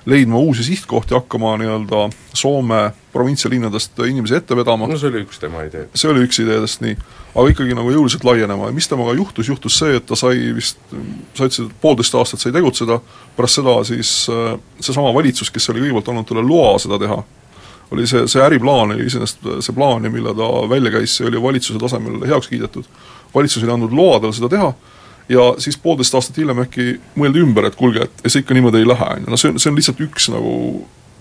leidma 0.05 0.37
uusi 0.37 0.63
sihtkohti, 0.63 1.13
hakkama 1.13 1.57
nii-öelda 1.57 2.09
Soome 2.33 2.91
provintsialinnadest 3.13 3.99
inimesi 4.07 4.35
ette 4.35 4.55
vedama. 4.55 4.87
no 4.87 4.97
see 4.97 5.09
oli 5.09 5.23
üks 5.25 5.39
tema 5.39 5.63
idee. 5.67 5.87
see 5.95 6.09
oli 6.09 6.23
üks 6.25 6.39
ideedest, 6.41 6.81
nii. 6.81 6.95
aga 7.35 7.51
ikkagi 7.51 7.75
nagu 7.77 7.91
jõuliselt 7.91 8.23
laienema 8.25 8.69
ja 8.69 8.75
mis 8.75 8.87
temaga 8.89 9.13
juhtus, 9.17 9.49
juhtus 9.51 9.77
see, 9.77 9.97
et 9.99 10.05
ta 10.07 10.17
sai 10.17 10.53
vist, 10.55 10.79
sa 11.35 11.45
ütlesid, 11.45 11.67
et 11.67 11.75
poolteist 11.83 12.15
aastat 12.17 12.41
sai 12.41 12.55
tegutseda, 12.55 12.97
pärast 13.37 13.59
seda 13.59 13.75
siis 13.87 14.13
äh, 14.31 14.55
seesama 14.79 15.13
valitsus, 15.13 15.51
kes 15.53 15.69
oli 15.73 15.83
kõigepealt 15.85 16.13
andnud 16.13 16.29
talle 16.31 16.45
loa 16.47 16.77
seda 16.81 16.99
teha, 17.01 17.19
oli 17.91 18.07
see, 18.07 18.23
see 18.31 18.41
äriplaan 18.41 18.95
oli 18.95 19.05
iseenesest 19.11 19.45
see 19.59 19.75
plaan 19.75 20.07
ja 20.07 20.13
mille 20.13 20.33
ta 20.37 20.49
välja 20.71 20.95
käis, 20.97 21.17
see 21.19 21.27
oli 21.27 21.41
valitsuse 21.43 21.79
tasemel 21.79 22.23
heaks 22.27 22.47
kiidetud. 22.47 22.87
valitsus 23.35 23.63
oli 23.63 23.75
andnud 23.75 23.93
loa 23.93 24.19
tal 24.23 24.33
seda 24.33 24.49
teha 24.49 24.73
ja 25.29 25.53
siis 25.61 25.77
poolteist 25.77 26.15
aastat 26.17 26.37
hiljem 26.41 26.63
äkki 26.65 26.95
mõeldi 27.19 27.43
ümber, 27.45 27.67
et 27.67 27.77
kuulge, 27.79 28.07
et 28.07 28.31
see 28.31 28.43
ikka 28.43 28.57
niimoodi 28.57 28.81
ei 28.81 28.89
lähe, 28.89 29.09
on 29.15 29.25
ju, 29.25 29.31
no 29.31 29.39
see 29.39 29.53
on, 29.53 29.59
see 29.61 29.71
on 29.71 29.79
lihtsalt 29.79 30.03
üks 30.03 30.29
nagu 30.33 30.53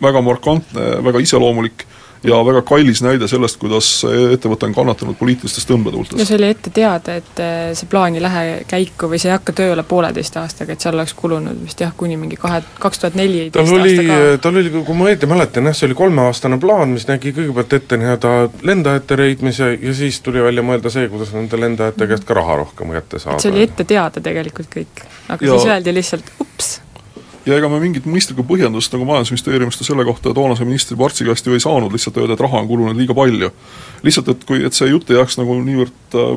väga 0.03 0.23
markantne, 0.25 0.87
väga 1.05 1.23
iseloomulik 1.25 1.85
ja 2.25 2.41
väga 2.45 2.63
kallis 2.67 3.01
näide 3.05 3.29
sellest, 3.29 3.57
kuidas 3.61 3.89
ettevõte 4.05 4.69
on 4.69 4.75
kannatanud 4.75 5.17
poliitilistes 5.19 5.67
tõmbetuultes. 5.69 6.19
no 6.19 6.27
see 6.29 6.37
oli 6.37 6.51
ette 6.53 6.73
teada, 6.75 7.17
et 7.21 7.41
eh, 7.41 7.71
see 7.79 7.89
plaan 7.91 8.17
ei 8.17 8.23
lähe 8.23 8.43
käiku 8.69 9.09
või 9.11 9.21
see 9.23 9.31
ei 9.31 9.37
hakka 9.37 9.55
tööle 9.57 9.85
pooleteist 9.89 10.37
aastaga, 10.41 10.77
et 10.77 10.85
seal 10.85 10.99
oleks 10.99 11.15
kulunud 11.17 11.63
vist 11.65 11.81
jah, 11.81 11.95
kuni 11.97 12.19
mingi 12.21 12.37
kahe, 12.41 12.61
kaks 12.83 13.03
tuhat 13.05 13.17
neliteist 13.19 13.57
tal 13.57 13.81
oli, 13.81 13.97
tal 14.43 14.61
oli, 14.61 14.75
kui 14.75 14.99
ma 14.99 15.09
õieti 15.09 15.31
mäletan 15.31 15.71
jah, 15.71 15.77
see 15.77 15.89
oli 15.89 15.99
kolmeaastane 16.03 16.61
plaan, 16.61 16.93
mis 16.97 17.09
nägi 17.09 17.33
kõigepealt 17.37 17.79
ette 17.81 18.01
nii-öelda 18.01 18.35
lendajate 18.69 19.21
leidmise 19.23 19.73
ja 19.81 19.97
siis 19.97 20.21
tuli 20.25 20.45
välja 20.45 20.65
mõelda 20.67 20.93
see, 20.93 21.09
kuidas 21.13 21.33
nende 21.37 21.61
lendajate 21.61 22.11
käest 22.11 22.29
ka 22.29 22.37
raha 22.37 22.61
rohkem 22.65 22.93
kätte 22.99 23.23
saada. 23.23 23.41
see 23.41 23.55
oli 23.55 23.65
ette 23.69 23.89
teada 23.89 24.21
tegelikult 24.21 24.69
kõik, 24.77 25.05
aga 25.29 25.47
ja. 25.47 25.57
siis 25.57 25.73
öeldi 25.73 25.97
lihtsalt 25.97 26.33
ups 26.45 26.77
ja 27.51 27.59
ega 27.59 27.69
me 27.71 27.81
mingit 27.83 28.07
mõistlikku 28.09 28.45
põhjendust 28.47 28.95
nagu 28.95 29.07
Majandusministeeriumist 29.09 29.85
selle 29.85 30.07
kohta 30.09 30.35
toonase 30.37 30.67
ministri 30.69 30.99
Partsi 30.99 31.27
käest 31.27 31.47
ju 31.47 31.57
ei 31.57 31.63
saanud, 31.63 31.93
lihtsalt 31.93 32.21
öelda, 32.21 32.37
et 32.37 32.45
raha 32.47 32.63
on 32.63 32.71
kulunud 32.71 32.99
liiga 32.99 33.17
palju. 33.17 33.51
lihtsalt, 34.07 34.33
et 34.33 34.47
kui, 34.49 34.65
et 34.67 34.77
see 34.77 34.91
jutt 34.91 35.11
ei 35.11 35.19
jääks 35.19 35.39
nagu 35.41 35.59
niivõrd 35.65 36.19
äh, 36.21 36.33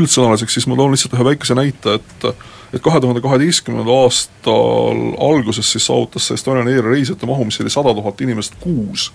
üldsõnaliseks, 0.00 0.58
siis 0.58 0.68
ma 0.70 0.78
toon 0.78 0.94
lihtsalt 0.94 1.16
ühe 1.18 1.28
väikese 1.32 1.58
näite, 1.58 2.00
et 2.00 2.32
et 2.70 2.82
kahe 2.82 3.00
tuhande 3.02 3.18
kaheteistkümnendal 3.18 4.04
aastal 4.04 5.00
alguses 5.18 5.72
siis 5.72 5.88
saavutas 5.88 6.28
see 6.28 6.36
Estonian 6.38 6.68
Air 6.70 6.86
reisijate 6.86 7.26
mahu, 7.26 7.48
mis 7.48 7.58
oli 7.60 7.72
sada 7.72 7.90
tuhat 7.96 8.20
inimest 8.22 8.54
kuus 8.62 9.08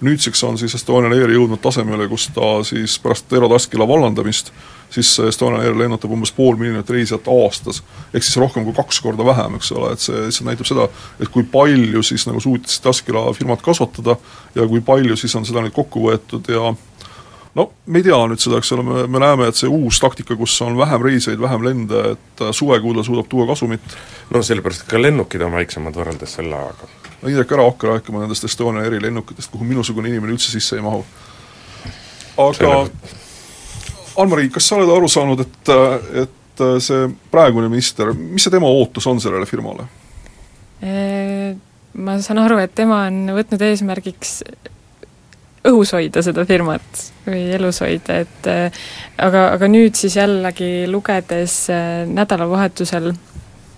nüüdseks 0.00 0.44
on 0.44 0.58
siis 0.58 0.74
Estonian 0.74 1.12
Air 1.12 1.32
jõudnud 1.34 1.60
tasemele, 1.62 2.08
kus 2.08 2.28
ta 2.34 2.60
siis 2.66 2.96
pärast 3.02 3.32
Eero 3.32 3.48
Taskila 3.52 3.86
vallandamist, 3.88 4.52
siis 4.90 5.12
Estonian 5.28 5.62
Air 5.62 5.78
lennutab 5.78 6.12
umbes 6.12 6.32
pool 6.36 6.56
miljonit 6.60 6.90
reisijat 6.90 7.28
aastas. 7.28 7.82
ehk 8.14 8.24
siis 8.24 8.36
rohkem 8.36 8.64
kui 8.64 8.74
kaks 8.76 9.00
korda 9.00 9.24
vähem, 9.24 9.56
eks 9.60 9.72
ole, 9.72 9.92
et 9.92 10.04
see 10.04 10.26
lihtsalt 10.26 10.48
näitab 10.48 10.70
seda, 10.70 10.88
et 11.20 11.28
kui 11.28 11.42
palju 11.42 12.02
siis 12.02 12.26
nagu 12.26 12.40
suutis 12.40 12.80
Taskila 12.80 13.32
firmat 13.36 13.62
kasvatada 13.62 14.16
ja 14.54 14.68
kui 14.68 14.80
palju 14.80 15.16
siis 15.16 15.34
on 15.36 15.44
seda 15.44 15.64
nüüd 15.64 15.76
kokku 15.76 16.06
võetud 16.08 16.48
ja 16.48 16.72
no 17.54 17.70
me 17.86 18.00
ei 18.00 18.06
tea 18.06 18.20
nüüd 18.30 18.40
seda, 18.42 18.60
eks 18.60 18.72
ole, 18.76 18.86
me, 18.86 19.06
me 19.06 19.22
näeme, 19.22 19.50
et 19.50 19.58
see 19.58 19.68
uus 19.68 20.00
taktika, 20.00 20.36
kus 20.38 20.56
on 20.66 20.78
vähem 20.78 21.04
reiseid, 21.04 21.40
vähem 21.40 21.66
lende, 21.66 22.14
et 22.14 22.46
suvekuudel 22.56 23.04
suudab 23.06 23.28
tuua 23.28 23.48
kasumit. 23.50 23.98
no 24.30 24.42
sellepärast, 24.42 24.88
ka 24.88 25.02
lennukid 25.02 25.44
on 25.44 25.58
väiksemad 25.58 25.96
võrreldes 25.96 26.38
selle 26.40 26.56
ajaga 26.56 26.99
no 27.22 27.28
Indrek, 27.28 27.52
ära 27.52 27.66
hakka 27.68 27.94
rääkima 27.94 28.22
nendest 28.22 28.44
Estonia 28.48 28.84
erilennukitest, 28.88 29.50
kuhu 29.52 29.66
minusugune 29.68 30.08
inimene 30.08 30.34
üldse 30.36 30.52
sisse 30.52 30.78
ei 30.78 30.84
mahu. 30.84 31.04
aga 32.40 32.74
Ann-Mari, 34.20 34.50
kas 34.52 34.66
sa 34.68 34.76
oled 34.76 34.90
aru 34.92 35.08
saanud, 35.08 35.40
et, 35.44 35.70
et 36.24 36.64
see 36.82 37.06
praegune 37.32 37.70
minister, 37.72 38.12
mis 38.12 38.44
see 38.44 38.52
tema 38.52 38.68
ootus 38.68 39.06
on 39.08 39.20
sellele 39.22 39.46
firmale? 39.48 39.86
Ma 42.00 42.16
saan 42.22 42.40
aru, 42.42 42.58
et 42.62 42.74
tema 42.76 43.04
on 43.08 43.32
võtnud 43.36 43.62
eesmärgiks 43.64 44.40
õhus 45.70 45.92
hoida 45.92 46.22
seda 46.24 46.44
firmat 46.48 47.02
või 47.26 47.42
elus 47.56 47.82
hoida, 47.84 48.20
et 48.24 48.48
aga, 48.50 49.50
aga 49.54 49.68
nüüd 49.68 49.98
siis 49.98 50.16
jällegi 50.16 50.86
lugedes 50.88 51.66
nädalavahetusel 52.08 53.10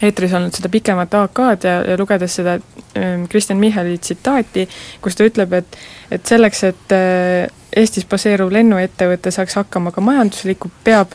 eetris 0.02 0.34
olnud 0.36 0.54
seda 0.56 0.70
pikemat 0.72 1.14
AK-d 1.14 1.68
ja, 1.68 1.78
ja 1.92 1.98
lugedes 1.98 2.36
seda 2.40 2.56
ähm, 2.98 3.26
Kristjan 3.30 3.60
Michali 3.60 3.98
tsitaati, 3.98 4.66
kus 5.02 5.18
ta 5.18 5.26
ütleb, 5.28 5.58
et 5.58 5.78
et 6.12 6.26
selleks, 6.28 6.64
et 6.68 6.96
äh, 6.96 7.48
Eestis 7.76 8.04
baseeruv 8.04 8.50
lennuettevõte 8.52 9.30
saaks 9.32 9.56
hakkama 9.56 9.94
ka 9.94 10.02
majanduslikult, 10.04 10.74
peab 10.84 11.14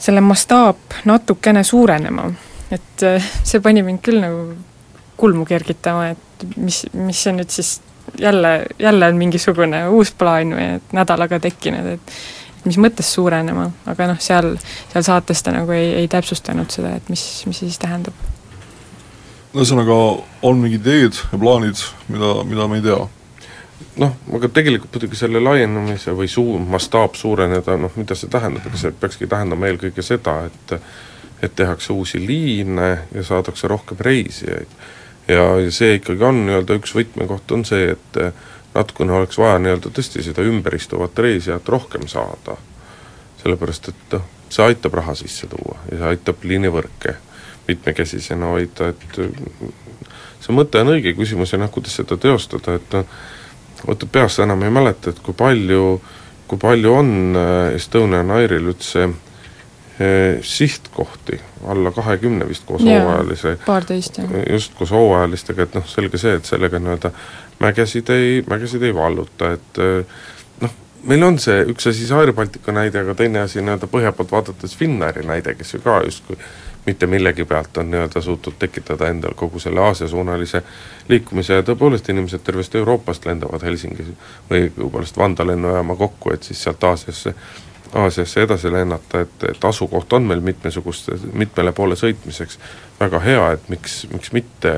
selle 0.00 0.22
mastaap 0.24 1.02
natukene 1.04 1.64
suurenema. 1.64 2.30
et 2.70 3.02
äh, 3.04 3.32
see 3.44 3.60
pani 3.60 3.82
mind 3.84 4.00
küll 4.02 4.22
nagu 4.22 4.54
kulmu 5.16 5.44
kergitama, 5.46 6.14
et 6.14 6.46
mis, 6.56 6.86
mis 6.96 7.18
see 7.22 7.34
nüüd 7.36 7.50
siis 7.52 7.80
jälle, 8.18 8.66
jälle 8.78 9.06
on 9.06 9.16
mingisugune 9.16 9.88
uus 9.88 10.12
plaan 10.18 10.54
või 10.56 10.68
et 10.78 10.94
nädalaga 10.96 11.38
tekkinud, 11.40 11.86
et 11.96 12.14
mis 12.64 12.78
mõttes 12.78 13.08
suurenema, 13.14 13.70
aga 13.90 14.10
noh, 14.12 14.20
seal, 14.22 14.54
seal 14.92 15.06
saates 15.06 15.42
ta 15.42 15.54
nagu 15.54 15.72
ei, 15.74 15.92
ei 16.02 16.10
täpsustanud 16.10 16.70
seda, 16.72 16.94
et 16.98 17.08
mis, 17.12 17.24
mis 17.48 17.58
see 17.58 17.70
siis 17.70 17.80
tähendab. 17.82 18.14
ühesõnaga, 19.52 19.96
on 20.48 20.62
mingid 20.62 20.86
ideed 20.86 21.18
ja 21.32 21.38
plaanid, 21.38 21.82
mida, 22.08 22.34
mida 22.48 22.68
me 22.68 22.80
ei 22.80 22.86
tea? 22.86 23.00
noh, 24.00 24.12
aga 24.36 24.48
tegelikult 24.48 24.94
muidugi 24.94 25.18
selle 25.18 25.42
laienemise 25.42 26.14
või 26.16 26.28
suu-, 26.30 26.60
mastaap 26.60 27.18
suureneda, 27.18 27.76
noh 27.80 27.92
mida 27.98 28.16
see 28.16 28.30
tähendab, 28.32 28.66
ega 28.68 28.80
see 28.80 28.94
peakski 29.00 29.28
tähendama 29.30 29.68
eelkõige 29.68 30.04
seda, 30.06 30.42
et 30.50 30.78
et 31.42 31.56
tehakse 31.58 31.90
uusi 31.90 32.20
liine 32.22 32.90
ja 33.14 33.22
saadakse 33.26 33.66
rohkem 33.68 33.98
reisijaid. 34.00 34.70
ja, 35.28 35.42
ja 35.58 35.70
see 35.74 35.96
ikkagi 35.98 36.22
on 36.22 36.44
nii-öelda 36.46 36.76
üks 36.78 36.94
võtmekoht, 36.94 37.50
on 37.50 37.64
see, 37.66 37.96
et 37.96 38.20
natukene 38.74 39.12
oleks 39.12 39.38
vaja 39.38 39.58
nii-öelda 39.60 39.90
tõesti 39.92 40.22
seda 40.24 40.44
ümber 40.48 40.74
istuvat 40.74 41.18
reisijat 41.18 41.68
rohkem 41.68 42.06
saada. 42.08 42.56
sellepärast, 43.42 43.88
et 43.88 44.12
noh, 44.14 44.26
see 44.48 44.64
aitab 44.64 44.94
raha 44.94 45.14
sisse 45.18 45.48
tuua 45.50 45.78
ja 45.90 45.96
see 45.98 46.08
aitab 46.12 46.44
liinivõrke 46.46 47.16
mitmekesisena 47.68 48.52
hoida, 48.52 48.92
et 48.92 49.16
see 50.42 50.54
mõte 50.54 50.80
on 50.82 50.92
õige, 50.94 51.14
küsimus 51.18 51.54
on 51.54 51.64
jah, 51.64 51.70
kuidas 51.70 51.96
seda 51.98 52.16
teostada, 52.16 52.76
et 52.78 52.94
noh, 52.94 53.18
vaata 53.86 54.06
peast 54.06 54.42
enam 54.44 54.62
ei 54.62 54.70
mäleta, 54.70 55.10
et 55.10 55.18
kui 55.22 55.34
palju, 55.34 56.00
kui 56.46 56.58
palju 56.62 56.94
on 56.94 57.12
äh, 57.34 57.74
Estonian 57.74 58.30
Airil 58.36 58.70
üldse 58.70 59.08
eh, 59.08 59.14
sihtkohti, 60.42 61.40
alla 61.68 61.90
kahekümne 61.94 62.48
vist 62.48 62.64
koos 62.66 62.82
hooajalise, 62.82 63.56
just 64.50 64.74
koos 64.78 64.90
hooajalistega, 64.90 65.66
et 65.66 65.74
noh, 65.78 65.86
selge 65.88 66.18
see, 66.18 66.34
et 66.40 66.48
sellega 66.48 66.80
nii-öelda 66.82 67.12
mägesid 67.62 68.10
ei, 68.10 68.40
mägesid 68.48 68.82
ei 68.82 68.94
valluta, 68.94 69.52
et 69.58 69.82
eh, 69.82 70.18
noh, 70.64 70.74
meil 71.10 71.28
on 71.28 71.38
see, 71.42 71.60
üks 71.74 71.90
asi 71.92 72.08
see 72.08 72.18
Air 72.18 72.34
Baltica 72.36 72.74
näide, 72.74 73.04
aga 73.04 73.14
teine 73.18 73.44
asi 73.44 73.62
nii-öelda 73.62 73.90
põhja 73.92 74.12
poolt 74.16 74.34
vaadates 74.34 74.76
Finnairi 74.76 75.26
näide, 75.28 75.54
kes 75.58 75.76
ju 75.76 75.82
ka 75.84 76.00
justkui 76.06 76.40
mitte 76.86 77.06
millegi 77.06 77.44
pealt 77.44 77.76
on 77.76 77.90
nii-öelda 77.90 78.20
suutnud 78.20 78.54
tekitada 78.58 79.08
endal 79.08 79.34
kogu 79.38 79.58
selle 79.62 79.80
Aasia-suunalise 79.80 80.62
liikumise 81.08 81.60
ja 81.60 81.62
tõepoolest 81.66 82.10
inimesed 82.10 82.42
tervest 82.44 82.74
Euroopast 82.74 83.26
lendavad 83.26 83.62
Helsingis 83.62 84.08
või 84.50 84.64
õigupoolest 84.66 85.18
Vanda 85.18 85.46
lennujaama 85.46 85.96
kokku, 85.96 86.32
et 86.34 86.42
siis 86.42 86.62
sealt 86.62 86.84
Aasiasse 86.84 87.34
Aasiasse 87.94 88.46
edasi 88.46 88.70
lennata, 88.72 89.20
et, 89.20 89.44
et 89.50 89.64
asukoht 89.68 90.12
on 90.16 90.24
meil 90.24 90.40
mitmesuguste, 90.40 91.18
mitmele 91.36 91.74
poole 91.76 91.96
sõitmiseks. 91.98 92.58
Väga 93.00 93.20
hea, 93.20 93.42
et 93.56 93.68
miks, 93.68 94.06
miks 94.12 94.32
mitte 94.32 94.72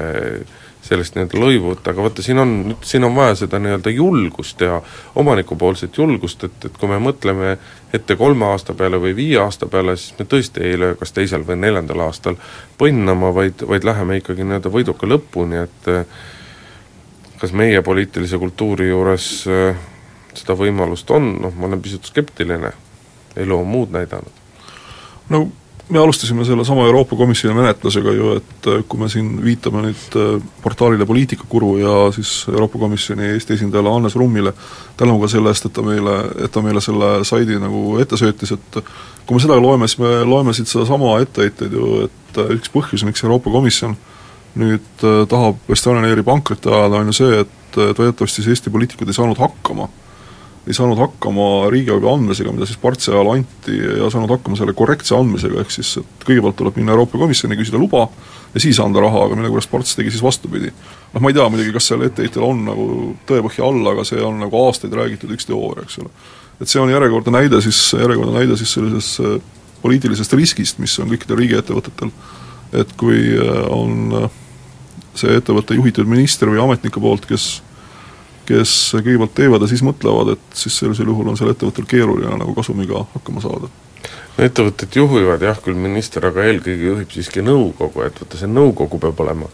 sellest 0.85 1.15
nii-öelda 1.15 1.41
lõivud, 1.41 1.81
aga 1.89 2.05
vaata, 2.05 2.23
siin 2.23 2.39
on, 2.43 2.75
siin 2.85 3.07
on 3.07 3.15
vaja 3.17 3.39
seda 3.45 3.61
nii-öelda 3.63 3.93
julgust 3.95 4.61
ja 4.61 4.83
omanikupoolset 5.17 5.97
julgust, 5.99 6.45
et, 6.45 6.67
et 6.69 6.77
kui 6.77 6.91
me 6.91 6.99
mõtleme 7.01 7.55
ette 7.95 8.19
kolme 8.21 8.51
aasta 8.51 8.75
peale 8.77 9.01
või 9.01 9.15
viie 9.17 9.39
aasta 9.41 9.71
peale, 9.71 9.97
siis 9.97 10.19
me 10.19 10.27
tõesti 10.29 10.67
ei 10.67 10.77
löö 10.81 10.99
kas 11.01 11.15
teisel 11.17 11.47
või 11.47 11.57
neljandal 11.63 12.05
aastal 12.05 12.37
põnnama, 12.79 13.33
vaid, 13.35 13.65
vaid 13.69 13.89
läheme 13.89 14.21
ikkagi 14.21 14.45
nii-öelda 14.45 14.75
võiduka 14.75 15.09
lõpuni, 15.09 15.63
et 15.65 15.91
eh, 15.95 16.05
kas 17.41 17.57
meie 17.57 17.81
poliitilise 17.83 18.39
kultuuri 18.43 18.91
juures 18.91 19.31
äh, 19.49 19.81
seda 20.39 20.57
võimalust 20.59 21.11
on, 21.15 21.37
noh 21.43 21.55
ma 21.57 21.69
olen 21.69 21.83
pisut 21.83 22.07
skeptiline, 22.09 22.73
elu 23.37 23.59
on 23.59 23.67
muud 23.67 23.93
näidanud. 23.95 24.43
no 25.29 25.47
me 25.89 25.99
alustasime 25.99 26.45
sellesama 26.45 26.87
Euroopa 26.87 27.17
Komisjoni 27.17 27.57
menetlusega 27.57 28.13
ju, 28.13 28.33
et 28.37 28.67
äh, 28.67 28.85
kui 28.89 29.01
me 29.01 29.09
siin 29.13 29.35
viitame 29.45 29.83
nüüd 29.85 30.17
äh, 30.17 30.37
portaalile 30.63 31.07
Poliitikakuru 31.07 31.77
ja 31.79 31.97
siis 32.15 32.47
Euroopa 32.49 32.79
Komisjoni 32.79 33.35
Eesti 33.35 33.59
esindajale 33.59 33.93
Hannes 33.93 34.17
Rummile 34.17 34.53
tänu 34.97 35.19
ka 35.21 35.29
selle 35.29 35.53
eest, 35.53 35.69
et 35.69 35.77
ta 35.77 35.85
meile, 35.85 36.17
et 36.45 36.53
ta 36.53 36.63
meile 36.65 36.81
selle 36.85 37.11
saidi 37.29 37.59
nagu 37.61 37.99
ette 38.01 38.17
söötis, 38.17 38.55
et 38.57 38.81
kui 39.27 39.37
me 39.37 39.45
seda 39.45 39.61
loeme, 39.61 39.89
siis 39.89 40.01
me 40.01 40.17
loeme 40.25 40.57
siit 40.57 40.73
sedasama 40.73 41.19
etteheiteid 41.27 41.77
ju, 41.77 41.91
et 42.09 42.41
äh, 42.41 42.55
üks 42.57 42.73
põhjus, 42.73 43.05
miks 43.05 43.25
Euroopa 43.27 43.53
Komisjon 43.53 43.99
nüüd 44.55 45.03
tahab 45.29 45.73
Estonian 45.75 46.07
Airi 46.07 46.23
pankrotti 46.23 46.71
ajada, 46.71 47.01
on 47.03 47.11
ju 47.11 47.17
see, 47.17 47.41
et 47.43 47.77
väidetavasti 47.77 48.39
siis 48.39 48.53
Eesti 48.55 48.71
poliitikud 48.71 49.09
ei 49.11 49.17
saanud 49.17 49.41
hakkama 49.43 49.89
ei 50.65 50.75
saanud 50.77 50.99
hakkama 50.99 51.71
riigiabi 51.73 52.09
andmisega, 52.09 52.53
mida 52.55 52.67
siis 52.69 52.81
Partsi 52.81 53.11
ajal 53.13 53.35
anti, 53.35 53.77
ja 53.77 54.09
saanud 54.13 54.31
hakkama 54.33 54.57
selle 54.57 54.73
korrektse 54.77 55.17
andmisega, 55.17 55.61
ehk 55.61 55.75
siis 55.75 55.99
et 56.01 56.25
kõigepealt 56.25 56.57
tuleb 56.61 56.79
minna 56.81 56.95
Euroopa 56.95 57.21
Komisjoni, 57.21 57.59
küsida 57.61 57.81
luba 57.81 58.07
ja 58.55 58.63
siis 58.63 58.79
anda 58.81 59.03
raha, 59.03 59.27
aga 59.27 59.37
millegipärast 59.37 59.71
Parts 59.71 59.97
tegi 59.99 60.13
siis 60.15 60.23
vastupidi. 60.23 60.71
noh, 61.13 61.21
ma 61.21 61.31
ei 61.31 61.37
tea 61.37 61.49
muidugi, 61.51 61.75
kas 61.75 61.91
sellel 61.91 62.09
etteheitel 62.09 62.47
on 62.47 62.65
nagu 62.69 62.87
tõepõhja 63.29 63.67
all, 63.67 63.91
aga 63.93 64.07
see 64.09 64.23
on 64.23 64.39
nagu 64.41 64.63
aastaid 64.67 64.95
räägitud 64.95 65.35
üks 65.35 65.49
teooria, 65.51 65.85
eks 65.85 65.99
ole. 66.03 66.13
et 66.61 66.71
see 66.71 66.81
on 66.81 66.93
järjekordne 66.95 67.35
näide 67.35 67.61
siis, 67.65 67.81
järjekordne 67.99 68.39
näide 68.39 68.57
siis 68.61 68.73
sellisest 68.79 69.21
äh, 69.21 69.37
poliitilisest 69.83 70.33
riskist, 70.39 70.81
mis 70.81 70.97
on 71.03 71.11
kõikidel 71.13 71.43
riigiettevõtetel, 71.43 72.15
et 72.81 72.97
kui 72.97 73.21
äh, 73.37 73.63
on 73.69 74.23
äh, 74.23 74.41
see 75.19 75.37
ettevõte 75.37 75.77
juhitud 75.77 76.09
ministri 76.09 76.49
või 76.51 76.63
ametniku 76.63 77.03
poolt, 77.03 77.27
kes 77.29 77.59
kes 78.49 78.75
kõigepealt 78.97 79.35
teevad 79.37 79.65
ja 79.65 79.71
siis 79.71 79.85
mõtlevad, 79.87 80.35
et 80.35 80.59
siis 80.59 80.77
sellisel 80.83 81.09
juhul 81.11 81.31
on 81.33 81.39
sellel 81.39 81.57
ettevõttel 81.57 81.89
keeruline 81.89 82.37
nagu 82.41 82.55
kasumiga 82.57 83.07
hakkama 83.15 83.45
saada. 83.45 83.71
no 84.37 84.45
ettevõtted 84.45 84.99
juhivad 85.01 85.43
jah 85.43 85.61
küll 85.65 85.79
minister, 85.79 86.27
aga 86.27 86.45
eelkõige 86.45 86.91
juhib 86.91 87.11
siiski 87.15 87.43
nõukogu, 87.43 88.05
et 88.05 88.21
vaata 88.21 88.41
see 88.41 88.51
nõukogu 88.51 89.01
peab 89.01 89.21
olema 89.27 89.51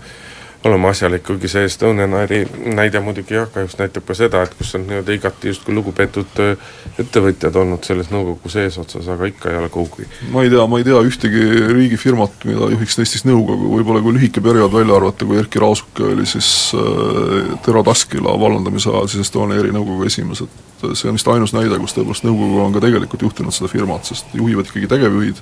olema 0.65 0.91
asjalik, 0.93 1.23
kuigi 1.25 1.49
see 1.49 1.65
Estonian 1.65 2.13
Airi 2.19 2.43
näide 2.77 3.01
muidugi 3.01 3.33
jah, 3.33 3.47
kahjuks 3.53 3.79
näitab 3.79 4.05
ka 4.05 4.17
seda, 4.17 4.43
et 4.45 4.53
kus 4.59 4.75
on 4.77 4.83
nii-öelda 4.89 5.15
igati 5.17 5.49
justkui 5.49 5.73
lugupeetud 5.73 6.41
äh, 6.45 6.67
ettevõtjad 7.01 7.57
olnud 7.57 7.87
selles 7.89 8.11
nõukogu 8.13 8.53
seesotsas, 8.53 9.09
aga 9.09 9.31
ikka 9.31 9.51
ei 9.53 9.57
ole 9.57 9.71
kuhugi. 9.73 10.05
ma 10.35 10.45
ei 10.45 10.53
tea, 10.53 10.67
ma 10.69 10.81
ei 10.81 10.85
tea 10.85 11.01
ühtegi 11.07 11.47
riigifirmat, 11.71 12.45
mida 12.51 12.69
juhiks 12.75 13.01
Eestis 13.01 13.25
nõukogu, 13.25 13.71
võib-olla 13.79 14.05
kui 14.05 14.19
lühike 14.19 14.45
periood 14.45 14.77
välja 14.77 14.99
arvata, 15.01 15.25
kui 15.25 15.41
Erkki 15.41 15.65
Raasuke 15.65 16.11
oli 16.13 16.29
siis 16.29 16.53
äh, 16.77 17.57
Tero 17.65 17.85
Taskila 17.87 18.37
vallandamise 18.45 18.93
ajal 18.93 19.09
siis 19.09 19.25
Estonian 19.31 19.57
Airi 19.57 19.73
nõukogu 19.73 20.05
esimees, 20.13 20.45
et 20.45 20.87
see 20.93 21.09
on 21.09 21.17
vist 21.17 21.33
ainus 21.33 21.57
näide, 21.57 21.81
kus 21.81 21.97
tõepoolest 21.97 22.29
nõukogu 22.29 22.61
on 22.67 22.77
ka 22.77 22.85
tegelikult 22.85 23.25
juhtinud 23.31 23.57
seda 23.57 23.73
firmat, 23.73 24.05
sest 24.13 24.37
juhivad 24.37 24.69
ikkagi 24.69 24.93
tegevjuhid 24.93 25.41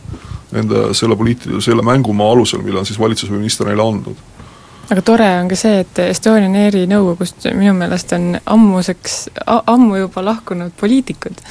nende, 0.54 0.88
selle 0.94 1.18
poliitilise, 1.18 1.72
selle 1.72 1.82
mängumaa 1.82 2.30
alusel, 2.38 2.62
mille 2.62 2.84
on 2.84 2.86
siis 2.86 3.02
valitsus 3.02 3.34
või 3.34 3.42
minister 3.42 3.66
neile 3.66 3.82
andnud 3.82 4.37
aga 4.88 5.02
tore 5.04 5.28
on 5.42 5.50
ka 5.50 5.58
see, 5.58 5.82
et 5.84 6.00
Estonian 6.06 6.54
Airi 6.58 6.86
nõukogust 6.88 7.48
minu 7.56 7.74
meelest 7.76 8.14
on 8.16 8.30
ammuseks, 8.40 9.18
ammu 9.46 10.00
juba 10.00 10.24
lahkunud 10.24 10.72
poliitikud 10.80 11.42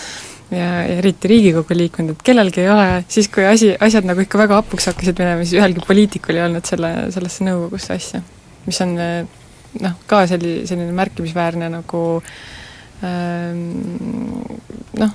ja, 0.52 0.58
ja 0.88 0.98
eriti 0.98 1.30
Riigikogu 1.32 1.78
liikmed, 1.78 2.16
et 2.16 2.24
kellelgi 2.26 2.64
ei 2.64 2.72
ole, 2.74 2.88
siis 3.14 3.30
kui 3.34 3.46
asi, 3.46 3.74
asjad 3.84 4.08
nagu 4.10 4.24
ikka 4.24 4.42
väga 4.42 4.62
hapuks 4.62 4.90
hakkasid 4.92 5.20
minema, 5.22 5.46
siis 5.46 5.60
ühelgi 5.60 5.84
poliitikul 5.86 6.40
ei 6.40 6.46
olnud 6.48 6.70
selle, 6.70 6.94
sellesse 7.14 7.46
nõukogusse 7.48 7.98
asja. 7.98 8.24
mis 8.66 8.82
on 8.84 8.96
noh, 8.98 9.98
ka 10.10 10.24
selli-, 10.30 10.64
selline 10.70 10.96
märkimisväärne 10.98 11.70
nagu 11.78 12.04
ähm, 13.06 13.68
noh, 14.98 15.14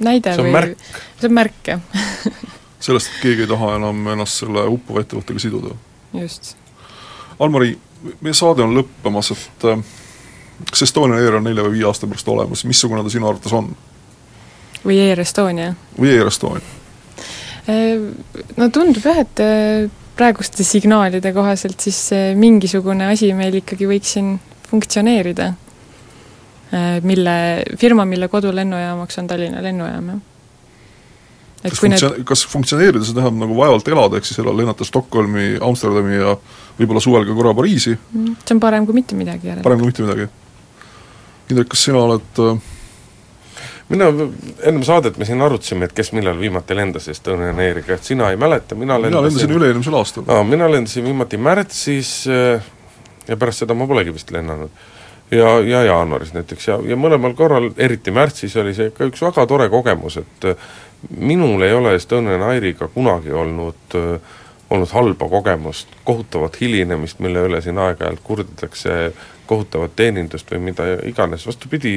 näide 0.00 0.32
see 0.32 0.40
on 0.40 0.48
või 0.48 0.54
märk. 0.56 0.88
see 1.18 1.28
on 1.28 1.36
märk, 1.36 1.60
jah 1.68 1.84
sellest, 2.86 3.12
et 3.12 3.26
keegi 3.26 3.44
ei 3.44 3.50
taha 3.50 3.74
enam 3.76 4.08
ennast 4.14 4.40
selle 4.44 4.64
uppuva 4.72 5.04
ettevõttega 5.04 5.42
siduda. 5.42 5.74
just 6.16 6.54
Almari, 7.38 7.76
meie 8.20 8.34
saade 8.34 8.64
on 8.64 8.74
lõppemas, 8.76 9.30
et 9.34 9.66
äh, 9.68 9.82
kas 10.70 10.82
Estonian 10.88 11.20
Air 11.20 11.38
on 11.38 11.46
nelja 11.46 11.66
või 11.66 11.78
viie 11.78 11.86
aasta 11.88 12.08
pärast 12.10 12.28
olemas, 12.32 12.64
missugune 12.68 13.04
ta 13.04 13.12
sinu 13.12 13.30
arvates 13.30 13.54
on? 13.54 13.70
või 14.84 14.98
Air 15.02 15.22
Estonia? 15.22 15.72
või 15.98 16.16
Air 16.16 16.30
Estonia? 16.30 16.64
Äh, 17.70 17.94
no 18.56 18.70
tundub 18.74 19.06
jah, 19.06 19.22
et 19.22 19.44
äh, 19.44 19.86
praeguste 20.18 20.66
signaalide 20.66 21.32
kohaselt 21.34 21.80
siis 21.80 22.08
mingisugune 22.34 23.06
asi 23.12 23.30
meil 23.38 23.60
ikkagi 23.60 23.86
võiks 23.86 24.16
siin 24.16 24.36
funktsioneerida. 24.68 25.52
Mille, 27.00 27.34
firma, 27.80 28.04
mille 28.04 28.26
kodulennujaamaks 28.28 29.16
on 29.22 29.28
Tallinna 29.30 29.62
lennujaam, 29.64 30.10
jah 30.12 30.18
kas 31.62 31.80
funktsia-, 31.80 32.12
need... 32.12 32.24
kas 32.28 32.44
funktsioneerida, 32.46 33.04
see 33.04 33.16
tähendab 33.16 33.42
nagu 33.42 33.56
vaevalt 33.58 33.88
elada, 33.90 34.18
ehk 34.18 34.28
siis 34.28 34.40
elada, 34.42 34.56
lennata 34.60 34.86
Stockholmi, 34.86 35.56
Amsterdami 35.64 36.18
ja 36.18 36.34
võib-olla 36.78 37.02
suvel 37.02 37.26
ka 37.28 37.36
korra 37.36 37.54
Pariisi. 37.58 37.94
Mm, 37.96 38.34
see 38.44 38.56
on 38.56 38.62
parem 38.62 38.86
kui 38.88 38.96
mitte 38.96 39.18
midagi 39.18 39.50
järelikult. 39.50 39.66
parem 39.66 39.82
kui 39.82 39.92
mitte 39.92 40.04
midagi. 40.06 40.28
Indrek, 41.48 41.70
kas 41.72 41.86
sina 41.88 42.02
oled 42.04 42.42
äh... 42.44 42.60
mina, 43.88 44.10
ennem 44.68 44.84
saadet 44.86 45.18
me 45.18 45.28
siin 45.28 45.42
arutasime, 45.44 45.88
et 45.88 45.96
kes 45.96 46.12
millal 46.16 46.38
viimati 46.40 46.76
lendas 46.76 47.08
Estonian 47.12 47.58
Airiga, 47.64 47.96
et 47.96 48.04
sina 48.04 48.30
ei 48.32 48.40
mäleta, 48.40 48.76
mina 48.76 48.98
lendasin 49.00 49.16
mina 49.16 49.28
lendasin 49.28 49.56
üle-eelmisel 49.56 49.98
aastal. 49.98 50.28
aa, 50.28 50.44
mina 50.44 50.68
lendasin 50.70 51.08
viimati 51.08 51.40
märtsis 51.40 52.12
äh, 52.28 52.70
ja 53.28 53.36
pärast 53.36 53.64
seda 53.64 53.76
ma 53.76 53.88
polegi 53.88 54.14
vist 54.14 54.30
lennanud 54.34 54.70
ja, 55.30 55.60
ja 55.60 55.82
jaanuaris 55.84 56.34
näiteks 56.36 56.68
ja, 56.68 56.78
ja 56.88 56.96
mõlemal 57.00 57.34
korral, 57.36 57.70
eriti 57.76 58.12
märtsis, 58.14 58.56
oli 58.60 58.74
see 58.76 58.92
ikka 58.92 59.08
üks 59.10 59.22
väga 59.24 59.46
tore 59.48 59.68
kogemus, 59.72 60.18
et 60.20 60.50
minul 61.18 61.62
ei 61.62 61.74
ole 61.76 61.94
Estonian 61.98 62.42
Airiga 62.48 62.88
kunagi 62.92 63.32
olnud 63.32 63.98
äh, 63.98 64.36
olnud 64.70 64.88
halba 64.92 65.28
kogemust, 65.28 65.88
kohutavat 66.04 66.60
hilinemist, 66.60 67.18
mille 67.18 67.46
üle 67.48 67.60
siin 67.64 67.78
aeg-ajalt 67.78 68.20
kurdetakse, 68.24 69.12
kohutavat 69.46 69.96
teenindust 69.96 70.50
või 70.52 70.60
mida 70.70 70.86
iganes, 71.08 71.46
vastupidi, 71.48 71.94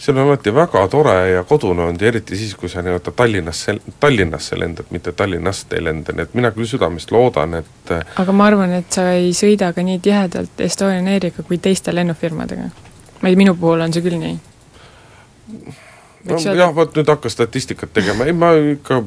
see 0.00 0.14
on 0.14 0.22
alati 0.24 0.54
väga 0.54 0.82
tore 0.90 1.14
ja 1.30 1.44
kodune 1.44 1.84
olnud 1.84 2.02
ja 2.02 2.08
eriti 2.08 2.36
siis, 2.36 2.54
kui 2.58 2.68
sa 2.68 2.82
nii-öelda 2.82 3.12
Tallinnasse, 3.16 3.76
Tallinnasse 4.00 4.58
lendad, 4.58 4.88
mitte 4.90 5.12
Tallinnast 5.12 5.72
ei 5.76 5.84
lenda, 5.84 6.14
nii 6.16 6.26
et 6.26 6.34
mina 6.34 6.50
küll 6.56 6.66
südamest 6.70 7.12
loodan, 7.14 7.60
et 7.60 7.94
aga 7.94 8.34
ma 8.34 8.48
arvan, 8.50 8.74
et 8.80 8.90
sa 8.98 9.10
ei 9.14 9.30
sõida 9.36 9.70
ka 9.76 9.84
nii 9.86 10.00
tihedalt 10.02 10.64
Estonian 10.66 11.06
Airiga 11.12 11.44
kui 11.46 11.60
teiste 11.62 11.94
lennufirmadega. 11.94 12.70
ma 13.20 13.28
ei, 13.28 13.36
minu 13.36 13.54
puhul 13.54 13.86
on 13.86 13.92
see 13.92 14.02
küll 14.02 14.18
nii. 14.18 14.36
No 16.30 16.36
jah, 16.42 16.74
vot 16.74 16.96
nüüd 16.96 17.08
hakka 17.08 17.30
statistikat 17.32 17.92
tegema, 17.92 18.26
ei 18.26 18.32
ma 18.32 18.52
ikka 18.74 19.02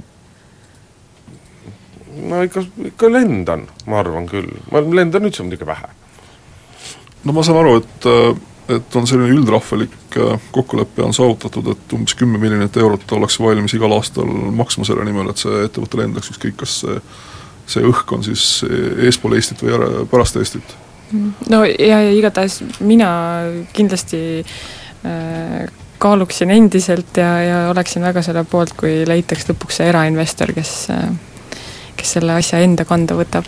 ma 2.33 2.47
ikka, 2.47 2.65
ikka 2.93 3.11
lendan, 3.11 3.67
ma 3.89 4.01
arvan 4.01 4.25
küll, 4.29 4.49
ma 4.71 4.81
lendan 4.83 5.29
üldse 5.29 5.45
muidugi 5.45 5.67
vähe. 5.69 5.91
no 7.23 7.35
ma 7.35 7.45
saan 7.45 7.61
aru, 7.61 7.77
et 7.83 8.09
et 8.73 8.95
on 8.95 9.03
selline 9.07 9.27
üldrahvalik 9.35 10.15
äh, 10.17 10.39
kokkulepe 10.55 11.03
on 11.03 11.13
saavutatud, 11.13 11.67
et 11.73 11.93
umbes 11.97 12.15
kümme 12.15 12.39
miljonit 12.39 12.77
eurot 12.79 13.11
ollakse 13.11 13.43
valmis 13.43 13.75
igal 13.75 13.91
aastal 13.91 14.29
maksma 14.55 14.87
selle 14.87 15.03
nimel, 15.03 15.29
et 15.29 15.41
see 15.41 15.65
ettevõte 15.65 15.99
lendaks, 15.99 16.31
ükskõik 16.31 16.61
kas 16.61 16.79
see 16.83 16.99
see 17.69 17.83
õhk 17.87 18.15
on 18.15 18.23
siis 18.25 18.63
eespool 19.07 19.37
Eestit 19.37 19.61
või 19.63 19.75
ära, 19.77 19.89
pärast 20.11 20.39
Eestit. 20.39 20.75
no 21.49 21.63
ja, 21.67 22.01
ja 22.03 22.11
igatahes 22.11 22.59
mina 22.83 23.09
kindlasti 23.75 24.21
äh, 24.43 25.67
kaaluksin 26.03 26.51
endiselt 26.51 27.17
ja, 27.17 27.29
ja 27.43 27.59
oleksin 27.71 28.03
väga 28.03 28.23
selle 28.25 28.43
poolt, 28.49 28.75
kui 28.79 29.03
leitaks 29.07 29.47
lõpuks 29.47 29.79
see 29.79 29.87
erainvestor, 29.91 30.51
kes 30.55 30.73
kes 32.03 32.17
selle 32.19 32.35
asja 32.35 32.59
enda 32.63 32.85
kanda 32.87 33.15
võtab. 33.17 33.47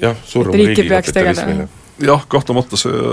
jah, 0.00 0.16
surm 0.26 0.56
riigi 0.56 0.88
kapitalismile. 0.88 1.68
jah, 2.02 2.24
kahtlemata 2.28 2.80
see, 2.80 3.04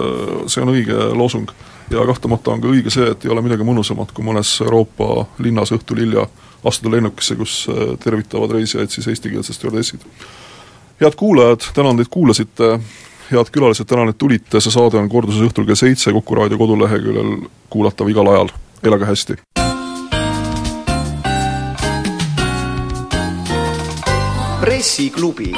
see 0.48 0.64
on 0.64 0.74
õige 0.74 0.98
loosung. 1.18 1.52
ja 1.92 2.06
kahtlemata 2.08 2.56
on 2.56 2.64
ka 2.64 2.72
õige 2.72 2.94
see, 2.94 3.12
et 3.12 3.28
ei 3.28 3.34
ole 3.34 3.44
midagi 3.44 3.68
mõnusamat, 3.68 4.16
kui 4.16 4.26
mõnes 4.26 4.54
Euroopa 4.64 5.28
linnas 5.44 5.74
õhtul 5.76 6.06
hilja 6.06 6.26
astuda 6.64 6.96
lennukisse, 6.96 7.36
kus 7.36 7.66
äh, 7.70 7.96
tervitavad 8.00 8.54
reisijaid 8.56 8.94
siis 8.94 9.10
eestikeelsed 9.12 9.58
stjuardessid. 9.58 10.06
head 11.02 11.18
kuulajad, 11.20 11.72
tänan 11.76 12.00
teid, 12.00 12.12
kuulasite 12.14 12.78
head 13.32 13.52
külalised, 13.52 13.88
tänan, 13.88 14.12
et 14.12 14.18
tulite, 14.20 14.60
see 14.60 14.74
saade 14.74 15.00
on 15.00 15.10
korduses 15.12 15.44
õhtul 15.48 15.68
kell 15.68 15.80
seitse 15.80 16.12
Kuku 16.16 16.36
raadio 16.36 16.60
koduleheküljel 16.60 17.36
kuulatav 17.72 18.12
igal 18.12 18.34
ajal, 18.34 18.56
elage 18.84 19.08
hästi! 19.08 19.61
Pressiklubi 24.82 25.54